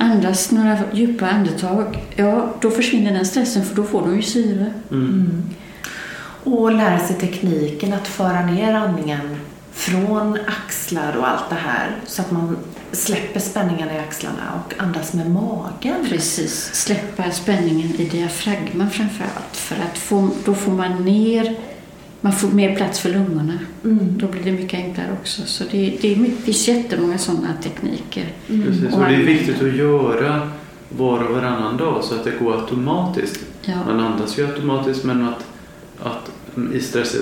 andas 0.01 0.51
några 0.51 0.77
djupa 0.93 1.29
andetag, 1.29 2.03
ja 2.15 2.53
då 2.61 2.71
försvinner 2.71 3.13
den 3.13 3.25
stressen 3.25 3.65
för 3.65 3.75
då 3.75 3.83
får 3.83 4.01
de 4.01 4.15
ju 4.15 4.21
syre. 4.21 4.73
Mm. 4.91 5.09
Mm. 5.09 5.49
Och 6.43 6.71
lära 6.71 6.99
sig 6.99 7.15
tekniken 7.15 7.93
att 7.93 8.07
föra 8.07 8.45
ner 8.45 8.73
andningen 8.73 9.37
från 9.71 10.37
axlar 10.47 11.17
och 11.17 11.27
allt 11.27 11.49
det 11.49 11.55
här 11.55 11.95
så 12.05 12.21
att 12.21 12.31
man 12.31 12.57
släpper 12.91 13.39
spänningen 13.39 13.89
i 13.89 13.99
axlarna 13.99 14.63
och 14.65 14.73
andas 14.81 15.13
med 15.13 15.31
magen. 15.31 16.05
Precis, 16.09 16.69
släppa 16.73 17.31
spänningen 17.31 17.95
i 17.95 18.05
diafragman 18.05 18.89
framför 18.89 19.23
allt 19.23 19.57
för 19.57 19.75
att 19.75 19.97
få, 19.97 20.29
då 20.45 20.53
får 20.53 20.71
man 20.71 21.05
ner 21.05 21.55
man 22.21 22.33
får 22.33 22.47
mer 22.47 22.75
plats 22.75 22.99
för 22.99 23.09
lungorna. 23.09 23.59
Mm. 23.83 24.17
Då 24.17 24.27
blir 24.27 24.43
det 24.43 24.51
mycket 24.51 24.79
enklare 24.79 25.07
också. 25.21 25.41
Så 25.45 25.63
det, 25.71 25.97
det, 26.01 26.13
är 26.13 26.15
mycket, 26.15 26.43
finns 26.43 26.67
jättemånga 26.67 27.17
sådana 27.17 27.53
tekniker. 27.63 28.25
Mm. 28.49 28.67
Precis, 28.67 28.93
och 28.93 28.99
det 28.99 29.15
är 29.15 29.23
viktigt 29.23 29.61
att 29.61 29.75
göra 29.75 30.49
var 30.89 31.19
och 31.23 31.35
varannan 31.35 31.77
dag 31.77 32.03
så 32.03 32.15
att 32.15 32.23
det 32.23 32.31
går 32.39 32.61
automatiskt. 32.61 33.39
Ja. 33.61 33.75
Man 33.85 33.99
andas 33.99 34.39
ju 34.39 34.47
automatiskt 34.47 35.03
men 35.03 35.27
att, 35.27 35.45
att 35.99 36.31
i 36.73 36.79
stress, 36.79 37.15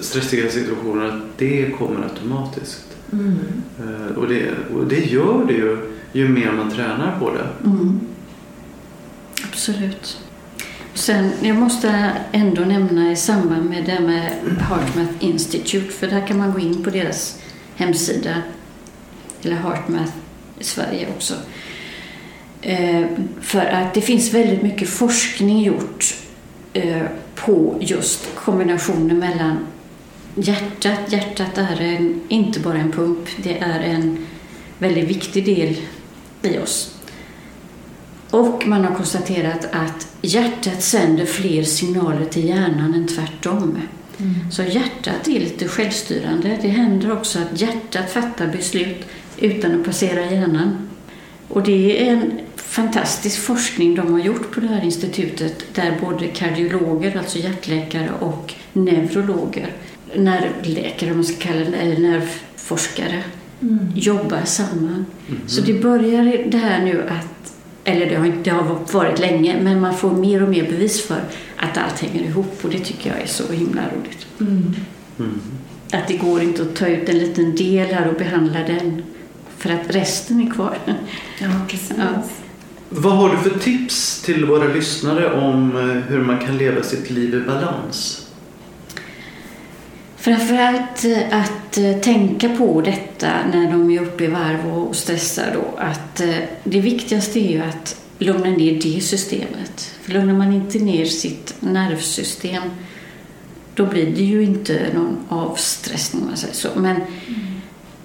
stressiga 0.00 0.50
situationer 0.50 1.04
att 1.08 1.22
det 1.38 1.78
kommer 1.78 2.02
automatiskt. 2.02 2.86
Mm. 3.12 3.36
Eh, 3.78 4.16
och, 4.16 4.28
det, 4.28 4.50
och 4.74 4.86
det 4.86 5.10
gör 5.12 5.44
det 5.48 5.54
ju 5.54 5.90
ju 6.12 6.28
mer 6.28 6.52
man 6.52 6.70
tränar 6.70 7.18
på 7.18 7.30
det. 7.30 7.68
Mm. 7.68 8.00
Absolut. 9.48 10.18
Sen, 11.00 11.32
jag 11.42 11.56
måste 11.56 12.12
ändå 12.32 12.62
nämna 12.62 13.12
i 13.12 13.16
samband 13.16 13.70
med 13.70 13.84
det 13.84 14.00
med 14.00 14.32
HeartMath 14.60 15.12
Institute, 15.20 15.92
för 15.92 16.06
där 16.06 16.26
kan 16.26 16.38
man 16.38 16.52
gå 16.52 16.58
in 16.58 16.84
på 16.84 16.90
deras 16.90 17.38
hemsida, 17.76 18.42
eller 19.42 19.56
HeartMath 19.56 20.12
i 20.58 20.64
Sverige 20.64 21.08
också. 21.16 21.34
Eh, 22.62 23.06
för 23.40 23.66
att 23.66 23.94
det 23.94 24.00
finns 24.00 24.34
väldigt 24.34 24.62
mycket 24.62 24.88
forskning 24.88 25.62
gjort 25.62 26.14
eh, 26.72 27.02
på 27.34 27.76
just 27.80 28.34
kombinationen 28.34 29.18
mellan 29.18 29.66
hjärtat. 30.34 31.12
Hjärtat 31.12 31.58
är 31.58 31.80
en, 31.80 32.20
inte 32.28 32.60
bara 32.60 32.78
en 32.78 32.92
pump, 32.92 33.28
det 33.36 33.58
är 33.58 33.80
en 33.80 34.26
väldigt 34.78 35.08
viktig 35.08 35.44
del 35.44 35.76
i 36.42 36.58
oss. 36.58 36.99
Och 38.30 38.66
man 38.66 38.84
har 38.84 38.94
konstaterat 38.94 39.68
att 39.72 40.08
hjärtat 40.22 40.82
sänder 40.82 41.26
fler 41.26 41.62
signaler 41.62 42.24
till 42.24 42.48
hjärnan 42.48 42.94
än 42.94 43.06
tvärtom. 43.06 43.78
Mm. 44.18 44.34
Så 44.50 44.62
hjärtat 44.62 45.28
är 45.28 45.40
lite 45.40 45.68
självstyrande. 45.68 46.58
Det 46.62 46.68
händer 46.68 47.12
också 47.12 47.38
att 47.38 47.60
hjärtat 47.60 48.10
fattar 48.10 48.46
beslut 48.46 49.04
utan 49.38 49.80
att 49.80 49.86
passera 49.86 50.30
hjärnan. 50.30 50.88
Och 51.48 51.62
det 51.62 52.08
är 52.08 52.12
en 52.12 52.40
fantastisk 52.56 53.40
forskning 53.40 53.94
de 53.94 54.12
har 54.12 54.20
gjort 54.20 54.54
på 54.54 54.60
det 54.60 54.66
här 54.66 54.84
institutet 54.84 55.74
där 55.74 55.98
både 56.00 56.26
kardiologer, 56.26 57.16
alltså 57.18 57.38
hjärtläkare 57.38 58.10
och 58.20 58.54
neurologer, 58.72 59.72
nervläkare 60.16 61.10
om 61.10 61.16
man 61.16 61.24
ska 61.24 61.36
kalla 61.36 61.70
det, 61.70 61.76
eller 61.76 61.98
nervforskare, 61.98 63.22
mm. 63.62 63.92
jobbar 63.94 64.44
samman. 64.44 65.06
Mm. 65.28 65.40
Så 65.46 65.60
det 65.60 65.82
börjar 65.82 66.50
det 66.50 66.58
här 66.58 66.84
nu 66.84 67.02
att, 67.08 67.52
eller 67.84 68.06
det 68.06 68.14
har, 68.14 68.32
det 68.42 68.50
har 68.50 68.78
varit 68.92 69.18
länge, 69.18 69.62
men 69.62 69.80
man 69.80 69.94
får 69.94 70.10
mer 70.10 70.42
och 70.42 70.48
mer 70.48 70.64
bevis 70.70 71.06
för 71.06 71.20
att 71.56 71.78
allt 71.78 72.00
hänger 72.00 72.22
ihop 72.22 72.58
och 72.62 72.70
det 72.70 72.78
tycker 72.78 73.10
jag 73.10 73.20
är 73.20 73.26
så 73.26 73.52
himla 73.52 73.82
roligt. 73.82 74.26
Mm. 74.40 74.74
mm. 75.18 75.40
Att 75.92 76.08
det 76.08 76.16
går 76.16 76.42
inte 76.42 76.62
att 76.62 76.76
ta 76.76 76.86
ut 76.86 77.08
en 77.08 77.18
liten 77.18 77.56
del 77.56 77.94
här 77.94 78.08
och 78.08 78.18
behandla 78.18 78.58
den 78.58 79.02
för 79.58 79.70
att 79.70 79.94
resten 79.94 80.48
är 80.48 80.50
kvar. 80.50 80.78
Ja, 81.38 81.48
precis. 81.68 81.92
Ja. 81.98 82.22
Vad 82.88 83.12
har 83.12 83.30
du 83.30 83.50
för 83.50 83.58
tips 83.58 84.22
till 84.22 84.44
våra 84.44 84.64
lyssnare 84.64 85.40
om 85.40 85.76
eh, 85.76 85.82
hur 85.82 86.20
man 86.20 86.38
kan 86.38 86.58
leva 86.58 86.82
sitt 86.82 87.10
liv 87.10 87.34
i 87.34 87.40
balans? 87.40 88.26
Framförallt 90.20 91.04
eh, 91.04 91.40
att 91.40 91.78
eh, 91.78 91.92
tänka 91.92 92.48
på 92.48 92.80
detta 92.80 93.28
när 93.52 93.72
de 93.72 93.90
är 93.90 94.02
uppe 94.02 94.24
i 94.24 94.26
varv 94.26 94.66
och 94.66 94.96
stressar 94.96 95.50
då, 95.54 95.78
att 95.78 96.16
det 96.64 96.80
viktigaste 96.80 97.40
är 97.40 97.50
ju 97.50 97.62
att 97.62 98.00
lugna 98.18 98.50
ner 98.50 98.80
det 98.82 99.00
systemet. 99.00 99.94
För 100.02 100.12
lugnar 100.12 100.34
man 100.34 100.52
inte 100.52 100.78
ner 100.78 101.04
sitt 101.04 101.54
nervsystem 101.60 102.62
då 103.74 103.86
blir 103.86 104.06
det 104.06 104.22
ju 104.22 104.42
inte 104.42 104.86
någon 104.94 105.16
avstressning, 105.28 106.26
man 106.26 106.36
säger 106.36 106.54
så. 106.54 106.68
Men 106.76 106.96
mm 106.96 107.50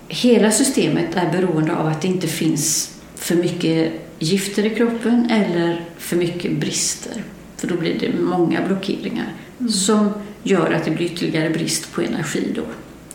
hela 0.07 0.51
systemet 0.51 1.15
är 1.15 1.31
beroende 1.31 1.75
av 1.75 1.87
att 1.87 2.01
det 2.01 2.07
inte 2.07 2.27
finns 2.27 2.95
för 3.15 3.35
mycket 3.35 3.93
gifter 4.19 4.65
i 4.65 4.69
kroppen 4.69 5.29
eller 5.29 5.85
för 5.97 6.15
mycket 6.15 6.59
brister. 6.59 7.23
För 7.57 7.67
då 7.67 7.75
blir 7.75 7.99
det 7.99 8.13
många 8.19 8.67
blockeringar 8.67 9.33
mm. 9.59 9.71
som 9.71 10.09
gör 10.45 10.71
att 10.71 10.85
det 10.85 10.91
blir 10.91 11.05
ytterligare 11.05 11.49
brist 11.49 11.93
på 11.93 12.01
energi 12.01 12.51
då. 12.55 12.63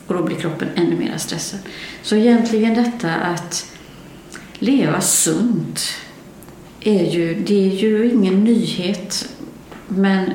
Och 0.06 0.14
då 0.14 0.22
blir 0.22 0.36
kroppen 0.36 0.68
ännu 0.74 0.96
mer 0.96 1.16
stressad. 1.16 1.60
Så 2.02 2.16
egentligen 2.16 2.74
detta 2.74 3.14
att 3.14 3.72
leva 4.58 5.00
sunt 5.00 5.80
är 6.80 7.10
ju, 7.10 7.34
det 7.34 7.66
är 7.70 7.74
ju 7.74 8.10
ingen 8.10 8.44
nyhet. 8.44 9.28
Men 9.88 10.32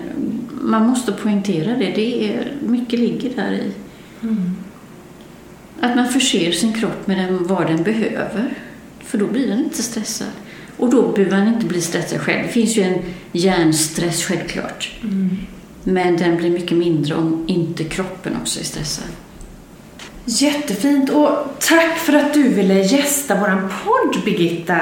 man 0.62 0.88
måste 0.88 1.12
poängtera 1.12 1.76
det. 1.78 1.92
det 1.96 2.34
är, 2.34 2.54
mycket 2.62 3.00
ligger 3.00 3.36
där 3.36 3.52
i. 3.52 3.72
Mm. 4.22 4.56
Att 5.80 5.96
man 5.96 6.08
förser 6.08 6.52
sin 6.52 6.74
kropp 6.74 7.08
med 7.08 7.18
den, 7.18 7.48
vad 7.48 7.68
den 7.68 7.84
behöver. 7.84 8.54
För 9.00 9.18
då 9.18 9.28
blir 9.28 9.48
den 9.48 9.60
inte 9.60 9.84
stressad. 9.84 10.28
Och 10.78 10.90
då 10.90 11.12
behöver 11.12 11.38
man 11.38 11.48
inte 11.48 11.66
bli 11.66 11.82
stressad 11.82 12.22
själv. 12.22 12.44
Det 12.44 12.52
finns 12.52 12.78
ju 12.78 12.82
en 12.82 13.00
hjärnstress 13.32 14.24
självklart. 14.24 15.00
Mm. 15.04 15.38
Men 15.88 16.18
den 16.18 16.38
blir 16.38 16.50
mycket 16.50 16.78
mindre 16.78 17.16
om 17.16 17.44
inte 17.48 17.84
kroppen 17.84 18.38
också 18.42 18.60
är 18.60 18.64
stressad. 18.64 19.08
Jättefint 20.26 21.10
och 21.10 21.30
tack 21.60 21.98
för 21.98 22.14
att 22.14 22.34
du 22.34 22.50
ville 22.50 22.74
gästa 22.74 23.36
vår 23.36 23.70
podd 23.84 24.24
Birgitta. 24.26 24.80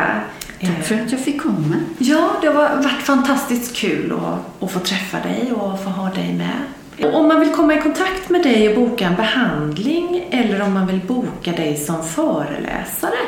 Tack 0.61 0.83
för 0.83 0.95
att 0.95 1.11
jag 1.11 1.19
fick 1.19 1.41
komma. 1.41 1.75
Ja, 1.97 2.31
det 2.41 2.47
har 2.47 2.53
varit 2.53 3.01
fantastiskt 3.01 3.75
kul 3.75 4.11
att, 4.11 4.63
att 4.63 4.71
få 4.71 4.79
träffa 4.79 5.19
dig 5.19 5.51
och 5.53 5.83
få 5.83 5.89
ha 5.89 6.09
dig 6.09 6.33
med. 6.33 7.13
Om 7.13 7.27
man 7.27 7.39
vill 7.39 7.49
komma 7.49 7.73
i 7.73 7.81
kontakt 7.81 8.29
med 8.29 8.43
dig 8.43 8.69
och 8.69 8.89
boka 8.89 9.07
en 9.07 9.15
behandling 9.15 10.27
eller 10.31 10.61
om 10.61 10.73
man 10.73 10.87
vill 10.87 11.01
boka 11.07 11.51
dig 11.51 11.77
som 11.77 12.03
föreläsare 12.03 13.19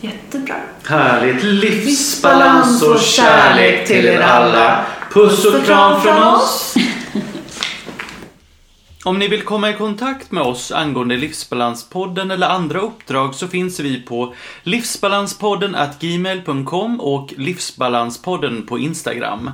Jättebra. 0.00 0.54
Härligt. 0.86 1.42
Livsbalans 1.42 2.82
och 2.82 3.00
kärlek 3.00 3.86
till 3.86 4.06
er 4.06 4.20
alla. 4.20 4.84
Puss 5.12 5.44
och 5.44 5.64
kram 5.64 6.00
från 6.00 6.22
oss. 6.22 6.74
Om 9.06 9.18
ni 9.18 9.28
vill 9.28 9.42
komma 9.42 9.70
i 9.70 9.72
kontakt 9.72 10.32
med 10.32 10.42
oss 10.42 10.72
angående 10.72 11.16
Livsbalanspodden 11.16 12.30
eller 12.30 12.48
andra 12.48 12.80
uppdrag 12.80 13.34
så 13.34 13.48
finns 13.48 13.80
vi 13.80 14.02
på 14.02 14.34
livsbalanspodden 14.62 15.76
gmail.com 16.00 17.00
och 17.00 17.34
Livsbalanspodden 17.36 18.66
på 18.66 18.78
Instagram. 18.78 19.50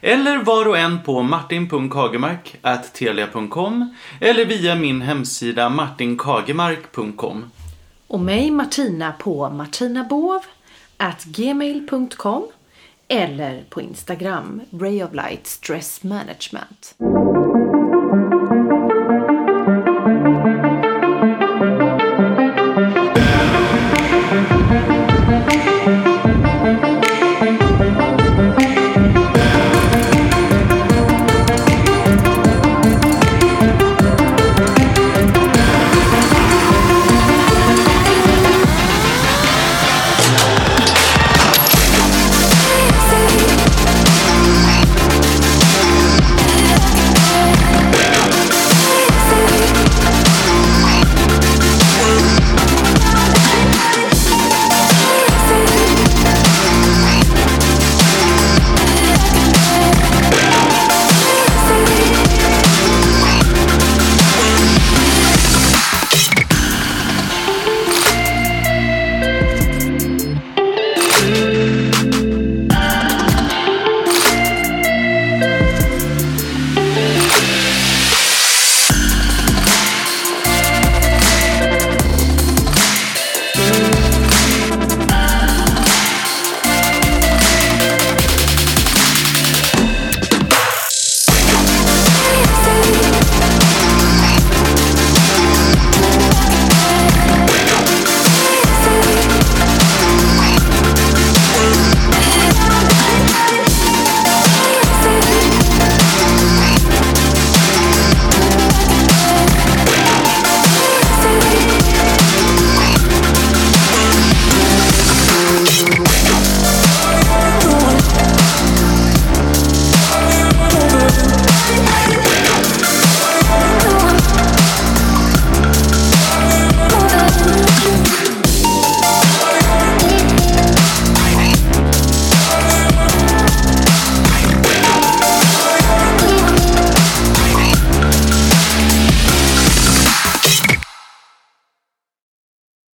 Eller 0.00 0.38
var 0.38 0.68
och 0.68 0.78
en 0.78 1.02
på 1.02 1.22
martin.kagemark.telia.com 1.22 3.94
eller 4.20 4.44
via 4.44 4.74
min 4.74 5.02
hemsida 5.02 5.68
martinkagemark.com. 5.68 7.50
Och 8.06 8.20
mig 8.20 8.50
Martina 8.50 9.12
på 9.12 9.50
martinabovgmail.com 9.50 12.48
eller 13.08 13.64
på 13.68 13.80
Instagram 13.80 14.60
Ray 14.70 15.02
of 15.02 15.12
Light 15.12 15.46
Stress 15.46 16.02
Management. 16.02 16.94